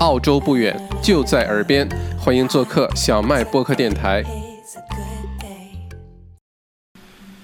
[0.00, 4.22] 澳洲不远，就在耳边，欢迎做客小麦播客电台。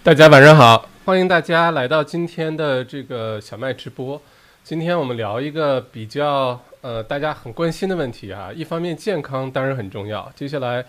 [0.05, 4.21] 大家晚上好，欢迎大家来到今天的这个小麦直播。
[4.63, 10.85] 今天我们聊一个比较呃大家很关心的问题啊，一方面健康当然很重要，接下来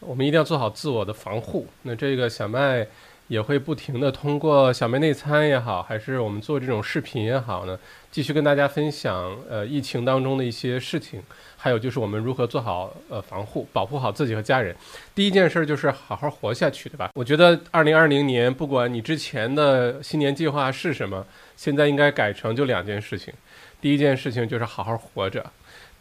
[0.00, 1.68] 我们一定要做好自我的防护。
[1.82, 2.86] 那这个小麦。
[3.28, 7.78] 也会不停的通过小妹内参也好，还是我们做这种视频也好呢，
[8.10, 11.22] 继续跟大家分享呃疫情当中的一些事情，
[11.56, 14.76] 还有就是我们如何做好呃防护，保护好自己和家人。
[15.14, 17.10] 第一件事就是好好活下去，对吧？
[17.14, 23.32] 我觉得二零二零年不管你之前的新年计划是什么，现在应该改成就两件事情。
[23.80, 25.44] 第一件事情就是好好活着，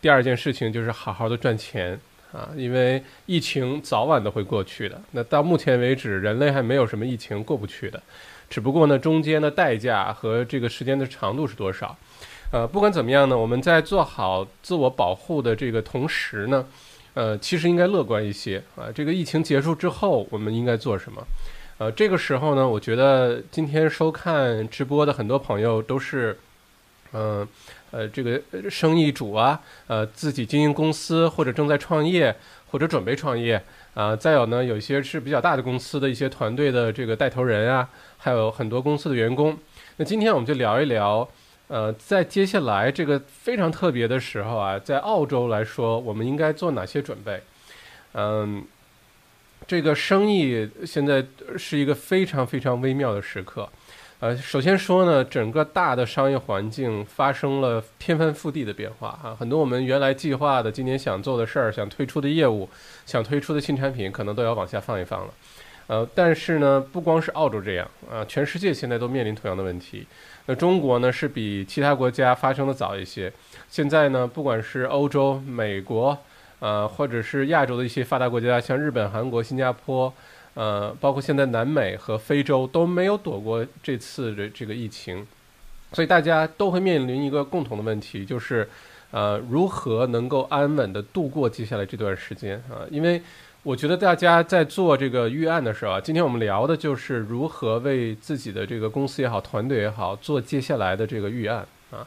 [0.01, 1.99] 第二件事情就是好好的赚钱。
[2.33, 4.99] 啊，因为疫情早晚都会过去的。
[5.11, 8.01] 那到目前为止，人类还没有什么疫情过不去的，
[8.49, 11.95] 只不过呢，中间的代价和这个时间的长度是多少？
[12.51, 16.65] 呃，不管怎么样呢，我们在做好自我保护的这个同时呢，
[17.13, 18.91] 呃，其实应该乐观一些啊。
[18.93, 21.23] 这个疫情结束之后，我们应该做什么？
[21.77, 26.35] 呃，这个时候呢，我觉得今天收看直播的很多朋友都是，
[27.11, 27.47] 嗯。
[27.93, 32.35] 呃这个生意主啊，呃，自己经营公司或者正在创业
[32.71, 33.61] 或者准备创业
[33.93, 39.55] 啊，再有呢，有一些是比较大的公司的一些团队的这个带头人啊，还有很多公司的员工。
[39.97, 41.29] 那今天我们就聊一聊，
[41.67, 47.43] 呃，在接下来这个非常特别的时候啊，在澳洲来说，我们应该做哪些准备？
[48.13, 48.65] 嗯，
[49.67, 51.23] 这个生意现在
[51.55, 53.69] 是一个非常非常微妙的时刻。
[54.23, 62.69] 呃，首先说呢，整个大的商业环境发生了天翻覆地的变化啊，很多我们原来计划的今年想做的事儿、想推出的业务、
[63.05, 65.33] 想推出的新产品，可能都要往下放一放了。
[65.87, 70.07] 呃，但是呢，不光是澳洲这样啊，全世界现在都面临同样的问题。
[70.45, 73.29] 那中国呢，是比其他国家发生的早一些。
[73.67, 76.17] 现在呢，不管是欧洲、美国，
[76.59, 80.13] 呃，或者是亚洲的一些发达国家，像日本、韩国、新加坡。
[80.55, 85.25] 呃，包括现在南美和非洲都没有躲过这次的这个疫情，
[85.93, 88.69] 所以大家都会面临一个共同的问题，就是，
[89.11, 92.85] 呃，如何能够安稳的度过接下来这段时间啊？
[92.91, 93.21] 因为
[93.63, 102.05] 我觉得大家在做这个预案的时候啊，今天我们聊的就是如何为自己的这个公司也好，团队也好，做接下来的这个预案啊。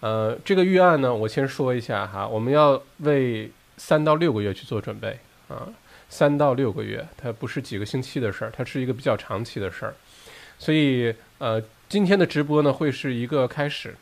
[0.00, 5.18] 呃，这个预案呢，我先说一下哈，我们要为三到六个月去做准备
[5.48, 5.66] 啊。
[6.08, 9.94] 三到六个月，它不是几个星期的事儿，它是一个比较长期的事儿。
[10.58, 13.94] 所以，呃，今天的直播呢会是一个开始。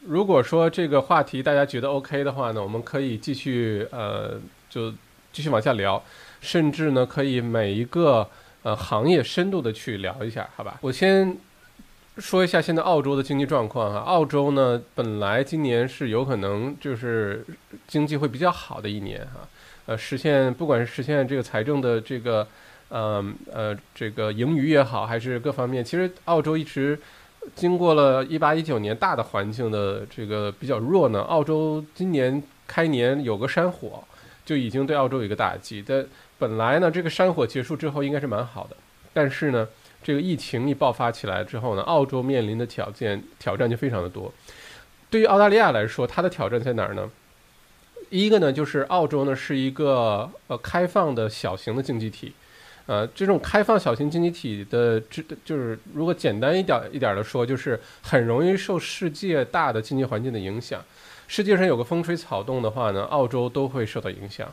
[0.00, 4.92] 如果说这个话题大家觉得 OK 的话呢，我们可以继续，呃，就
[5.32, 6.02] 继续往下聊，
[6.40, 8.28] 甚至呢可以每一个
[8.62, 10.78] 呃行业深度的去聊一下，好吧？
[10.80, 11.36] 我先
[12.18, 14.00] 说一下现在澳洲的经济状况哈。
[14.00, 17.44] 澳洲呢本来今年是有可能就是
[17.86, 19.46] 经济会比较好的一年哈。
[19.86, 22.46] 呃，实现不管是实现这个财政的这个，
[22.88, 26.98] 呃呃，这个盈余也好，还是各方面，其实澳洲一直
[27.54, 31.22] 经过了一八一九年大的环境的这个比较弱呢。
[31.22, 34.02] 澳洲今年开年有个山火，
[34.44, 35.84] 就已经对澳洲有一个打击。
[35.86, 36.04] 但
[36.38, 38.76] 本来呢，这个山火结束之后应该是蛮好的，
[39.12, 39.68] 但是呢，
[40.02, 44.32] 这个疫情一爆发起来之后呢，澳洲面临的挑战挑战就非常的多。
[45.08, 47.08] 对于澳大利亚来说，它的挑战在哪儿呢？
[48.10, 52.32] 一个呢，就是澳洲呢是一个呃开放的小型的经济体，
[52.86, 60.80] 呃，这种开放小型经济体的，这就是如果简单一点一点的说，就是很容易受世界大的经济环境的影响。
[61.26, 64.48] 世界上有个风吹草动的话呢，澳洲都会受到影响。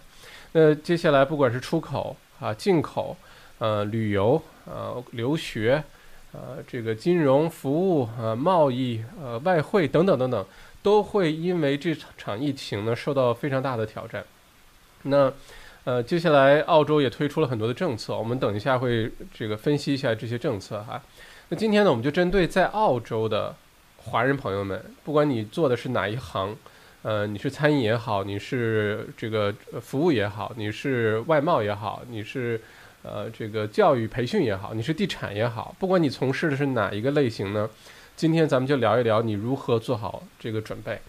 [0.54, 3.16] 那接下来不管是出口啊、进口、
[3.60, 5.84] 呃、旅游、呃、留学、
[6.32, 10.44] 呃、这个金融服务、呃、贸易、呃、外汇等等等等。
[10.84, 14.24] 都会因为这场疫情呢受到非常大的挑战。
[15.04, 15.34] 那，
[15.86, 21.02] 呃，接下来澳洲也推出了很多的政策，我们等一下会这个分析一下这些政策哈。
[21.50, 23.56] 那今天呢，我们就针对在澳洲的
[23.98, 26.56] 华人朋友们，不管你做的是哪一行，
[27.02, 32.62] 呃，你是餐饮也好，你是这个服务也好，你是外贸也好，你是
[33.04, 37.70] 呃这个教育培训也好，你是地产也好，不管你从事的是哪一个类型呢？
[38.16, 41.00] 今天咱们就聊一聊你如何做好这个准备。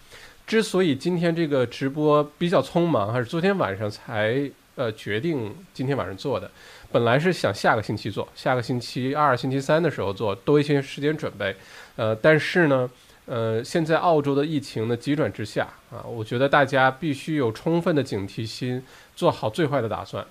[0.47, 6.49] 之所以今天这个直播比较匆忙，还是昨天晚上才呃决定今天晚上做的。
[6.91, 11.55] 本来是想下个星期做，下个星期二、星期三的时候做，多一些时间准备。
[11.95, 12.89] 呃，但是呢，
[13.25, 18.83] 呃，现在澳洲的疫情呢急转直下啊，我觉得大家必须有充分的警惕心，
[19.15, 20.25] 做好最坏的打算。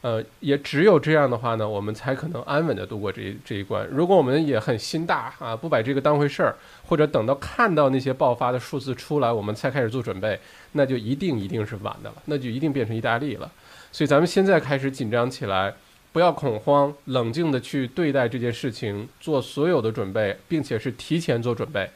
[0.00, 3.84] 呃，也只有这样的话呢，我们才可能安稳的度过这一这一关。
[3.90, 6.54] 如果我们也很心大啊，不把这个当回事儿，
[6.86, 10.38] 或者等到看到那些爆发的数字出来，我们才开始做准备，
[10.72, 13.50] 那就一定一定是晚的了，那就一定变成意大利了。
[13.90, 15.74] 所以咱们现在开始紧张起来，
[16.12, 21.90] 不要恐慌，冷静的去对待这件事情，做所有的准备，并且是提前做准备。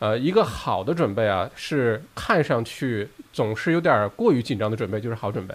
[0.00, 5.54] 呃，一个好的准备啊，是看上去总是有点过于紧张的准备，就是好准备。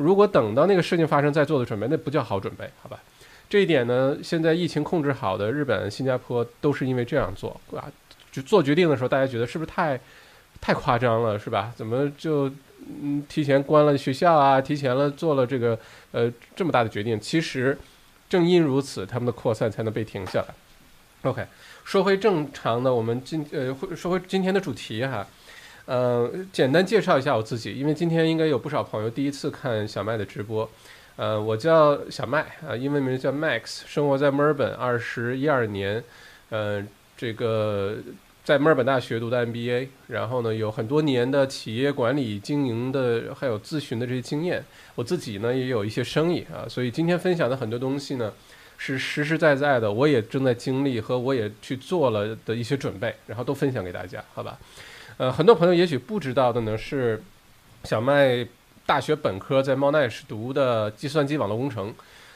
[0.00, 3.00] 如果等到那个事情发生再做的准备，那不叫好准备，好吧？
[3.50, 7.90] 这一点呢，现在疫情控制好的日本、新加坡都是因为这样做啊，
[8.30, 9.98] 就做决定的时候，大家觉得是不是太
[10.60, 11.72] 太夸张了，是吧？
[11.74, 12.48] 怎么就
[13.02, 15.76] 嗯提前关了学校啊，提前了做了这个
[16.12, 17.18] 呃这么大的决定？
[17.18, 17.76] 其实
[18.28, 20.54] 正因如此，他们的扩散才能被停下来。
[21.22, 21.44] OK，
[21.82, 25.26] 说回正常的，我们今呃说回今天的主题哈。
[25.88, 30.68] 呃，简单介绍一下我自己，因为今天应该有不少朋友第一次看小麦的直播。
[31.16, 36.04] 呃，我叫小麦啊，英文名叫 Max，生活在墨尔本，二十一二年，
[36.50, 36.86] 呃，
[37.16, 37.96] 这个
[38.44, 44.62] 在墨尔本大学读的 MBA，然后呢有很多年的企业管理经营的还有咨询的这些经验。
[44.94, 48.30] 我自己呢也有一些生意啊，所以今天分享的很多东西呢
[48.76, 54.58] 是实实在在的，我也正在经历和我也去做了的一些准备，然后都分享给大家，好吧？
[55.18, 57.20] 呃，很多朋友也许不知道的呢，是
[57.82, 58.46] 小麦
[58.86, 61.92] 大学本科在 Monash 读的计算机网络工程，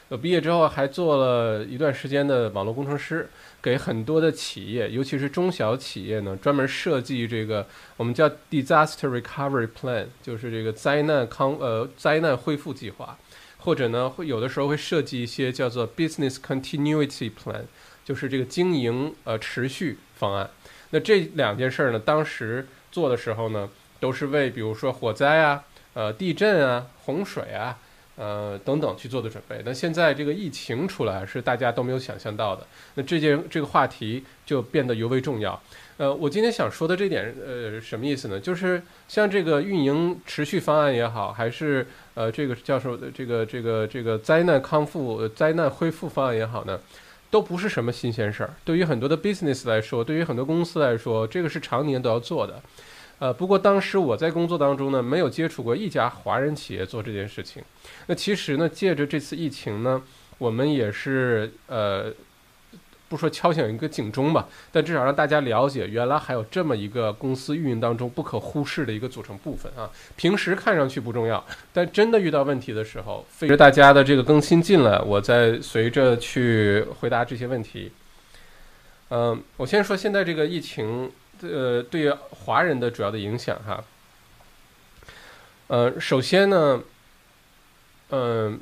[0.08, 3.31] 呃，毕业之后还做了一段时间的网络工程师，
[3.62, 7.64] 给很多的企业，尤其是中小企业呢，专门设计这个
[7.96, 13.17] 我们叫 Disaster Recovery Plan，就是这个灾难康呃灾难恢复计划，
[13.58, 17.62] 或者呢会有的时候会设计一些叫做 Business Continuity Plan，
[18.05, 20.50] 就是这个经营呃持续方案。
[20.93, 23.69] 那这两件事儿呢，当时做的时候呢，
[23.99, 27.79] 都是为比如说火灾啊、呃地震啊、洪水啊、
[28.17, 29.62] 呃等等去做的准备。
[29.65, 35.61] 那现在这个疫情出来是大家都没有想象到的，那这件这个话题就变得尤为重要。
[35.97, 38.39] 呃，我今天想说的这点，呃，什么意思呢？
[38.39, 46.79] 就是像这个运营持续方案也好，还是呃这个教授的这个这个这个灾难康复、灾难恢复方案也好呢？
[47.32, 48.55] 都不是什么新鲜事儿。
[48.64, 52.62] 对于很多的 business 来说，对于很多公司来说，这个是常年都要做的。
[53.19, 57.61] 呃，不过当时我在工作当中呢，没有接触过一家华人企业做这件事情。
[58.06, 60.00] 那其实呢，借着这次疫情呢，
[60.38, 62.12] 我们也是呃。
[63.12, 69.91] 不说敲响一个警钟吧，但至少让大家了解，原来还有这么一个公司运营当中不可忽视的一个组成部分啊。
[70.17, 71.44] 平时看上去不重要，
[71.75, 77.93] 但真的遇到问题的时候，随着大家的这个更新进来，我再随着去回答这些问题。
[79.11, 81.12] 嗯，我先说现在这个疫情，
[81.43, 83.85] 呃，对华人的主要的影响哈。
[85.67, 86.82] 呃，首先呢，
[88.08, 88.58] 嗯，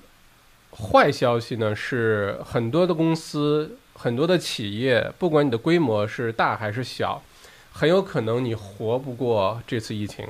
[0.73, 3.77] 坏消息呢是很多的公司。
[4.03, 7.23] 很多的企业，不管你的规模是大还是小，
[7.71, 10.27] 很有可能你活不过这次疫情。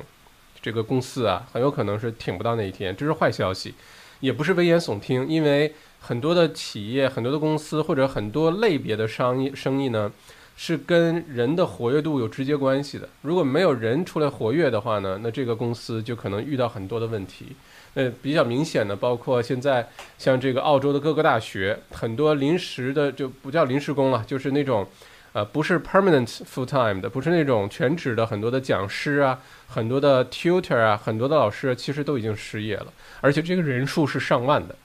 [0.60, 3.74] 这个公司啊，很有可能是挺不到那一天，这是坏消息，
[4.18, 5.24] 也不是危言耸听。
[5.28, 10.10] 因为很多的企业、很多的公司或者很多类别的商业生意呢，
[10.56, 13.08] 是跟人的活跃度有直接关系的。
[13.22, 17.54] 如果没有人出来活跃的话呢，那这个公司就可能遇到很多的问题。
[17.94, 24.86] 呃，比较明显的，包括现在像这个澳洲的各个大学，很多临时的就不叫临时工了，就是那种，
[25.32, 32.86] 呃，不是 permanent full time 的，不是那种全职的，很多的讲师啊，很多的 tutor 啊，很多的老师其实都已经失业了，
[33.20, 34.76] 而且这个人数是上万的。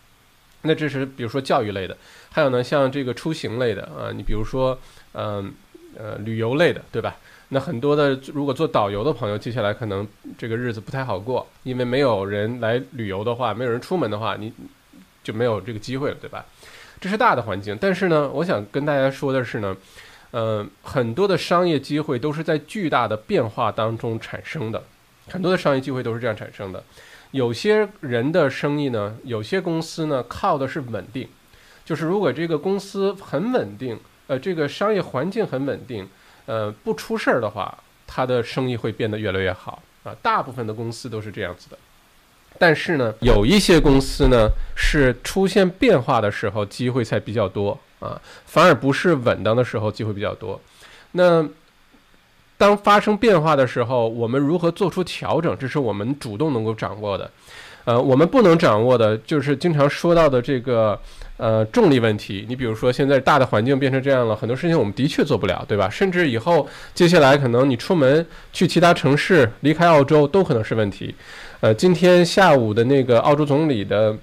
[0.63, 1.95] 那这是比如说教育类的，
[2.31, 4.79] 还有呢，像这个出行类的啊，你比如说，
[5.13, 5.53] 嗯，
[5.95, 7.15] 呃，旅游类的，对吧？
[7.49, 14.51] 那很多的，如果做导游的朋友，接下来可能这个日子不太好过，因为没有人来旅游的话，没有人出门的话，你
[15.23, 16.43] 就没有这个机会了，对吧？
[16.99, 17.77] 这是大的环境。
[17.79, 19.77] 但是呢，我想跟大家说的是呢，
[20.31, 24.83] 呃，很多的商业机会都是在巨大的变化当中产生的，
[25.29, 26.83] 很多的商业机会都是这样产生的。
[27.29, 31.27] 有些人的生意呢，有些公司呢，靠的是稳定，
[31.85, 36.07] 就是如果这个公司很稳定，呃，这个商业环境很稳定。
[36.45, 40.15] 呃，不出事儿的话，他的生意会变得越来越好啊。
[40.21, 41.77] 大部分的公司都是这样子的，
[42.59, 50.61] 但是呢，有一些公司呢是出现变化的时候机会才比较多啊，反而不是稳当的时候机会比较多。
[51.13, 51.47] 那
[52.57, 55.57] 当发生变化的时候，我们如何做出调整？
[55.57, 57.29] 这是我们主动能够掌握的。
[57.86, 61.00] 呃，我们不能掌握的就是经常说到的这个。
[61.38, 65.89] 呃，重力问题，你比如说现在大的环境变成这样了，很多事情我们的确做不了，对吧？
[65.89, 71.13] 甚至以后接下来可能你出门去其他城市，离开澳洲都可能是问题。
[71.60, 74.15] 呃，今天下午的那个澳洲总理的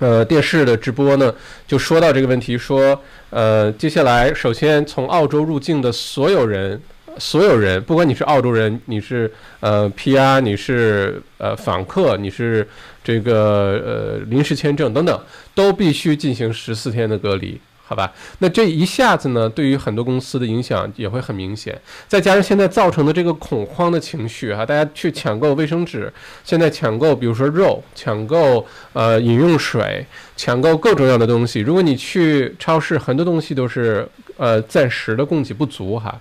[0.00, 1.32] 呃电视的直播呢，
[1.68, 6.82] 就说到这个问题，说呃接下来首先从澳洲入境的所有人。
[7.18, 12.66] 所有人，不管你是澳洲人，你是呃 PR，你是呃访客，你是
[13.02, 15.20] 这个呃临时签证等等，
[15.54, 18.12] 都必须进行十四天的隔离，好吧？
[18.38, 21.78] 那这一下子呢，对于很多公司的影响也会很明显。
[22.06, 26.10] 再加上现在造成的这个恐慌的情绪哈，大家去抢购卫生纸，
[26.44, 31.60] 现在抢购比如说肉，抢购呃饮用水，抢购各种各样的东西。
[31.60, 36.18] 如果你去超市，很多东西都是呃暂时的供给不足哈。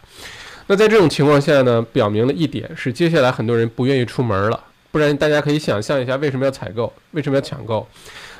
[0.71, 4.63] 那在这种情况下呢，表明了一点是，接下来很多人不愿意出门了。
[4.91, 6.93] 不然大家可以想象一下，为什么要采购？
[7.11, 7.87] 为什么要抢购？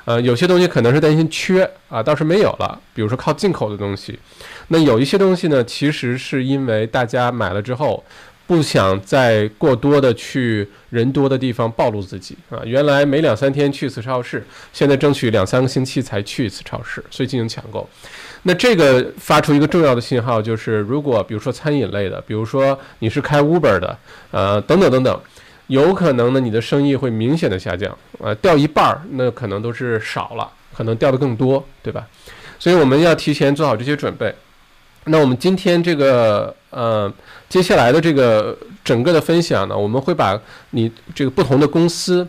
[0.06, 2.80] 呃，有些东西可能是担心缺啊，倒是没有了。
[2.94, 4.20] 比如说靠进口的东西，
[4.68, 8.04] 那有一些东西呢，其实是因为大家买了之后，
[8.46, 12.62] 不想再过多的去人多的地方暴露自己啊。
[12.64, 17.90] 原来每两三天去一次超市，现在争取两三个星期才去一次超市，所以进行抢购。
[18.44, 23.98] 那这个发出一个重要的信号，就是如果比如说餐饮类的，比如说你是开 Uber 的，
[24.32, 25.22] 呃，等等等等，
[25.68, 32.08] 有可能呢你的生意会明显的下降，呃，掉一半儿，那可能都是少了，可能掉的更多，对吧？
[32.58, 34.34] 所以我们要提前做好这些准备。
[35.06, 37.12] 那我们今天这个呃
[37.50, 42.26] 接下来的这个整个的分享呢，我们会把你这个不同的公司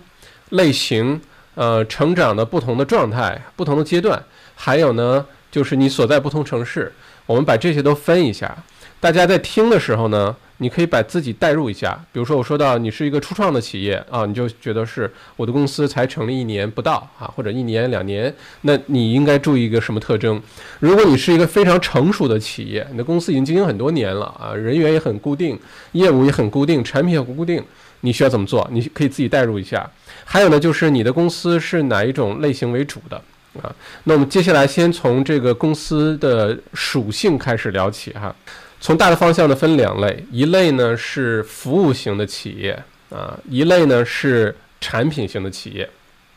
[0.48, 1.20] 类型，
[1.54, 4.20] 呃，成长的不同的状态、不同的阶段，
[4.56, 5.24] 还有呢。
[5.50, 6.92] 就是你所在不同城市，
[7.26, 8.56] 我们把这些都分一下。
[9.00, 11.98] 大家在听的时候呢，你可以把自己代入一下。
[12.12, 20.40] 比如说，我说到你是一个初创的企业啊，你就觉得是我的公司才成立一年不到啊，或者一年两年，那你应该注意一个什么特征？
[20.80, 25.58] 如果你是一个非常成熟的企业，你的公司已经经营很多年了啊，人员也很固定，
[25.92, 27.64] 业务也很固定，产品也很固定，
[28.02, 28.68] 你需要怎么做？
[28.70, 29.90] 你可以自己代入一下。
[30.26, 33.18] 还有呢，就是你的公司是哪一种类型为主的？
[33.62, 38.34] 啊，那我们接下来先从这个公司的属性开始聊起哈。
[38.80, 42.80] 从大的方向呢分两类，一类呢是服务型的企业
[43.10, 45.88] 啊，一类呢是产品型的企业。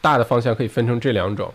[0.01, 1.53] 大的方向可以分成这两种。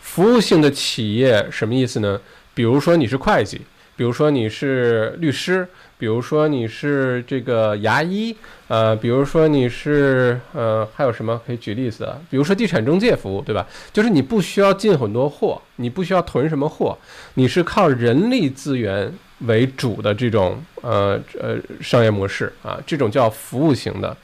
[0.00, 2.20] 服务性的企业什么意思呢？
[2.54, 3.60] 比如说你是会计，
[3.96, 5.68] 比如说你是律师。
[6.02, 8.34] 比如说你是这个牙医，
[8.66, 12.12] 呃，比如说你是呃，还有什么可以举例子？
[12.28, 13.64] 比如说地产中介服务，对吧？
[13.92, 16.98] 就是你不需要进很多货，你不需要囤什么货，
[17.34, 19.14] 你是靠人力资源
[19.46, 24.16] 为主的这种呃呃商业模式啊，这种叫服务型的。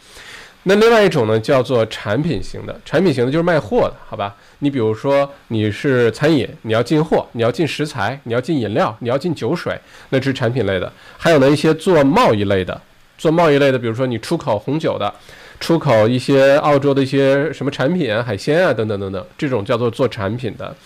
[0.69, 4.37] 那另外一种呢，叫做产品型的，产品型的就是卖货的，好吧？
[4.59, 10.93] 你比如说你是餐饮，你要进货，你要进食材，你要进饮料，你要进酒水，那是产品类的。
[11.17, 12.79] 还有呢，一些做贸易类的，
[13.17, 15.11] 做贸易类的，比如说你出口红酒的，
[15.59, 20.77] 出口一些澳洲的一些什么产品啊，海鲜啊，等等等等，这种叫做做产品的。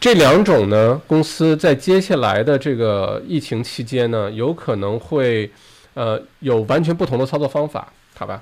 [0.00, 5.50] 这两种呢，公司在接下来的这个疫情期间呢，有可能会
[5.92, 8.40] 呃有完全不同的操作方法，好吧？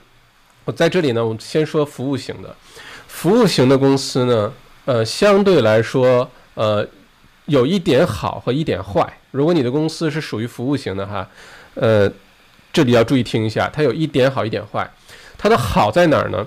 [0.64, 2.54] 我在这里呢，我们先说服务型的。
[3.06, 4.52] 服务型的公司呢，
[4.84, 6.86] 呃，相对来说，呃，
[7.46, 9.18] 有一点好和一点坏。
[9.30, 11.28] 如果你的公司是属于服务型的哈，
[11.74, 12.10] 呃，
[12.72, 14.90] 这里要注意听一下，它有一点好，一点坏。
[15.36, 16.46] 它的好在哪儿呢？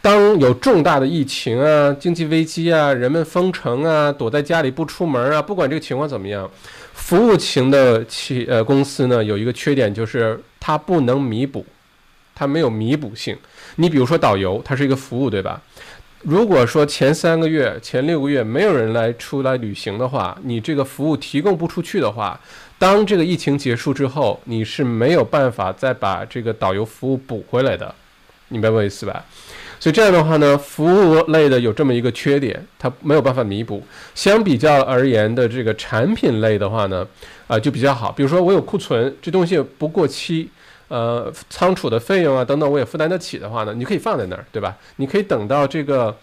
[0.00, 6.50] 当有重大的疫情啊、经济危机啊、人们封城啊、躲在家里不出门啊，不管这个情况怎么样，
[6.92, 11.64] 服务型的企呃公司呢，有一个缺点就是它不能弥补，
[12.34, 13.36] 它没有弥补性。
[13.76, 15.60] 你比如说导游，它是一个服务，对吧？
[16.24, 22.38] 如果说前三个月、前六个月没有人来出来旅行的话，你这个服务提供不出去的话，
[22.78, 27.92] 当这个疫情结束之后，你是没有办法再把这个导游服务补回来的，
[28.46, 29.24] 明白我意思吧？
[29.80, 33.82] 所以这样的话呢，服务类的有这么一个缺点，它没有办法弥补。
[34.14, 37.04] 相比较而言的这个产品类的话呢，
[37.48, 38.12] 啊就比较好。
[38.12, 40.48] 比如说我有库存，这东西不过期。
[40.92, 44.76] 呃，仓储的费用啊，等等，我也负担得起的话呢，你可以放在那儿，对吧？
[44.96, 46.14] 你可以等到这个，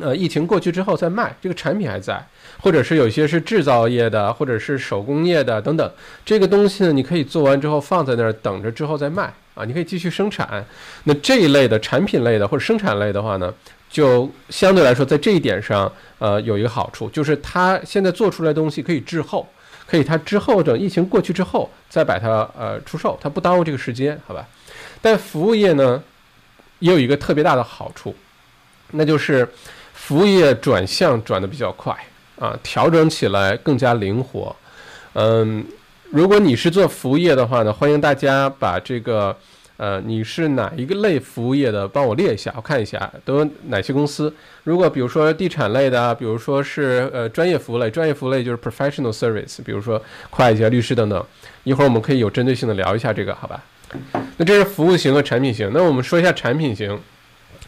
[0.00, 2.20] 呃，疫情过去之后再卖，这个产品还在，
[2.60, 5.88] 或者是有些是制造业的，或者是手工业的等等，
[6.24, 10.66] 这个东西呢，你可以做完之后放在那儿等着之后再卖啊，你可以继续生产。
[11.04, 13.54] 那这一类的产品类的或者生产类的话呢，
[13.88, 19.48] 就相对来说在这一点上，呃，有一个好处，就是它现在做出来的东西可以滞后。
[19.94, 24.44] 所以，它之后等疫情过去之后再把它呃出售，它不耽误这个时间，好吧？
[25.00, 26.02] 但服务业呢，
[26.80, 28.12] 也有一个特别大的好处，
[28.90, 29.48] 那就是
[29.92, 31.96] 服务业转向转的比较快
[32.40, 34.56] 啊，调整起来更加灵活。
[35.12, 35.64] 嗯，
[36.10, 39.38] 如果你是做服务业的话呢，欢迎大家把这个
[39.76, 41.86] 呃，你是哪一个类服务业的？
[41.88, 44.32] 帮我列一下，我看一下都有哪些公司。
[44.62, 50.00] 如果比如说地产类的，比如说是呃专业服务类，专业服务类就是 professional service，比如说
[50.30, 51.26] 会计啊、律师等等。
[51.64, 53.62] 一会儿我们可以有针对性的聊一下这个，好吧？
[54.36, 55.70] 那这是服务型和产品型。
[55.74, 56.98] 那我们说一下产品型。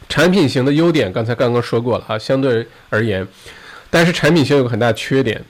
[0.08, 3.26] 产品型的优点刚才刚刚说过了啊，相对而言，
[3.90, 5.42] 但是产品型有个很大缺点。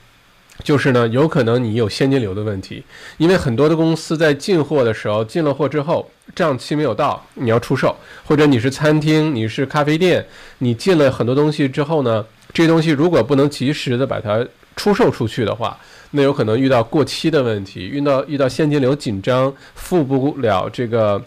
[0.67, 2.83] 就是呢，有可能你有现金流的问题，
[3.19, 7.95] 因为很多的公司在进货的时候，进了货之后，账期没有到，你要出售，
[8.25, 10.27] 或者你是餐厅，你是咖啡店，
[10.59, 14.45] 你进了很多东西之后呢，这东西如果不能及时的把它
[14.75, 15.79] 出售出去的话，
[16.11, 21.23] 那有可能遇到过期的问题，遇到遇到现金流紧张，付不了这个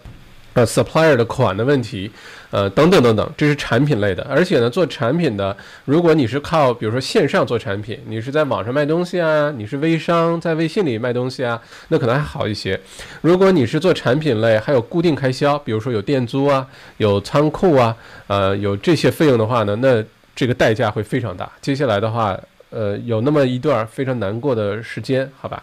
[0.53, 2.11] 呃 supplier 的款的问题。
[2.51, 12.79] 呃，等等等等，这是产品类的，而且呢，做产品的，如果你是靠，比如说线上做产品，你是在网上卖东西啊，你是微商，在微信里卖东西啊，那可能还好一些。
[13.21, 16.65] 如果你是做产品类，还有固定开销，比如说有店租啊，
[16.97, 20.03] 有仓库啊，呃，有这些费用的话呢，那
[20.35, 21.47] 这个代价会非常大。
[21.61, 22.35] 接下来的话，
[22.71, 25.61] 呃，有那么一段非常难过的时间，好吧？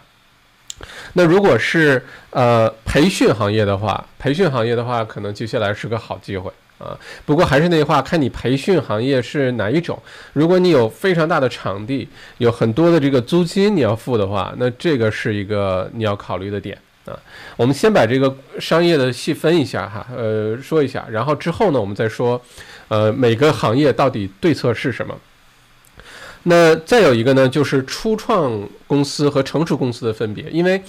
[1.13, 6.51] 那如果是呃培训行业的话，培训行业的话，可能接下来是个好机会。
[6.79, 9.99] 啊，不过还是那句话，看你培训行业是哪一种。
[10.33, 12.07] 如果你有非常大的场地，
[12.37, 17.17] 有很多的这个租金你要付的话，那这个是一个你要考虑的点啊。
[17.55, 22.39] 我们先把这个商业的细分一下哈，呃，说一下，然后之后呢，我们再说，
[22.89, 25.17] 呃，每个行业到底对策是什么。
[26.47, 30.81] 那再有一个呢，就是初创公司和成熟公司的分别，因为。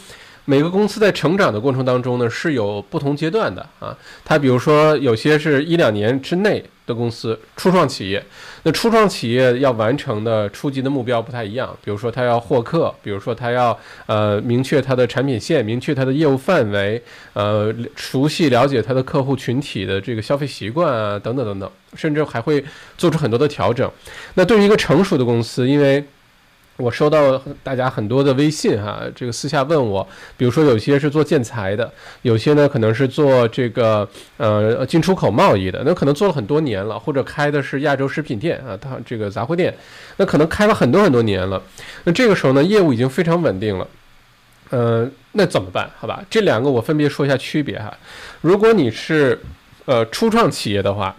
[0.50, 3.94] 每个公司在成长的过程当中呢，是有不同阶段的啊。
[4.24, 8.24] 它比如说有些是一两年之内的公司，初创企业。
[8.64, 17.00] 那初创企业要完成的初级的目标不太一样，比如说它要获客，比如说它要呃明确它的产品线，明确它的业务范围，
[17.34, 22.64] 呃熟悉了解它的客户群体的这个消费习惯啊，等等等等，甚至还会
[22.96, 23.88] 做出很多的调整。
[24.34, 26.02] 那对于一个成熟的公司，因为
[26.78, 30.06] 我收到大家很多的微信哈，这个私下问我，
[30.36, 31.92] 比如说有些是做建材的，
[32.22, 39.74] 有些呢可能是做这个呃进出口贸易的，那可能做了很多年了，或者开的是亚洲食品店啊，它这个杂货店，
[40.18, 41.60] 那可能开了很多很多年了，
[42.04, 43.88] 那这个时候呢业务已经非常稳定了，
[44.70, 45.90] 呃，那怎么办？
[45.98, 47.92] 好吧，这两个我分别说一下区别哈。
[48.40, 49.36] 如果你是
[49.84, 51.16] 呃初创企业的话，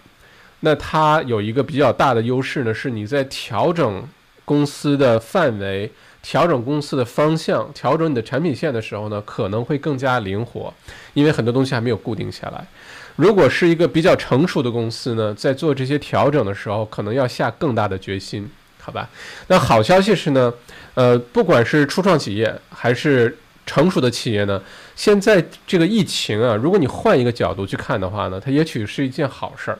[0.60, 4.02] 那它有一个比较大的优势呢，是你在调整。
[4.50, 5.88] 公司的范围
[6.20, 10.74] 调整，公司的方向调整，你的产品线的时候呢，可能会更加灵活，
[11.14, 12.66] 因为很多东西还没有固定下来。
[13.14, 19.08] 如果是一个比较成熟的公司呢，在做这些调整的时候，可能要下更大的决心，好吧？
[19.46, 20.52] 那好消息是呢，
[20.94, 24.60] 呃，不管是初创企业还是成熟的企业呢，
[24.96, 29.78] 现在这个疫情啊，如果你换一个角度去看的话呢，它也许是一件好事儿。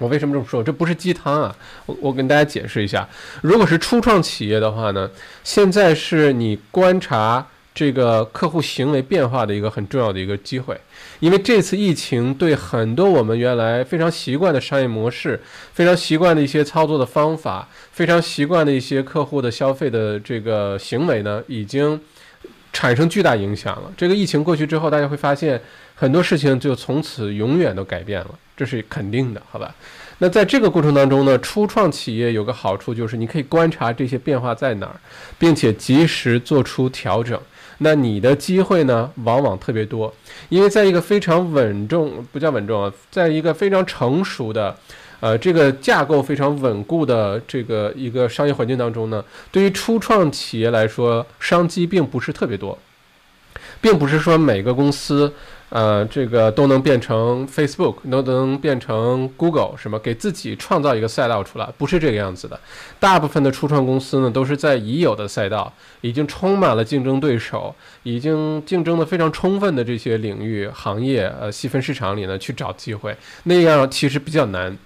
[0.00, 0.64] 我为什么这么说？
[0.64, 1.54] 这不是鸡汤啊！
[1.84, 3.06] 我我跟大家解释一下，
[3.42, 5.08] 如果是初创企业的话呢，
[5.44, 10.74] 现在是你观察这个客户行为变化的一个很重要的一个机会，
[11.20, 15.38] 因为这次疫情对很多我们原来非常习惯的商业模式、
[15.74, 22.00] 非常习惯的一些操作的方法、非常习惯的一些客户的消费的这个行为呢，已经
[22.72, 23.92] 产生巨大影响了。
[23.96, 25.60] 这个疫情过去之后，大家会发现
[25.94, 28.30] 很多事情就从此永远都改变了。
[28.60, 29.74] 这是肯定的，好吧？
[30.18, 35.00] 那在这个过程当中呢，初创企业有个好处就是你可以观察这些变化在哪儿，
[35.38, 37.40] 并且及时做出调整。
[37.78, 40.14] 那你的机会呢，往往特别多，
[40.50, 44.76] 因为在一个非常稳重，不叫稳重啊，在一个非常成熟的，
[45.20, 52.78] 呃，这个架构非常稳固的这个一个商业环境当中呢，对于初创企业来说，商机并不是特别多，
[53.80, 55.32] 并不是说每个公司。
[55.70, 62.58] 呃，这个都能变成 Facebook，都能变成 Google，什么给自己创造一个赛道出来，不是这个样子的。
[62.98, 74.76] 大部分的初创公司呢，都是在已有的赛道，已经充满了竞争对手，已经竞争的非常充分的这些领域、行业、呃细分市场里呢去找机会，那样其实比较难。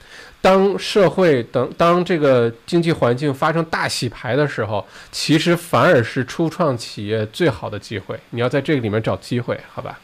[0.42, 8.20] 当社会等当这个经济环境发生大洗牌的时候，其实反而是初创企业最好的机会。
[8.28, 9.98] 你要在这个里面找机会，好吧？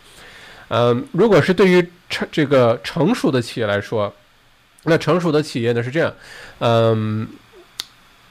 [0.70, 4.12] 嗯，如果是对于成这个成熟的企业来说，
[4.84, 6.14] 那成熟的企业呢是这样，
[6.60, 7.28] 嗯，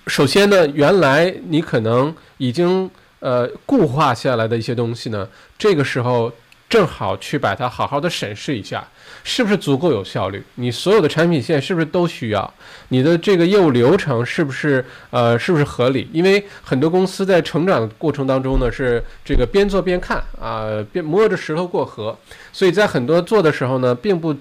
[0.08, 6.32] 首先呢，原来你可能已经呃固化下来的一些东西呢，这个时候
[6.70, 8.88] 正好去把它好好的审视一下，
[9.24, 10.44] 是不是足够有效率？
[10.56, 12.54] 你所有的产品线是不是都需要？
[12.90, 16.08] 你的这个业务流程是不是呃是不是合理？
[16.12, 22.18] 因为很多公司在成长的过程当中呢，是这个边做边看啊，边摸着石头过河，
[22.52, 24.36] 所以在很多做的时候呢，并不。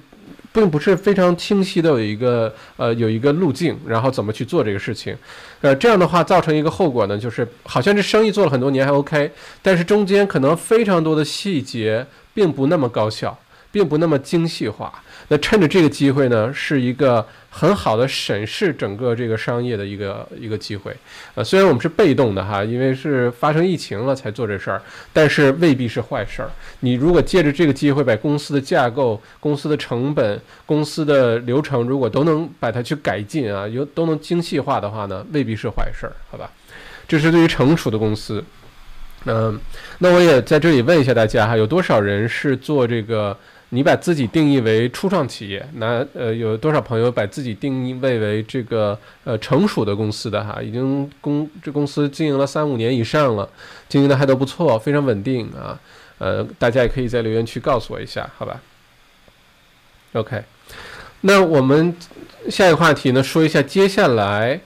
[0.50, 5.14] 并不是非常清晰的有一个呃有一个路径，然后怎么去做这个事情，
[5.60, 13.38] 呃这样的话造成一个后果呢，就是好像这生意做了很多年还 OK，但是中间可能非常多的细节并不那么高效，
[13.70, 14.92] 并不那么精细化。
[15.28, 17.26] 那趁着这个机会呢，是一个。
[17.50, 20.94] 很好的审视整个这个商业的一个一个机会，
[21.34, 24.80] 呃，虽然我们是被动的哈，因为是发生疫情了才做这事儿，
[25.12, 26.50] 但是未必是坏事儿。
[26.80, 36.48] 你如果借着这个机会把公司的架构、公司的成本、公司的流程，如果都能把它去改进啊，有都能精细化的话呢，未必是坏事儿，好吧？
[37.08, 38.44] 这是对于成熟的公司。
[39.24, 39.58] 嗯，
[39.98, 43.36] 那我也在这里问一下大家哈，有多少人是做这个？
[43.70, 53.46] 你把自己定义为初创企业，那呃有多少朋友把自己定义为为这个呃成熟的公司的哈，已经公这公司经营了三五年以上了，
[53.86, 55.78] 经营的还都不错，非常稳定啊，
[56.16, 58.58] 呃大家也可以在留言区告诉我一下，好吧
[60.14, 60.42] ？OK，
[61.20, 61.94] 那我们
[62.48, 64.58] 下一个话题呢，说一下接下来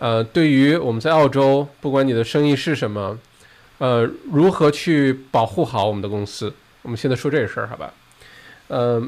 [0.00, 3.16] 呃对于我们在澳洲，不管你的生意是什么，
[3.78, 7.94] 呃如何去保护好我们的公司，我们现在说这个事儿，好吧？
[8.70, 9.02] 呃，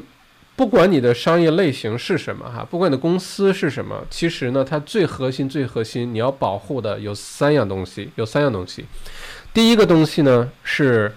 [0.55, 8.85] 不管你的商业类型是什么哈，不管你的公司是什么，其实呢，它最核心、最核心，你要保护的有三样东西，有三样东西。
[9.53, 11.11] 第一个东西呢是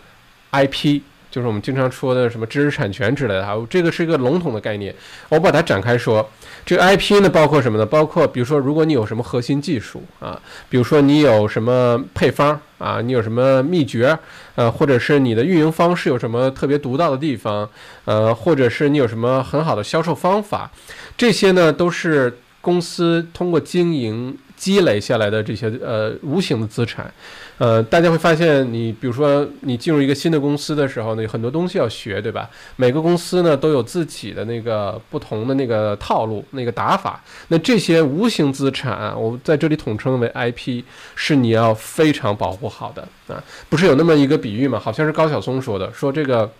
[0.52, 1.02] IP。
[1.28, 4.94] 就是我们经常说的什么知识产权之类的哈，这个是一个笼统的概念。
[5.28, 6.26] 我把它展开说，
[6.66, 7.87] 这个 IP 呢包括什么呢？
[7.87, 14.18] 包括比如说，如果你有什么核心技术啊，比如说你有什么配方啊，你有什么秘诀，
[14.57, 17.66] 呃，或者是你的运营方式有什么特别独到的地方，
[18.05, 20.70] 呃，或者是你有什么很好的销售方法，
[21.16, 24.37] 这些呢都是公司通过经营。
[24.57, 27.12] 积累下来的这些呃无形的资产，
[27.59, 32.51] 呃，大家会发现，你比如说你进入一个新的公司的时候呢，有很多东西要学，对吧？
[32.77, 37.23] 每个公司呢都有自己的那个不同的那个套路、那个打法。
[37.49, 40.83] 那这些无形资产，我在这里统称为 IP，
[41.14, 43.42] 是你要非常保护好的啊。
[43.71, 44.79] 不是有那么一个比喻吗？
[44.79, 46.51] 好像是高晓松说的，说这个，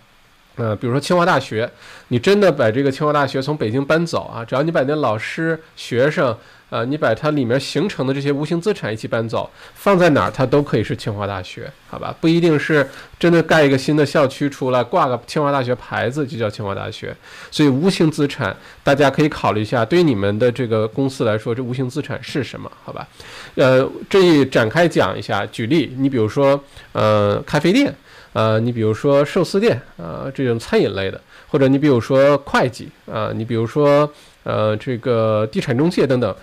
[0.55, 1.69] 呃，比如说清华大学，
[2.07, 6.35] 你真的把这个清华大学从北京搬走啊，只要你把那老师、学生。
[6.69, 12.13] 呃，你把它里面形成的这些无形资产一起搬走，放在哪儿，它都可以是清华大学，好吧？
[12.19, 12.85] 不一定是
[13.17, 17.15] 真的盖一个新的校区出来，挂个清华大学牌子就叫清华大学。
[17.49, 18.53] 所以无形资产，
[18.83, 22.69] 大家可以考虑一下，对于你们的这个公司来说，这无形资产是什么？
[22.83, 23.07] 好吧？
[23.55, 27.95] 呃，这一展开讲一下，举例，你比如说，呃，咖啡店，
[28.33, 34.11] 呃，你比如说寿司店，呃，这种餐饮类的，或者你比如说会计，啊，你比如说。
[34.47, 36.33] 呃，这个地产中介等等，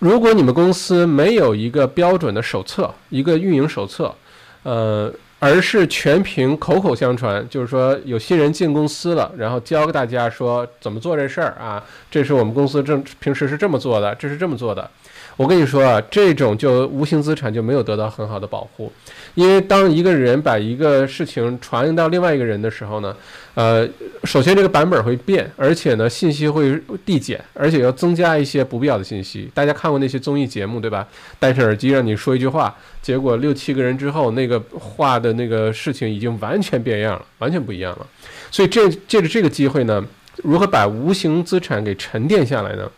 [0.00, 4.14] 如果你们公司没有一个标准的手册，一个运营手册，
[4.62, 14.90] 呃，而是全凭口口相传，就是说有新人进公司了，然后教给大家说怎么做这事儿啊，这是我们公司正平时是这么做的，这是这么做的。
[15.38, 18.92] 我跟你说啊，这种就无形资产就没有得到很好的保护，
[19.36, 23.14] 因为当一个人把一个事情传到另外一个人的时候呢，
[23.54, 23.88] 呃，
[24.24, 29.48] 首先这个版本会变，而且呢信息会递减，而且要增加一些不必要的信息。
[29.54, 31.06] 大家看过那些综艺节目对吧？
[31.38, 38.06] 戴上耳机让你说一句话，结果六七个人之后，那个话的那个事情已经完全变样了，完全不一样了。
[38.50, 40.04] 所以这借着这个机会呢，
[40.42, 42.90] 如何把无形资产给沉淀下来呢？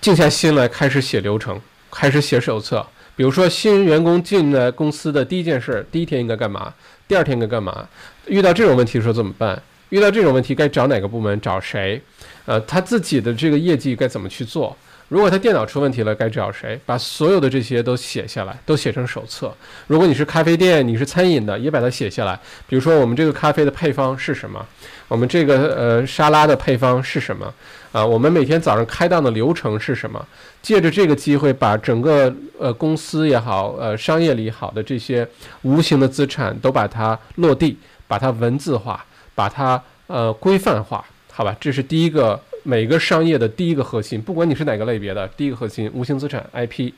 [0.00, 1.60] 静下心来，开始写流程，
[1.90, 2.84] 开始写手册。
[3.14, 6.72] 比如说，新员工进来公司的第一件事，第一天应该干嘛？
[7.06, 7.86] 第二天应该干嘛？
[8.26, 9.62] 遇到这种问题的时候怎么办？
[9.90, 11.38] 遇到这种问题该找哪个部门？
[11.42, 12.00] 找谁？
[12.46, 14.74] 呃，他自己的这个业绩该怎么去做？
[15.08, 16.80] 如果他电脑出问题了，该找谁？
[16.86, 19.54] 把所有的这些都写下来，都写成手册。
[19.86, 22.38] 如果你是咖啡店，你是餐饮的，也把它写下来。
[22.66, 24.64] 比如说，我们这个咖啡的配方是什么？
[25.10, 27.52] 我们这个呃沙拉的配方是什么？
[27.90, 30.24] 啊，我们每天早上开档的流程是什么？
[30.62, 35.26] 借着这个机会，把整个呃公司也好，呃商业里好的这些
[35.62, 41.56] 无形的资产都把它落地，把它文字化，把它呃规范化，好吧？
[41.60, 42.40] 这是第一个。
[42.62, 46.92] 每个商业的第一个核心，不管你是哪个类别的，第一个核心无形资产 IP。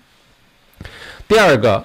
[1.29, 1.85] 第二个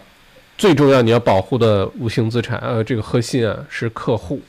[0.58, 4.42] 最重要你要保护的无形资产，呃，这个核心啊是客户，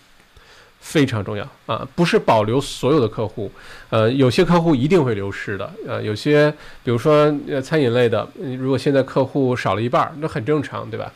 [0.81, 3.51] 非常重要啊，不是保留所有的客户，
[3.91, 6.51] 呃，有些客户一定会流失的，呃，有些
[6.83, 8.27] 比如说呃餐饮类的，
[8.59, 11.13] 如果现在客户少了一半，那很正常，对吧？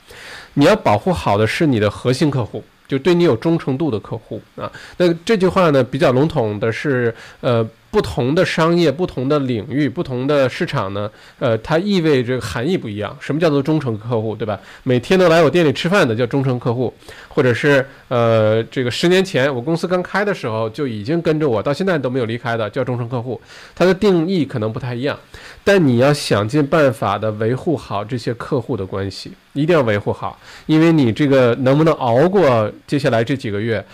[0.54, 2.62] 你要保护好的是你的核心客户。
[2.88, 4.70] 就对你有忠诚度的客户啊。
[4.98, 7.66] 那这句话呢，比较笼统的是，呃。
[7.92, 13.14] 不同的商业、不同的领域、不同的市场呢，呃，它意味着含义不一样。
[13.20, 14.58] 什么叫做忠诚客户，对吧？
[14.82, 16.90] 每天都来我店里吃饭的叫忠诚客户，
[17.28, 23.38] 或者是呃，这个十年前我公司刚开的时候就已经跟着我到现在都没有离开的叫忠诚客户。
[23.74, 25.18] 它的定义可能不太一样，
[25.62, 33.84] 但你要想尽办法的维护好这些客户的关系，一定要维护好，因为你这个能不能熬过接下来这几个月，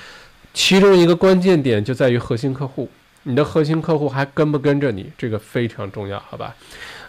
[0.54, 2.88] 其中一个关键点就在于核心客户。
[3.29, 5.12] 你的核心客户还跟不跟着你？
[5.19, 6.55] 这个非常重要，好吧？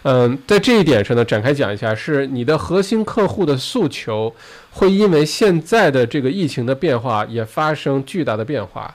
[0.02, 4.34] 嗯，在这一点上呢，展开讲一下，是你的核心客户的诉求
[4.70, 8.94] 会因为现在的这个疫情的变化也发生巨大的变化。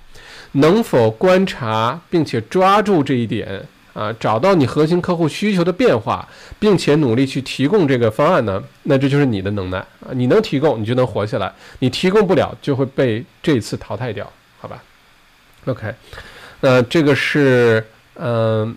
[0.51, 4.13] 能否观察并且抓住这一点啊？
[4.19, 6.27] 找到你核心客户需求的变化，
[6.59, 8.63] 并且努力去提供这个方案呢？
[8.83, 10.13] 那这就是你的能耐啊！
[10.13, 14.83] 你能提供，你就能活下来；你提供不了，就会被这次淘汰掉，好吧
[15.65, 15.93] ？OK。
[16.65, 18.75] 那这个是嗯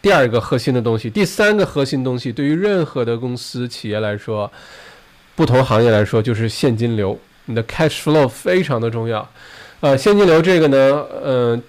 [0.00, 4.50] 第二个核心的东西，第三个核心东西对于任何的公司企业来说，
[5.36, 9.28] 不同行业来说就是现金流，你的 cash flow 非常的重要。
[9.80, 11.62] 呃，现金流这个呢，嗯，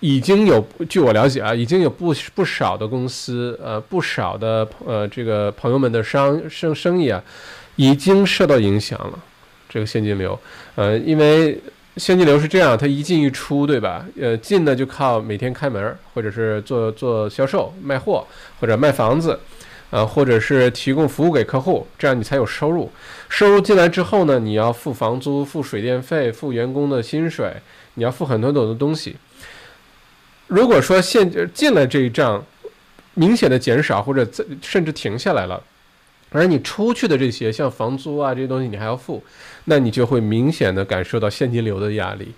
[0.00, 7.22] 已经有据我了解啊，已经有不不少的公司，呃，不少的呃这个朋友们的商生生意啊，
[7.76, 9.18] 已经受到影响了。
[9.66, 10.38] 这个现金流，
[10.74, 11.58] 呃，因为。
[11.96, 14.06] 现金流是这样，它一进一出，对吧？
[14.18, 18.26] 呃，进呢就靠每天开门，或者是做做销售、卖货，
[18.60, 19.38] 或者卖房子，
[19.90, 22.90] 呃，或者是提供服务给客户，这样你才有收入。
[23.28, 27.54] 收入进来之后呢，你要付房租、付水电费、付员工的薪水，
[27.94, 29.16] 你要付很多很多的东西。
[30.46, 32.44] 如果说现进来这一账
[33.14, 34.26] 明显的减少，或者
[34.62, 35.62] 甚至停下来了。
[36.30, 39.22] 而你出去的这些，像房租啊这些东西，你还要付，
[39.64, 42.32] 那你就会明显的感受到现金流的压力。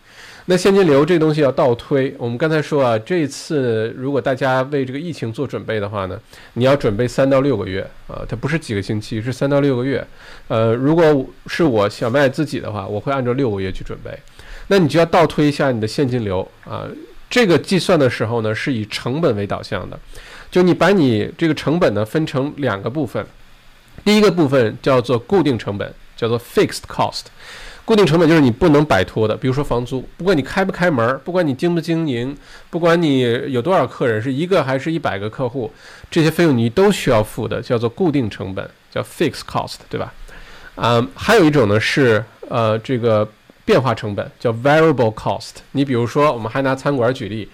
[0.47, 6.19] 那现金流这东西要倒推，我们刚才说啊，这次如果大家为这个疫情做准备的话呢，
[6.55, 10.05] 你要准备三到六个月啊，它不是几个星期，是三到六个月。
[10.49, 14.11] 呃，如果是我小麦自己的话，我会按照六个月去准备。
[14.67, 16.89] 那你就要倒推一下你的现金流啊，
[17.31, 19.97] 这个计算的时候呢，是以成本为导向的，
[20.51, 23.25] 就你把你这个成本呢分成两个部分。
[24.05, 27.23] 第一个部分叫做固定成本，叫做 fixed cost。
[27.85, 32.37] 固定成本就是你不能摆脱的，比如说房租，不管你开不开门，不管你经不经营，
[32.71, 33.21] 不管你
[33.53, 35.69] 有多少客人，是一个还是一百个客户，
[36.09, 40.15] 这些费用你都需要付的，叫做固定成本，叫 fixed cost，对吧？
[40.77, 43.29] 啊，还有一种呢是呃这个
[43.65, 45.55] 变化成本，叫 variable cost。
[45.73, 47.49] 你比如说，我们还拿餐馆举例，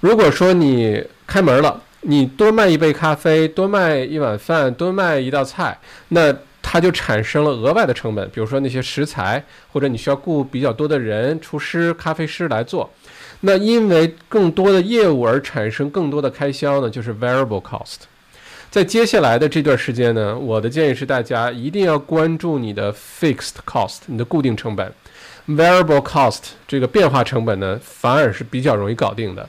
[0.00, 1.82] 如果说你开门了。
[2.02, 12.90] 你多卖一杯咖啡，多卖一碗饭，多卖一道菜，那它就产生了额外的成本，比如说那些食材，或者你需要雇比较多的人，厨师、咖啡师来做。
[13.40, 17.96] 那因为更多的业务而产生更多的开销呢，就是 variable cost。
[18.70, 24.92] 在接下来的这段时间呢，我的建议是大家一定要关注你的 fixed cost，你的固定成本
[25.48, 29.48] ，variable cost 这个变化成本呢，反而是比较容易搞定的。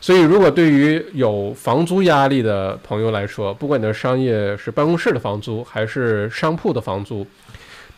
[0.00, 7.26] 所以，如果对于有房租压力的朋友来说，不管你的商业是办公室的房租还是商铺的房租，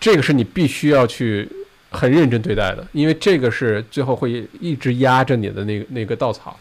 [0.01, 1.49] 这个是你必须要去
[1.91, 6.59] 很认真对待的，因为这个是最后会一直压着你的那那个稻草。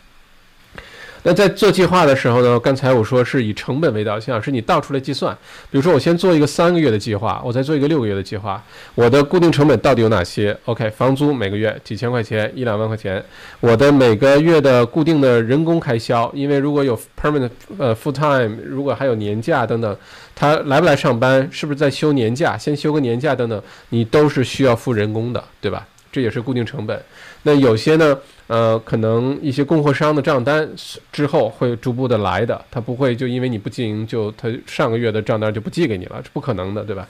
[1.24, 2.60] 那在做计划的时候呢？
[2.60, 5.38] 刚才我说是以成本为导向，是你倒出来计算。
[5.70, 8.64] 比如说，我先做一个三个月的计划，我再做一个六个月的计划。
[8.96, 13.24] 我的固定成本到底有哪些？OK，房租每个月几千块钱，一两万块钱。
[13.60, 19.98] 我的每个月的固定的人工开销，因为如果有 permanent 呃 full time，如果还有年假等等，
[20.34, 25.86] 他来不来上班，是不是在休年假，先休个年假等等，你都是需要付人工的，对吧？
[26.12, 27.00] 这也是固定成本。
[27.44, 28.18] 那有些呢？
[28.50, 30.68] 呃，可能一些供货商的账单
[31.12, 37.08] 之后会逐步的来的，他不会就因为你不经营就他上个月的账单就不寄给你了，这不可能的，对吧？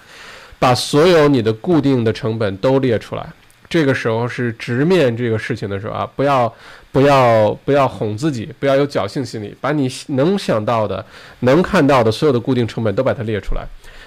[0.59, 3.25] 把所有你的固定的成本都列出来，
[3.69, 6.53] 这个时候是直面这个事情的时候啊，不要
[6.91, 11.05] 不要不要哄自己，不要有侥幸心理，把你能想到的、
[11.39, 13.65] 能看到的所有的固定成本都把它列出来。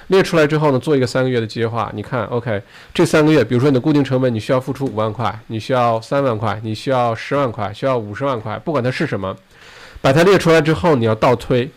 [0.09, 1.91] 列出来之后呢，做一个三个月的计划。
[1.95, 2.63] 你看，OK，
[2.93, 9.37] 这三个月，比如说你的固定成本，你需要付出五万块，你需要三万块，你需要十万块，需要五十万块，不管它是什么，
[10.01, 11.71] 把它列出来之后，你要倒推，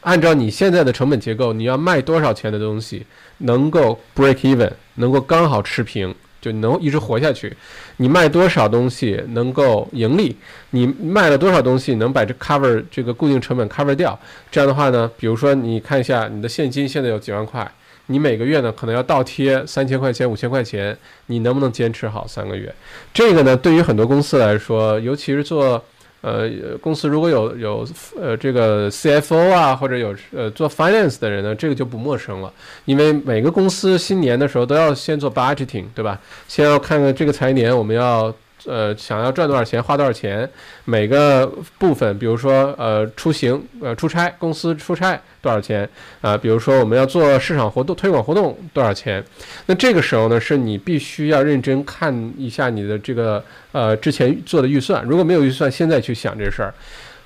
[0.00, 3.06] 按照你现在的成本结构，你要卖多少钱的东西
[3.38, 6.14] 能够 break even，能够刚好持平。
[6.42, 7.56] 就能一直活下去，
[8.02, 10.34] 你卖多少东西能够盈利？
[10.70, 14.18] 你卖了多少东西能把这 cover 这个固定成本 cover 掉？
[14.50, 17.70] 这样的话呢，比如说你看一下你的现金现在有几万块，
[18.06, 22.74] 你每个月呢可能要倒贴三千块钱、五千块钱，你能不能坚持好三个月？
[23.14, 25.80] 这个呢，对于很多公司来说，尤其是做
[26.22, 26.48] 呃
[26.80, 32.50] 公司如果有有呃这个 CFO 啊，或者有呃做 finance 的人呢，这个就不陌生了，
[32.86, 36.18] 因为每个公司新年的时候都要先做 budgeting，对吧？
[36.48, 38.34] 先要看看这个财年我们要。
[38.66, 40.48] 呃，想要赚多少钱，花多少钱，
[40.84, 41.46] 每个
[41.78, 45.88] 部分，比如说，呃，出行，呃，出差，公司出差多少钱
[46.20, 46.36] 啊？
[46.36, 49.24] 比如说，我们要做市场活动、推广活动多少钱？
[49.66, 55.04] 那这个时候呢，是你必须要认真看一下你的这个呃之前做的预算。
[55.04, 56.72] 如果没有预算，现在去想这事儿。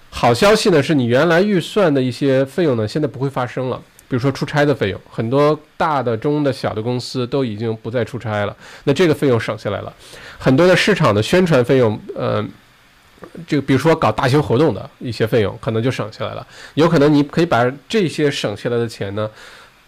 [0.09, 3.83] 好消息呢，是你原来预算的一些费用呢，现在不会发生了。
[4.09, 9.93] 比如说出差的费用，很多大的、中的、小的公司都已经不再出差了，那这个费用省下来了。
[10.39, 12.45] 很多的市场的宣传费用，呃，
[13.49, 16.47] 就比如说搞大型活动的一些费用，可能就省下来了。
[16.75, 19.29] 有可能你可以把这些省下来的钱呢，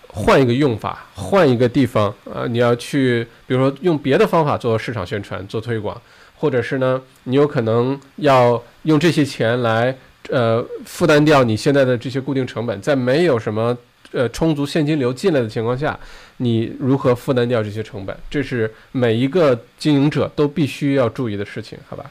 [0.09, 6.01] 换一个用法，换一个地方，呃，你要去，比如说用别的方法做市场宣传、做推广，
[6.35, 9.97] 或者是呢，你有可能要用这些钱来，
[10.29, 13.79] 呃，负担掉你现在的这些固定成本，在没有什么。
[14.13, 15.99] 呃，充足现金流进来的情况下，
[16.39, 18.17] 你如何负担掉这些成本？
[18.31, 22.11] 这是每一个经营者都必须要注意的事情，好吧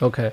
[0.00, 0.32] ？OK，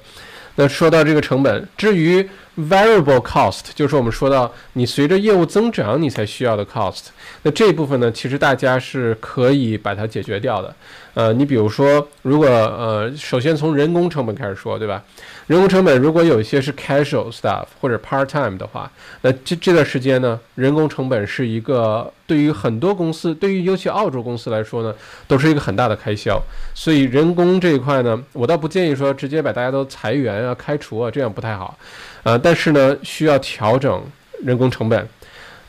[0.55, 7.09] 那说到这个成本，至于 variable cost，就是我们说到你随着业务增长你才需要的 cost，
[7.43, 10.75] 那这一部分呢，其实大家是可以把它解决掉的。
[11.13, 15.03] 呃，你比如说，如果呃，首先从人工成本开始说，对吧？
[15.49, 18.89] 人工成本如果有一些是 casual staff 或者 part time 的话，
[19.21, 24.93] 那这这段时间呢，人工成本是一个对于很多公司，对于尤其澳洲公司来说呢，
[25.27, 26.39] 都是一个很大的开销。
[26.75, 31.75] 所以人工这一块呢，我倒不建议说直接把大家都裁员啊、开除啊，这样不太好。
[32.21, 34.03] 呃，但是呢，需要调整
[34.43, 35.09] 人工成本。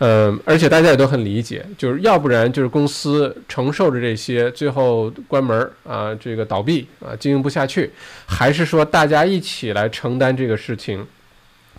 [0.03, 7.91] 嗯，而且大家也都很理解，就是要不然就是公司承受着这些，最后关门啊，这个倒闭啊，经营不下去，
[8.25, 11.07] 还是说大家一起来承担这个事情，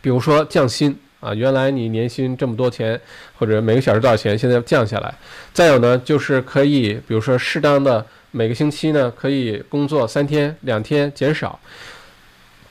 [0.03, 3.01] 比如说降薪啊，原来你年薪这么多钱，
[3.39, 5.11] 或者每个小时多少钱，现在要降下来。
[5.51, 11.59] 再有呢，就是可以，比如说适当的每个星期呢，可以工作三天、两天减少。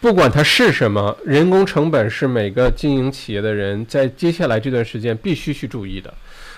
[0.00, 6.12] 不管它是什么，人工成本是每个经营企业的人在接下来这段时间必须去注意的。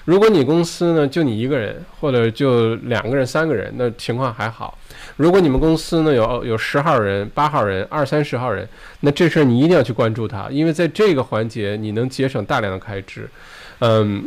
[0.04, 4.78] 如果你公司呢就你一个人，或者就两个人、三个人，那情况还好。
[5.16, 8.68] 如果你们公司呢有有十号人、八号人、二三十号人，
[9.00, 13.28] 那这事儿你一定要去关注它，因为在这个环节你能节省大量的开支。
[13.80, 14.24] 嗯，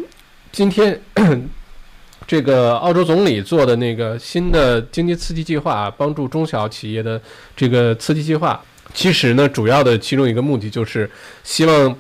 [0.52, 1.00] 今天
[2.28, 7.22] 这个澳洲总理做的那个新的经济刺激计划，帮助中小企业的
[7.56, 8.62] 这个刺激计划。
[8.96, 11.08] 其实呢，主要的其中一个目的就是
[11.44, 11.96] 希望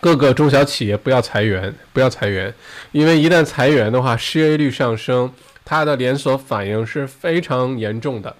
[0.00, 2.52] 各个中小企业不要裁员，不要裁员，
[2.90, 5.32] 因为一旦裁员的话，失业率上升，
[5.64, 8.34] 它的连锁反应是非常严重的，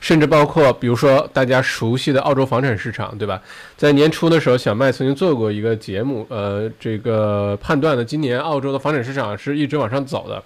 [0.00, 3.40] 甚至包括比如说大家熟悉的澳洲房产市场，对吧？
[3.76, 10.42] 在年初的时候，小麦曾经做过一个节目，呃，这个判断的今年澳洲的房产市场是一直往上走的，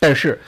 [0.00, 0.40] 但是。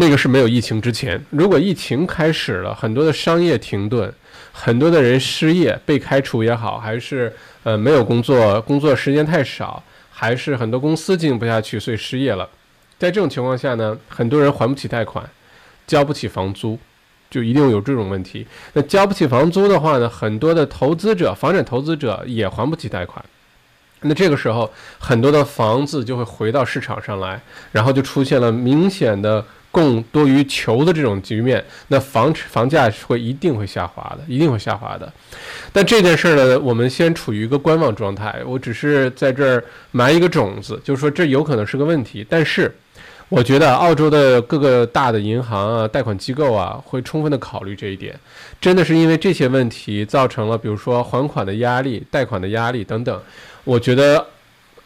[0.00, 4.10] 那个是没有疫情之前，如果疫情开始了，很多的商业停顿，
[4.50, 7.30] 很多的人失业被开除也好，还是
[7.64, 12.48] 呃没有工作，工作时间太少，还是很多公司经营不下去，所以失业了。
[12.98, 15.28] 在这种情况下呢，很多人还不起贷款，
[15.86, 16.78] 交不起房租，
[17.28, 18.46] 就一定有这种问题。
[18.72, 23.22] 那交不起房租的话呢，很多的投资者，房产投资者也还不起贷款。
[24.00, 27.38] 那这个时候，很多的房子就会回到市场上来，
[27.72, 29.44] 然后就出现了明显的。
[29.70, 35.12] 供多于求的这种局面，那房房价是会一定会下滑的，一定会下滑的。
[35.72, 38.42] 但这件事儿呢，我们先处于一个观望状态。
[38.44, 42.26] 我只是在这儿埋一个种子，就是说这有可能是个问题。
[42.28, 42.74] 但是，
[43.28, 48.18] 我觉得澳洲的各个大的银行啊、贷款机构啊，会充分的考虑这一点。
[48.60, 53.22] 真的是因为这些问题造成了，比如说还款的压力、贷款的压力等等。
[53.64, 54.26] 我觉得。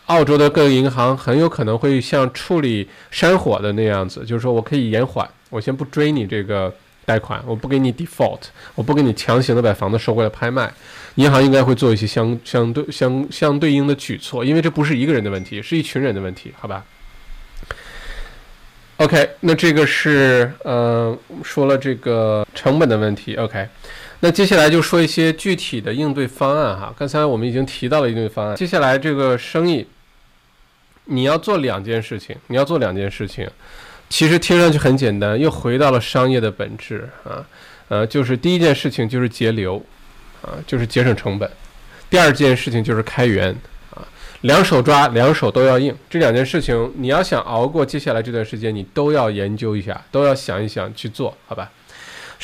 [0.06, 6.72] 澳洲的各个银行很有可能会像处理山火的那样子，就是说我可以延缓，我先不追你这个
[7.06, 8.40] 贷款，我不给你 default，
[8.74, 10.72] 我不给你强行的把房子收回来拍卖。
[11.14, 16.84] 银行应该会做一些相相对相相对应的举措，因为这不是一个人的问题，是一群人的问题，好吧
[18.96, 23.66] ？OK，那这个是呃说了这个成本的问题，OK。
[24.24, 26.94] 那接下来就说一些具体的应对方案哈。
[26.96, 29.87] 刚才我们已经提到了应对方案，接下来这个生意，
[31.04, 33.46] 你要做两件事情，你要做两件事情，
[34.08, 37.44] 其实听上去很简单，又回到了商业的本质啊，
[37.88, 39.85] 呃，就是第一件事情就是节流，
[40.40, 41.46] 啊，就是节省成本；
[42.08, 43.54] 第二件事情就是开源，
[43.90, 44.00] 啊，
[44.40, 45.94] 两手抓，两手都要硬。
[46.08, 51.70] 这两件事情，你要想熬过接下来这段时间，你都要研究一下，都要想一想去做好吧。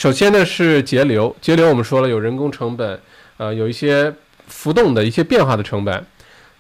[0.01, 2.99] 首先呢是节流，节流我们说了有人工成本，
[3.37, 4.11] 呃，有一些
[4.47, 6.07] 浮动的一些变化的成本，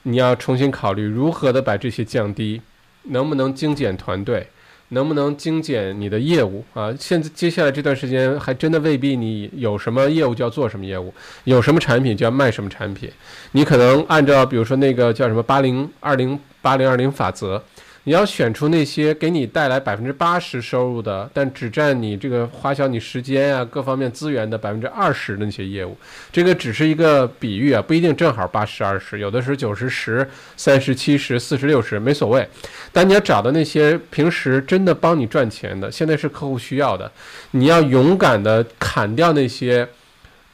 [0.02, 2.60] 你要重新考虑如何的把这些降低，
[3.04, 4.46] 能不能精简团队。
[4.88, 6.92] 能不能精简你的业务啊？
[6.98, 11.14] 现在接下来这段时间还真的未必你有什么业务就要做什么业务，
[11.44, 13.08] 有什么产品就要卖什么产品。
[13.52, 17.62] 你可能按照比如说那个叫什么八零二零八零二零法则。
[18.04, 25.94] 你要选出那些给你带来百分之八十收入的，但只占你这个花销你时间啊各方面资源的百分之二十的那些业务。
[26.32, 30.26] 这个只是一个比喻啊，不一定正好八十二十，有的是九十十、
[30.56, 32.48] 三十七十、四十六十，没所谓。
[32.90, 37.12] 但你要找的那些平时真的帮你赚钱的，现在是客户需要的，
[37.50, 39.86] 你要勇敢的砍掉那些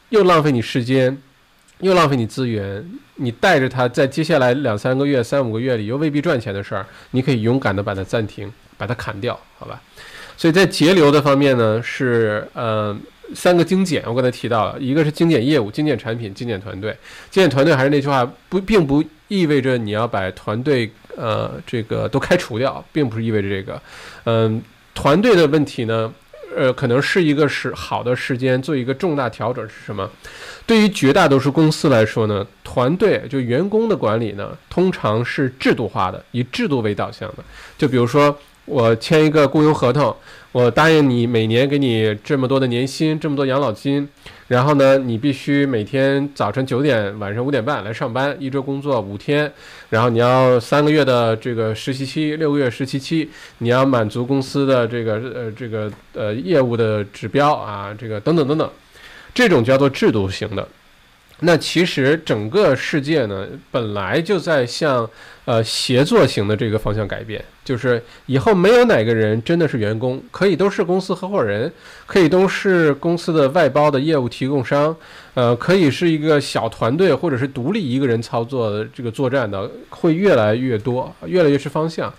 [0.08, 1.16] 又浪费你时间。
[1.80, 2.84] 又浪费你资源，
[3.16, 9.80] 你带着他在接下来两三个月、三五个月里又未必赚钱的事儿，你可以勇敢的把它暂停，把它砍掉，好吧？
[10.36, 12.96] 所以在节流的方面呢，是呃
[13.34, 16.96] 三个精简，我刚才提到了，一个是精简业务、精简产品、精简团队。
[17.30, 23.80] 精简团队还是那句话，不并不意味着你要把团队呃这个都开除掉，并不是意味着这个。
[24.24, 24.62] 嗯，
[24.94, 26.12] 团队的问题呢？
[26.56, 30.10] 呃，可能是一个是好的时间做一个重大调整是什么？
[30.66, 37.44] 对于绝大多数公司来说呢，团队就员工的管理呢，通常是制度化的，以制度为导向的。
[37.78, 40.14] 就比如说，我签一个雇佣合同。
[40.52, 44.08] 我答应你每年给你这么多的年薪，这么多养老金，
[44.48, 49.52] 然后呢，你必须每天早晨九点，晚上五点半来上班，一周工作五天，
[49.90, 58.70] 然后你要三个月的这个实习期，六个月实习期，你要满足公司的这个呃这个呃业务的指标啊，这个等等等等，
[59.36, 60.66] 这种叫做制度型的。
[61.40, 65.06] 那其实整个世界呢，本来就在向
[65.44, 71.70] 呃协作型的这个方向改变，就是以后没有哪个人真的是员工，可以都是公司合伙人，
[72.06, 74.96] 可以都是公司的外包的业务提供商，
[75.34, 82.10] 呃，可以是一个小团队或者是独立一个人操作的这个作战的，会越来越多，越来越是方向。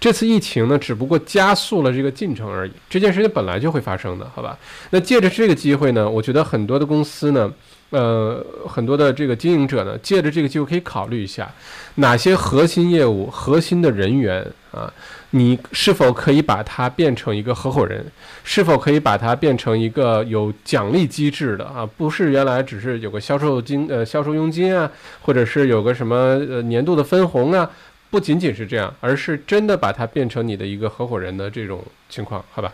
[0.00, 4.58] 这次疫情呢，只不过加速了这个进程而已，这件事情本来就会发生的，好吧？
[4.88, 7.52] 那借着这个机会呢，我觉得很多的公司呢。
[7.90, 11.52] 呃，很多的这个经营者呢，借着这个机会可以考虑一下，
[11.96, 14.88] 哪些核心业务、核心的人员啊，
[15.30, 18.06] 你是否可以把它变成一个合伙人？
[18.44, 21.84] 是否可以把它变成一个有奖励机制的啊？
[21.96, 24.88] 不是原来只是有个销售金呃销售佣金啊，
[25.22, 26.14] 或者是有个什么
[26.48, 27.68] 呃年度的分红啊？
[28.10, 32.72] 不仅仅是这样，而是真的把它变成你的一个合伙人的这种情况，好吧？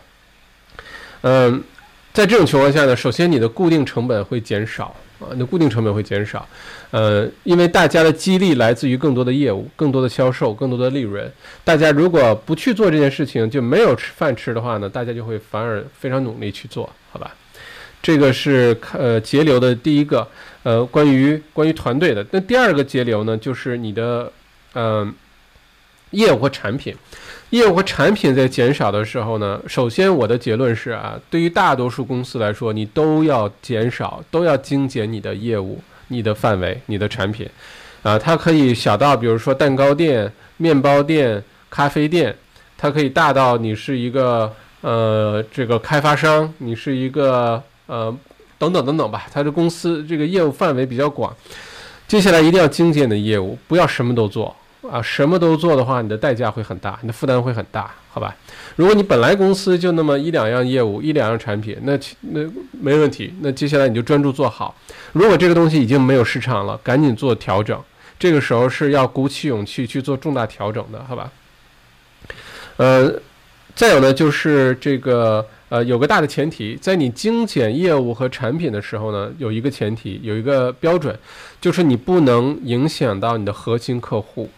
[1.21, 1.63] 嗯，
[2.11, 4.95] 在这种情况下呢，首先你的固定成本会减少。
[5.19, 6.47] 啊，那固定成本会减少，
[6.91, 11.27] 呃，因为大家的激励来自于更多的业务、更多的销售、更多的利润。
[11.63, 17.33] 大家如果不去做这件事情，就没有吃饭吃的话呢，大家就会反而非常努力去做，好吧？
[17.99, 20.27] 这个是呃节流的第一个，
[20.61, 22.23] 呃，关于关于团队的。
[22.29, 24.31] 那第二个节流呢，就是你的
[24.75, 25.11] 嗯
[26.11, 26.95] 业务和产品。
[27.51, 35.79] 业务和产品在减少的时候呢，首先我的结论是啊，对于大多数公司来说，你都要减少，都要精简你的业务、
[36.09, 37.49] 你的范围、你的产品，
[38.03, 42.35] 啊，它可以小到比如说蛋糕店、面包店、咖啡店，
[42.77, 48.13] 它可以大到你是一个呃这个开发商，你是一个呃
[48.57, 51.33] 等等等等吧，它的公司这个业务范围比较广。
[52.09, 54.53] 接下来一定要精简你的业务，不要什么都做。
[54.89, 58.35] 啊，什么都做的话，你的代价会很大，你的负担会很大，好吧？
[58.75, 63.33] 如果你本来公司就那么一两样业务、一两样产品，那那没问题。
[63.41, 64.75] 那接下来你就专注做好。
[65.13, 67.79] 如果这个东西已经没有市场了，赶紧做调整。
[68.19, 71.31] 这个时候是要鼓起勇气去做重大调整的，好吧？
[72.77, 73.11] 呃，
[73.75, 81.17] 再有呢，就是这个呃，有个大的前提，在你精简业务和产品的时候呢，有一个前提，有一个标准，
[81.59, 84.49] 就是你不能影响到你的核心客户。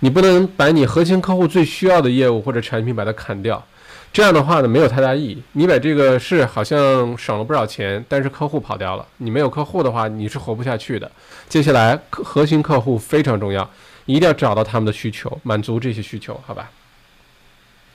[0.00, 3.64] 你不能把你核心客户最需要的业务或者产品把它砍掉，
[4.12, 5.42] 这样的话呢没有太大意义。
[5.52, 9.06] 你把这个是好像省了不少钱，但是客户跑掉了。
[9.16, 11.10] 你没有客户的话，你是活不下去的。
[11.48, 13.68] 接下来客核心客户非常重要，
[14.04, 16.70] 一定要找到他们的需求，满足这些需求，好吧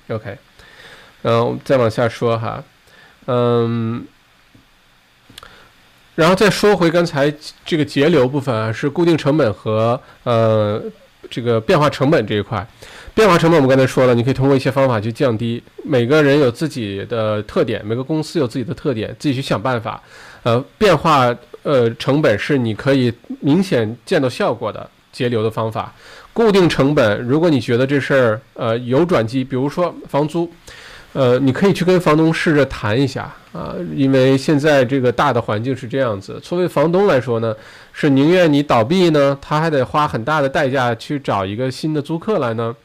[0.09, 0.37] ？OK，
[1.21, 2.63] 嗯，再往下说哈，
[3.27, 4.05] 嗯，
[6.15, 7.31] 然后再说回刚才
[7.63, 10.81] 这个节流部分啊，是固定成本和呃。
[11.29, 12.65] 这个变化成本这一块，
[13.13, 15.61] 变化成本我们刚才说了，你可以通过一些方法去降低。
[15.83, 20.01] 每个人有自己的特点，每个公司有自己的特点，自己去想办法。
[20.43, 25.93] 呃，变化呃成本是你可以明显见到效果的，节流的方法。
[26.33, 30.49] 固定成本，如果你觉得这事儿呃有转机，比如说房租，
[31.13, 36.39] 呃，你可以去跟房东试着谈一下啊，因为现在这个大的环境是这样子。
[36.41, 37.53] 作为房东来说呢，
[37.93, 42.75] 是宁愿你倒闭呢，他还得花很大的代价去找一个新的租客来呢，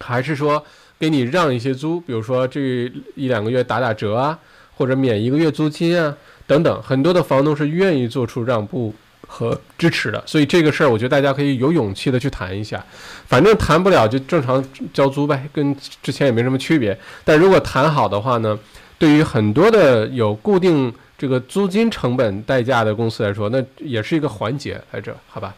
[0.00, 0.64] 还是说
[0.98, 4.38] 给你让一些租，比如说这一两个月打打折啊，
[4.76, 6.14] 或者免一个月租金啊？
[6.46, 8.94] 等等，很多的房东是愿意做出让步
[9.26, 12.82] 和支持的，所以这个事儿，我觉得大家可以有勇气的去谈一下。
[13.26, 14.64] 反正谈不了就正常
[14.94, 16.98] 交租呗，跟之前也没什么区别。
[17.22, 18.58] 但如果谈好的话呢，
[18.98, 25.54] 对于很多的有固定这个租金成本代价的公司来说，那也是一个环节来着，好吧？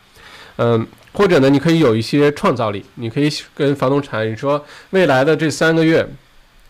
[0.56, 6.08] 嗯，或者呢，你可以有一些创造力，你可以跟房东谈，你说未来的这三个月。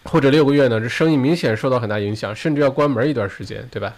[0.05, 0.81] 或者六个月呢？
[0.81, 3.93] 这生意明显受到很大影响，甚至要关门一段时间，对吧？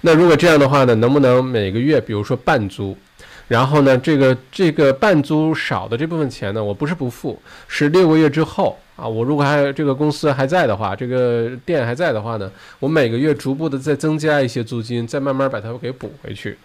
[0.00, 2.98] 那如果这样的话呢，能不能每个月，比如说半租，
[3.46, 16.56] 然后呢，这个这个半租少的这部分钱呢，我不是不付，是六个月之后啊，我如果还这个公司还在的话，这个店还在的话呢，我每个月逐步的再增加一些租金，再慢慢把它给补回去。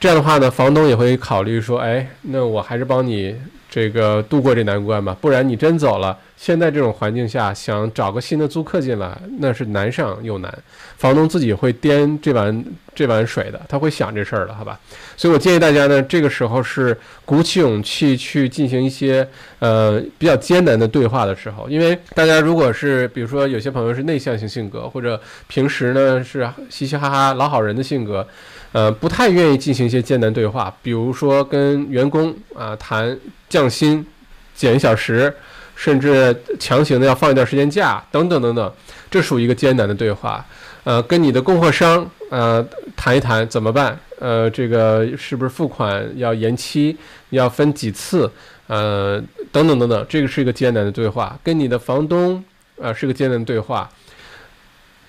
[0.00, 3.36] 这样的话呢，房东也会考虑说，哎，那我还是帮你。
[3.74, 10.58] 这个度过这难关吧，不然你真走了，现在这种环境下想找个新的租客进来，那是难上又难。
[10.96, 12.64] 房东自己会掂这碗
[12.94, 14.78] 这碗水的，他会想这事儿的，好吧？
[15.16, 28.24] 所以我建议大家呢，这个时候是鼓起勇气去进行一些呃比较艰难的对话的时候，因为大家如果是比如说有些朋友是内向型性格，或者平时呢是嘻嘻哈哈老好人的性格。
[28.70, 33.16] 呃，不太愿意进行一些艰难对话，比如说跟员工啊谈
[33.54, 34.04] 降薪、
[34.52, 35.32] 减一小时，
[35.76, 38.72] 甚至强行的要放一段时间假等等等等，
[39.08, 40.44] 这属于一个艰难的对话。
[40.82, 43.96] 呃，跟你的供货商呃谈一谈怎么办？
[44.18, 46.96] 呃，这个是不是付款要延期？
[47.30, 48.28] 要分几次？
[48.66, 51.38] 呃，等等等等，这个是一个艰难的对话。
[51.44, 52.42] 跟你的房东
[52.82, 53.88] 啊是个艰难对话。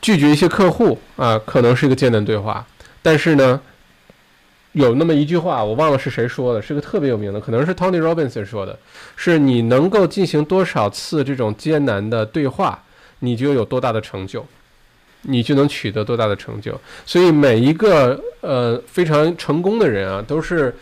[0.03, 2.63] 拒绝一些客户啊，可能是一个艰难对话。
[3.01, 3.59] 但是呢，
[4.75, 8.77] 有那么一句话，我忘了是谁说的，是个特别有名的，可能是 Tony Robinson 说的，
[9.15, 12.83] 是你能够进行多少次这种艰难的对话，
[13.19, 14.45] 你就有多大的成就，
[15.21, 16.79] 你就能取得多大的成就。
[17.05, 20.75] 所以每一个呃非常成功的人啊，都是。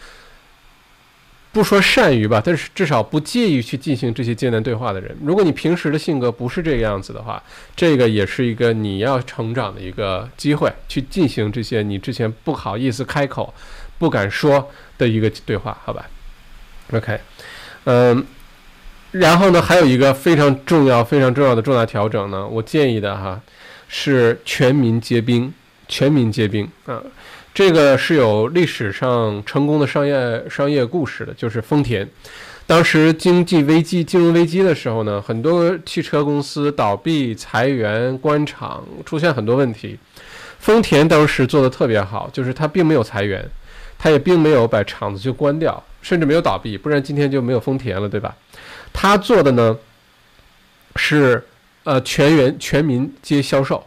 [1.53, 5.15] 不说善于吧，但是至少不介意去进行这些艰难对话的人。
[5.23, 7.39] 如果你平时的性格不是这个样子的话，
[7.75, 13.53] 这个也是一个你要成长的一个机会，去进行这些你之前不好意思开口、
[14.03, 16.05] 不敢说的一个对话，好吧
[16.91, 17.17] ？OK，
[17.85, 18.25] 嗯，
[19.11, 23.39] 然后呢，还有一个非常重要、非常重要的重大调整呢，我建议的哈，
[23.87, 25.53] 是全民皆兵，
[25.87, 27.01] 全民皆兵啊。
[27.53, 32.05] 这个是有历史上成功的商业商业故事的，就是丰田。
[32.67, 39.97] 当时经济危机、金融危机的时候呢，很多汽车公司倒闭、裁员、关厂，出现很多问题。
[40.59, 43.45] 丰田当时做的特别好，就是它并没有裁员，
[44.03, 48.35] 它也并没有把厂子就关掉，甚至没有倒闭，不然今天就没有丰田了，对吧？
[48.91, 49.77] 它做的呢
[50.97, 51.41] 是
[51.85, 53.81] 呃全员全民皆销售。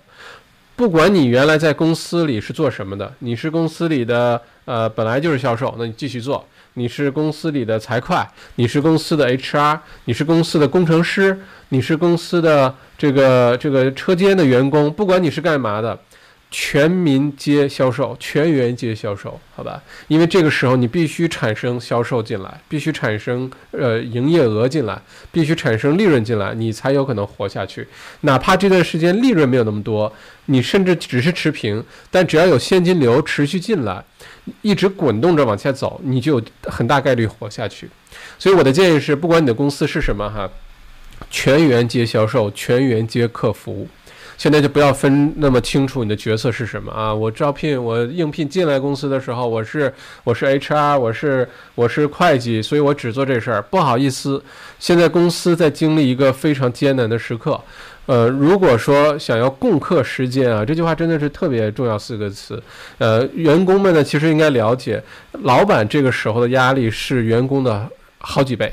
[0.75, 6.43] 不管你原来在公司里是做什么的，你是公司里的呃本来就是销售，那你继续做；
[6.73, 8.17] 你是公司里的财会，
[8.55, 11.39] 你是公司的 HR，你是公司的工程师，
[11.69, 15.99] 你是公司的这个这个车间的员工，不管你是干嘛的。
[16.49, 19.83] 全民皆销售，全员皆销售，好吧？
[20.09, 25.01] 因为这个时候你必须产生销售进来，必须产生呃营业额进来，
[25.33, 27.87] 必须产生利润进来，你才有可能活下去。
[28.21, 30.11] 哪怕这段时间利润没有那么多，
[30.47, 34.03] 你甚至只是持平，但只要有现金流持续进来，
[34.63, 37.91] 一直滚动着往下走，你就有很大概率活下去。
[38.39, 40.49] 所以我的建议是，不管你的公司是什么哈，
[41.29, 43.89] 全员皆销售，全员皆客服。
[44.39, 47.15] 现在就不要分那么清楚你的角色是什么啊！
[47.15, 49.93] 我招聘我应聘进来公司的时候，我是
[50.25, 53.63] 我是 HR，我是我是会计，所以我只做这事儿。
[53.63, 54.43] 不好意思，
[54.79, 57.61] 现在公司在经历一个非常艰难的时刻。
[58.05, 62.63] 呃，如果说想要共克时艰啊，这句话真的是特别重要四个词。
[62.99, 65.03] 呃，员工们呢，其实应该了解，
[65.43, 68.73] 老板这个时候的压力是员工的好几倍。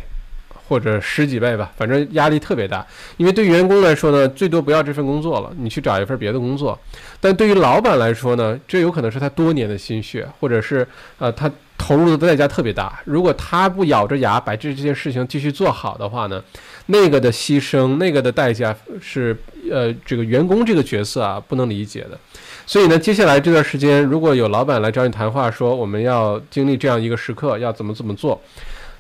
[0.74, 2.84] 或者十几倍吧，反正压力特别大。
[3.18, 6.78] 因为对员工来说呢，最多不要这份工作了，你去找一份别的工作。
[7.22, 10.88] 但对于老板来说呢，这有可能是他多年的心血，或者是
[11.20, 11.48] 呃他
[11.78, 13.00] 投入的代价特别大。
[13.06, 16.44] 如果他不咬着牙把这这件事情继续做好的话呢，
[16.88, 19.38] 那个的牺牲，那个的代价是
[19.70, 22.18] 呃这个员工这个角色啊不能理解的。
[22.66, 28.42] 所以呢，接下来这段时间，如果有老板来找你谈话，说我们要经历这样一个时刻，要怎么怎么做。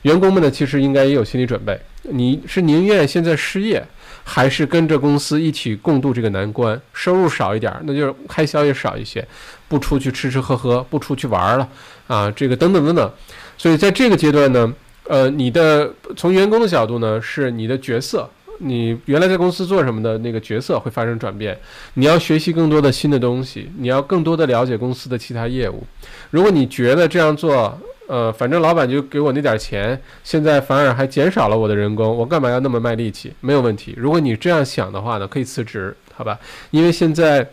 [0.03, 1.77] 员工们呢，其实应该也有心理准备。
[2.03, 3.83] 你是宁愿现在失业，
[4.23, 6.79] 还是跟着公司一起共度这个难关？
[6.93, 9.25] 收入少一点，那就是开销也少一些，
[9.67, 11.67] 不出去吃吃喝喝，不出去玩了
[12.07, 13.11] 啊，这个等等等等。
[13.57, 14.73] 所以在这个阶段呢，
[15.07, 18.29] 呃，你的从员工的角度呢，是你的角色。
[18.59, 21.57] 你原来在公司做什么的那个角色会发生转变，
[21.95, 25.83] 你要学习更多的新的东西，你要更多的了解公司的其他业务。
[26.29, 27.77] 如果你觉得这样做，
[28.07, 33.33] 呃，反正老板就给我那点钱，现在反而还减少了我的人工，我干嘛要那么卖力气？
[33.39, 33.93] 没有问题。
[33.97, 36.37] 如果你这样想的话呢，可以辞职，好吧？
[36.71, 37.47] 因为现在，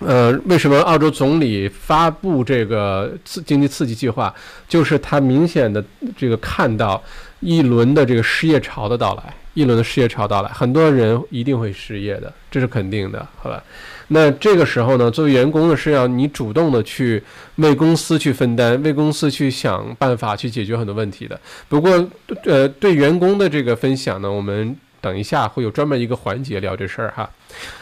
[0.00, 4.34] 呃，为什么澳洲总理发布这个刺经济刺激计划，
[4.68, 5.82] 就是他明显的
[6.16, 7.02] 这个看到
[7.40, 9.34] 一轮的这个失业潮的到来。
[9.54, 13.62] 一轮的失业潮到来，很多人一定会失业的，这是肯定的，好吧？
[14.08, 17.22] 那这个时候呢，作为员工呢，是要你主动的去
[17.56, 21.38] 为公司去分担，为公司去想办法去解决很多问题的。
[21.68, 22.08] 不过，
[22.44, 27.28] 呃，对员工的这个分享呢，我们等一下会有专门一个环节聊这事儿哈。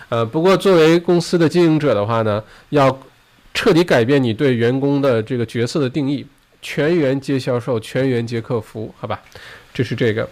[0.09, 2.99] 呃，不过作为公司的经营者的话呢，要
[3.53, 6.27] 彻底改变你对员工的这个角色的定义，
[6.63, 9.21] 全员接销售，全员接客服，好吧？
[9.75, 10.27] 这是这个。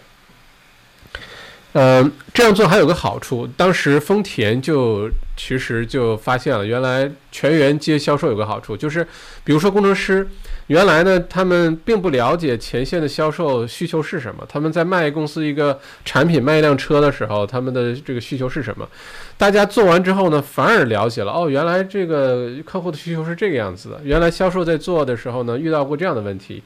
[1.73, 9.03] 嗯，这样做还有个好处，当时丰田就其实就发现了，原来全员接销售有个好处，就是
[9.43, 10.27] 比如说工程师，
[10.67, 18.87] 原来呢他们并不了解前线的销售需求是什么，他们在卖公司一个产品、卖一辆车的时候，他们的这个需求是什么？
[19.35, 26.61] 大家做完之后呢，反而了解了，哦，原来这个客户的需求是这个样子的，原来销售在做的时候呢遇到过这样的问题，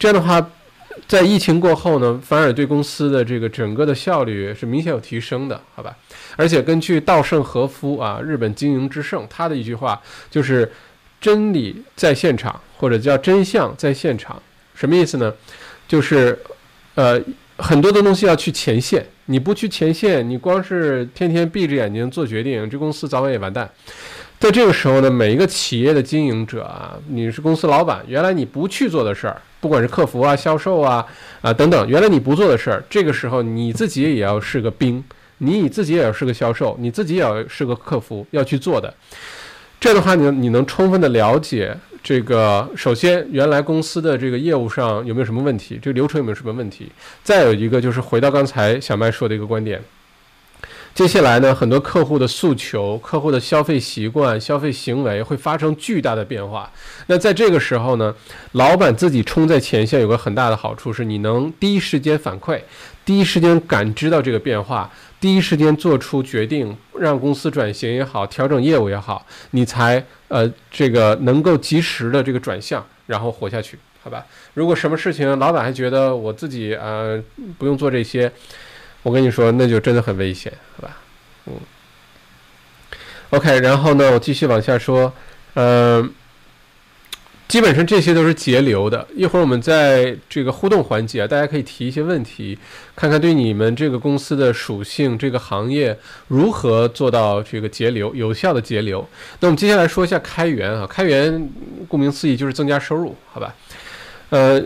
[0.00, 0.50] 这样的话。
[1.06, 5.96] 在疫情过后呢，反而对公司的这个整个的效率是明显有提升的，好吧？
[6.36, 10.70] 而且根据稻盛和夫啊，日本经营之圣，他的一句话就是
[11.20, 14.40] “真理在现场”或者叫“真相在现场”，
[14.74, 15.32] 什么意思呢？
[15.86, 16.38] 就是
[16.94, 17.20] 呃，
[17.56, 23.70] 很多的东西要去前线，你不去前线，你光是天天闭着眼睛做决定，这公司早晚也完蛋。
[24.38, 29.42] 在这个时候呢，每一个企业的经营者啊，你是公司老板，原来你不去做的事儿。
[29.60, 31.04] 不管是客服啊、销售啊、
[31.40, 35.02] 啊等等，原来你不做的事儿，这个时候你自己也要是个兵，
[35.38, 38.92] 你自己也要是个销售，你自己也要是个客服，要去做的。
[39.80, 46.90] 这样的话，你你能充分的了解这个，首先原来公司的这个业务上有没有什么问题，这个流程有没有什么问题？
[47.22, 49.80] 再有一个就是回到刚才小麦说的一个观点。
[50.98, 56.68] 接下来呢，很多客户的诉求、客户的消费习惯、消费行为会发生巨大的变化。
[57.06, 58.12] 那在这个时候呢，
[58.50, 62.60] 老板自己冲在前线有个很大的好处，是你能第一时间反馈，
[63.04, 64.90] 第一时间感知到这个变化，
[65.20, 74.26] 第一时间做出决定，让公司转型也好，调整业务也好，你才呃这个能够及时的这个转向，然后活下去，好吧？
[74.54, 77.22] 如果什么事情老板还觉得我自己呃
[77.56, 78.32] 不用做这些。
[79.02, 80.96] 我跟你说，那就真的很危险，好吧？
[81.46, 81.54] 嗯
[83.30, 85.12] ，OK，然后呢，我继续往下说，
[85.54, 86.12] 嗯，
[87.46, 89.06] 基本上这些都是节流的。
[89.14, 92.58] 一会儿我们在这个互动环节啊，大家可以提一些问题，
[92.96, 95.96] 看看对你们这个公司的属性、这个行业
[96.26, 99.08] 如何做到这个节流、有效的节流。
[99.40, 101.48] 那我们接下来说一下开源啊，开源
[101.86, 103.54] 顾名思义就是增加收入，好吧？
[104.30, 104.62] 呃。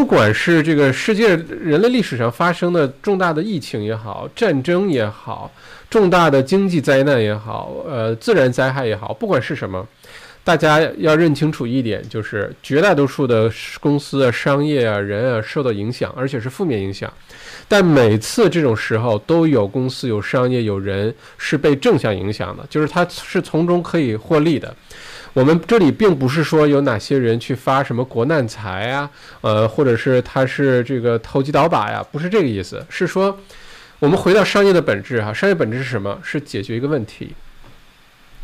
[0.00, 5.52] 不管是这个世界人类历史上发生的重大的疫情也好，战争也好，
[5.90, 9.86] 重大的经济灾难也好，呃，自然灾害也好，不管是什么，
[10.42, 17.12] 大家要认清楚一点，就是绝大多数的公司啊、商业啊、人啊受到影响，而且是负面影响。
[17.68, 24.74] 但每次这种时候，都有公司、有商业、有人是被正向影响的，就是它是从中可以获利的。
[25.32, 29.08] 我们这里并不是说有哪些人去发什么国难财啊，
[29.42, 33.38] 呃，或者是他是这个投机倒把呀，不是这个意思，是说
[34.00, 36.18] 我们回到商业的本质哈，商业本质是什么？
[36.22, 37.32] 是解决一个问题。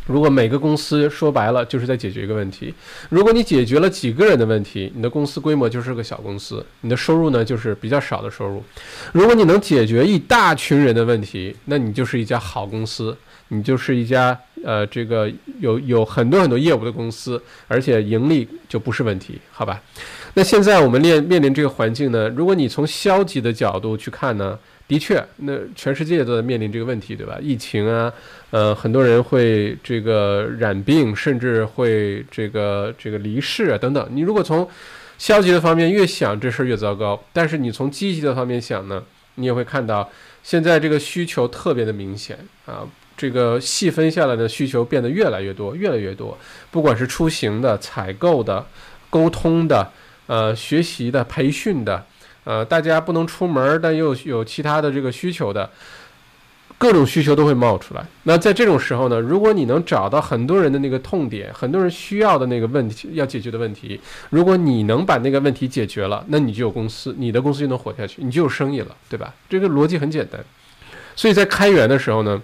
[0.05, 2.73] 如果每个公司说白了就是在解决一个问题，
[3.09, 8.63] 如果你解决了几个人的问题，你的公司规模就是个小公司，你的收入呢就是比较少的收入。
[9.11, 13.17] 如果你能解决一大群人的问题，那你就是一家好公司。
[13.49, 19.81] 你就是一家呃，这个有有很多很多业务的公司，而且盈利就不是问题，好吧？
[20.33, 22.29] 那现在我们面面临这个环境呢？
[22.29, 27.37] 如果你从消极的角度去看呢，的确，那全世界都在面临这个问题，对吧？
[27.41, 28.11] 疫情啊，
[28.51, 34.07] 呃，很多人会这个染病，甚至会这个这个离世啊等等。
[34.11, 34.67] 你如果从
[35.17, 37.19] 消极的方面越想，这事儿越糟糕。
[37.33, 39.03] 但是你从积极的方面想呢，
[39.35, 40.07] 你也会看到
[40.43, 42.85] 现在这个需求特别的明显啊。
[43.17, 46.37] 这个细分下来的需求变得越来越多，越来越多。
[46.71, 48.65] 不管是出行的、采购的、
[49.09, 49.91] 沟通的、
[50.27, 52.05] 呃学习的、培训的，
[52.43, 55.69] 呃，大家不能出门，但又有其他的这个需求的。
[56.79, 58.05] 各种需求都会冒出来。
[58.21, 63.99] 那在这种时候呢，如果你能找到很多人的那个痛点，很多人需要的那个问题要解决的问题，
[64.29, 69.33] 如果你能把那个问题解决了，那你就有公司，你的公司就能活下去，你就有生意了，对吧？
[69.49, 70.39] 这个逻辑很简单。
[71.15, 72.39] 所以在开源的时候呢，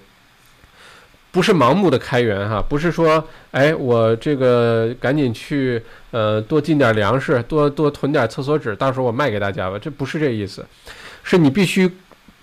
[1.33, 5.81] 不是盲目的开源哈，不是说，哎，我这个赶紧去
[6.11, 10.63] 呃多进点粮食，多多囤点厕所纸，到时候我卖给大家吧，这不是这意思，
[11.23, 11.91] 是你必须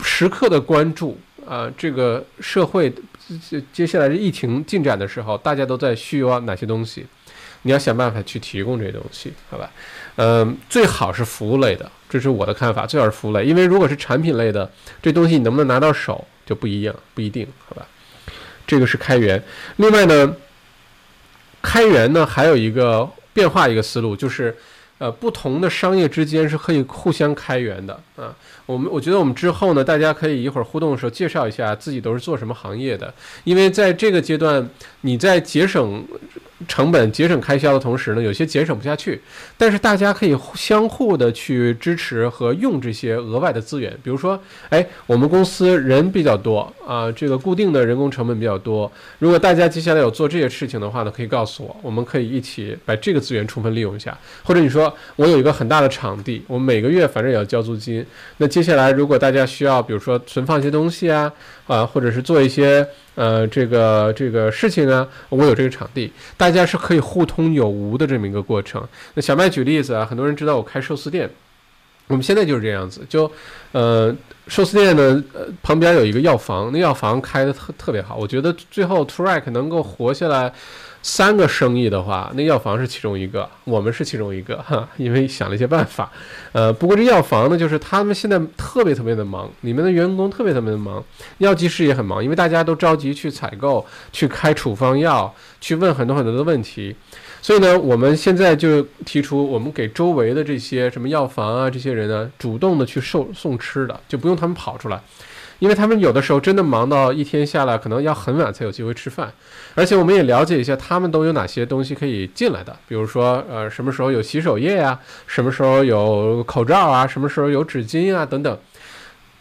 [0.03, 1.17] 时刻的关注。
[1.49, 2.93] 啊，这个社会
[3.73, 7.07] 接下来这疫情进展的时候，大家都在需要哪些东西？
[7.63, 9.71] 你要想办法去提供这些东西，好吧？
[10.17, 14.71] 嗯，最好是服务类的，这是我的看法，最好是服务类，因为如果是产品类的，
[15.01, 17.87] 这东西你能不能拿到手就不一样，不一定，好吧？
[18.71, 19.43] 这个是开源。
[19.79, 20.37] 另外呢，
[21.61, 24.57] 开源呢还有一个变化一个思路，就是
[24.99, 28.35] 呃，不同的商业之间是可以互相开源的啊。
[28.67, 33.13] 我们我觉得我们之后呢，大家可以一会儿互动的时候介绍一下自己都是做什么行业的，
[33.45, 34.69] 因为在这个阶段，
[35.01, 36.05] 你在节省。
[36.69, 39.19] 成本节省开销的同时呢，有些节省不下去，
[39.57, 43.91] 但是大家可以相互的去支持和用这些额外的资源。
[44.03, 48.93] 比如说，哎，我们公司人比较多啊，这个固定的人工成本比较多。
[49.21, 54.17] 如果大家接下来有做这些事情的话呢，可以告诉我，我们可以一起把这个资源充分利用一下。
[54.43, 58.05] 或者你说我有一个很大的场地，我每个月反正也要交租金。
[58.39, 61.33] 那接下来如果大家需要，比如说存放一些东西啊，
[61.67, 62.87] 啊，或者是做一些。
[63.17, 68.83] 呃，这个这个事情呢，我有这个场地，大家是可以互通有无的这么一个过程。
[69.13, 71.29] 那小麦举例子啊，很多人知道我开寿司店，
[72.07, 73.31] 我们现在就是这样子，就
[73.73, 74.15] 呃，
[74.47, 80.51] 寿司店呢，呃，旁边有一个药房，那药房开的特特别好，我觉得最后 Track 能够活下来。
[81.03, 86.11] 三个生意的话，那药房是其中一个，我们是其中一个哈，因为想了一些办法。
[86.53, 91.03] 呃，不过这药房呢，就是他们现在特别特别的忙，里面的员工特别特别的忙，
[91.39, 96.95] 药剂师也很忙，因为大家都着急去采购、去开处方药、去问很多很多的问题。
[97.43, 105.01] 所以呢，我们现在就提出，我们给周围的这些什么药房啊，这些人呢，主动的去送送吃的，就不用他们跑出来。
[105.61, 109.33] 因为他们有的时候真的忙到一天下来，可能要很晚才有机会吃饭，
[109.77, 118.59] 而且我们也了解一下他们都有哪些东西可以进来的，比如说，呃，什么时候有洗手液呀，什么时候有口罩啊，什么时候有纸巾啊，等等，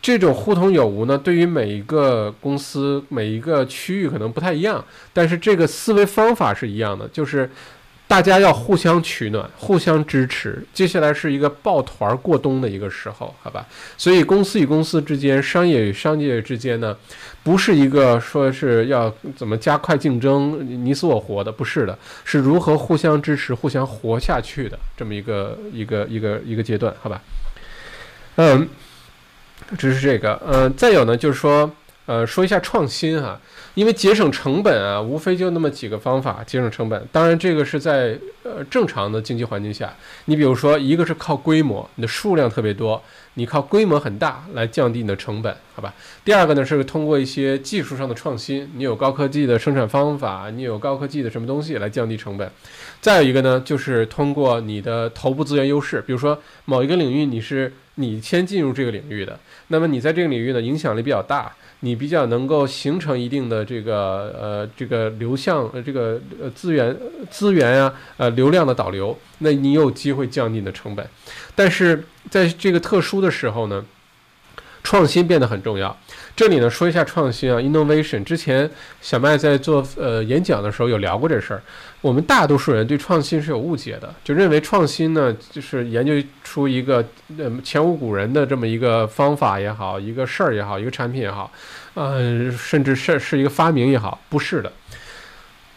[0.02, 7.50] 这种互通有无呢，对于每一个公司、每一个区域可能不太一样，但是这个思维方法是一样的，就是。
[8.10, 10.66] 大家要互相取暖，互相支持。
[10.74, 13.64] 接下来是一个抱团过冬的一个时候，好吧？
[14.00, 16.98] 所以公司与公司之间，商业与商业之间呢，
[17.44, 21.96] 不是一个说是要怎么加快竞争、你死我活的，不是的，
[22.26, 27.22] 是如何互相支持、互相活下去的这么一个一个一个一个阶段，好吧？
[28.38, 28.68] 嗯，
[29.78, 31.72] 这是这个，嗯，再有呢，就是说，
[32.10, 33.40] 呃，说一下创新哈。
[33.76, 37.08] 因为节省成本啊，无非就那么几个方法节省成本。
[37.12, 39.94] 当然，这个是在呃正常的经济环境下。
[40.26, 43.00] 你比如说，一个是靠规模，你的数量特别多，
[43.36, 45.94] 你靠规模很大来降低你的成本，好吧？
[46.26, 52.52] 第二个呢是通过一些技术上的创新，你有高科技的生产方法，你有高科技的什么东西来降低成本。
[53.00, 61.54] 再有一个呢，就是通过你的头部资源优势，比如说某一个领域你是你先进入这个领域的，那么你在这个领域呢影响力比较大。
[61.82, 66.96] 你比较能够形成一定的这个呃这个流向呃这个呃资源
[67.30, 71.08] 资源啊呃流量的导流，那你有机会降低你的成本，
[71.56, 73.86] 但是在这个特殊的时候呢，
[74.84, 75.98] 创新变得很重要。
[76.40, 78.24] 这里呢说一下创新啊，innovation。
[78.24, 78.70] 之前
[79.02, 81.62] 小麦在做呃演讲的时候有聊过这事儿。
[82.00, 87.06] 我们大多数人对创新是有误解的，就认为创新呢，就是研究出一个
[87.38, 91.52] 呃前无古人的这么一个方法也好，一个事儿也好，一个产品也好，
[91.96, 94.72] 呃，甚至是是一个发明也好，不是的。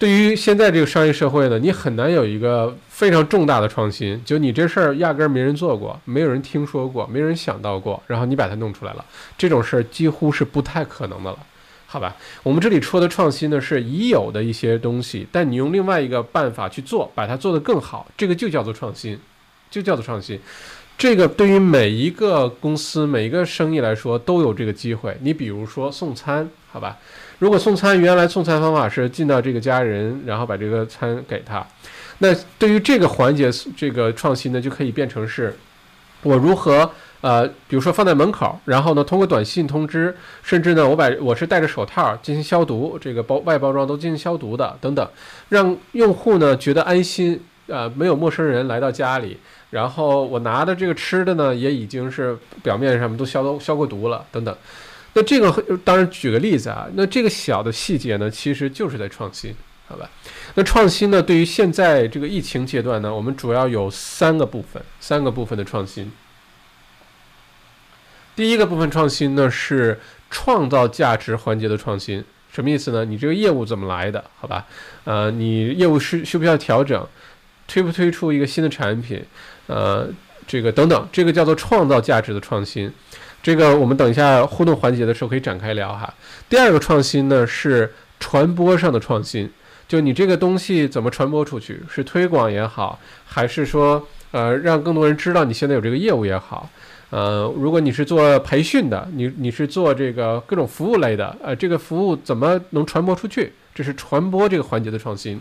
[0.03, 9.05] 对于现在这个商业社会呢，你很难有一个非常重大的创新，就你这事儿压根儿没人做过，没有人听说过，没人想到过，然后你把它弄出来了，
[9.39, 11.39] 这种事儿几乎是不太可能的了。
[11.87, 19.17] 好吧，我们这里说的创新呢，是已有的一些东西，但你用另外一个办法去做，把它做得更好，这个就叫做创新，
[19.71, 20.37] 就叫做创新。
[20.99, 25.17] 这个对于每一个公司、每一个生意来说都有这个机会。
[25.21, 26.99] 你比如说送餐，好吧？
[27.43, 31.67] 如果送餐原来送餐方法是进到这个家人，然后把这个餐给他，
[32.19, 35.53] 那对于这个环节，这个创新呢，就可以变成是，
[36.23, 36.89] 我如何？
[37.21, 45.05] 呃，比如说放在门口，然后呢，通过短信通知，甚至呢，我把我是戴着手套进行消毒，这个包外包装都进行消毒的，等等，
[45.49, 49.37] 让用户呢觉得安心，呃，没有陌生人来到家里，
[49.71, 54.57] 然后我拿的这个吃的呢，也已经是表面上面都消消过毒了，等等。
[55.15, 59.55] 那这个当然举个例子啊，那这个小的细节呢，其实就是在创新，
[59.87, 60.09] 好吧？
[60.55, 66.11] 那创新呢，对于现在这个疫情阶段呢，我们主要有三个部分，三个部分的创新。
[68.35, 70.01] 第一个部分创新呢是
[70.31, 73.05] 创造价值环节的创新，什么意思呢？
[73.05, 74.25] 你这个业务怎么来的？
[74.41, 74.67] 好吧？
[75.05, 77.07] 呃，你业务需需不需要调整？
[77.69, 79.23] 推不推出一个新的产品？
[79.67, 80.09] 呃，
[80.47, 82.91] 这个等等，这个叫做创造价值的创新。
[83.43, 86.13] 这个我们等一下互动环节的时候可以展开聊哈。
[86.49, 89.51] 第二个创新呢是传播上的创新，
[89.89, 96.71] 就你这个东西怎么传播出去，是推广也好，还是说呃让更多人知道你现在有这个业务也好，
[97.11, 103.53] 呃，如果你是做培训的，你你是做这个各种服务类的，呃，这个服务怎么能传播出去？
[103.75, 105.41] 这是传播这个环节的创新。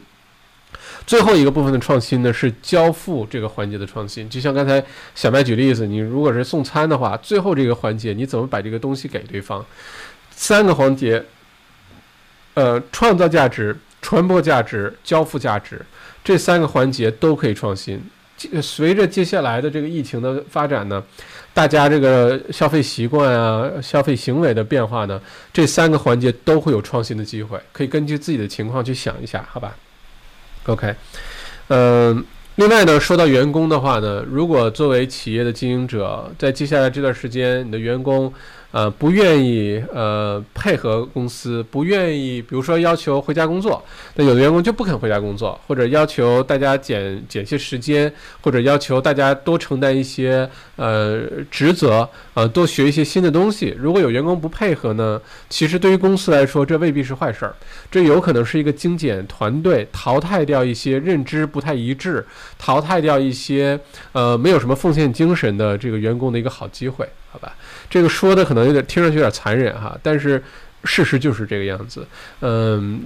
[1.05, 4.29] 最后一个部分的创新呢，是交付这个环节的创新。
[4.29, 4.83] 就像刚才
[5.15, 9.65] 小麦举例子，你如果是送餐的话，最后这个环节你怎么把这个东西给对方？
[10.31, 11.23] 三个环节，
[12.53, 15.85] 呃，创造价值、传播价值、交付价值，
[16.23, 18.01] 这三个环节都可以创新。
[18.61, 21.03] 随着接下来的这个疫情的发展呢，
[21.53, 25.21] 大家这个消费习惯啊、消费行为的变化呢，
[25.53, 27.59] 这三个环节都会有创新的机会。
[27.71, 29.75] 可以根据自己的情况去想一下，好吧
[30.65, 30.95] ？OK，
[31.69, 38.33] 嗯，另外呢，说到员工的话呢，如果作为企业的经营者，在接下来这段时间，你的员工。
[38.71, 43.83] 呃，不愿意呃配合公司，不愿意，比如说要求回家工作，
[44.15, 48.11] 那有的员工就不肯回家工作，或者要求大家减减些时间，
[48.41, 53.75] 或者要求大家多承担一些呃职责，呃，多学一些新的东西。
[53.77, 57.53] 如果有员工不配合呢，其实对于公司来说，这未必是坏事儿，
[57.91, 62.25] 这有可能是一个精简团队，淘汰掉一些认知不太一致，
[62.57, 63.77] 淘汰掉一些
[64.13, 67.53] 呃没有什么奉献精神的这个员工的一个好机会，好吧？
[67.91, 70.41] 这个说的可能有点听上去有点残忍哈，但是
[70.85, 72.07] 事实就是这个样子。
[72.39, 73.03] 嗯，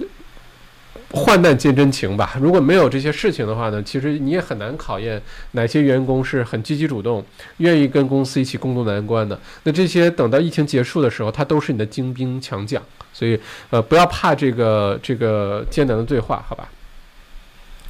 [1.10, 2.36] 患难见真情吧。
[2.40, 5.20] 如果没有这些事情的话呢，其实你也很难考验
[5.50, 7.24] 哪些员工是很积极主动，
[7.56, 9.36] 愿意跟公司一起共度难关的。
[9.64, 12.80] 那这些等到疫情结束的时候，他都是你的精兵强将。
[13.12, 13.36] 所以
[13.70, 16.68] 呃，不要怕这个这个艰难的对话，好吧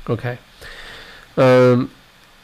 [0.07, 0.39] ？OK，
[1.35, 1.87] 嗯，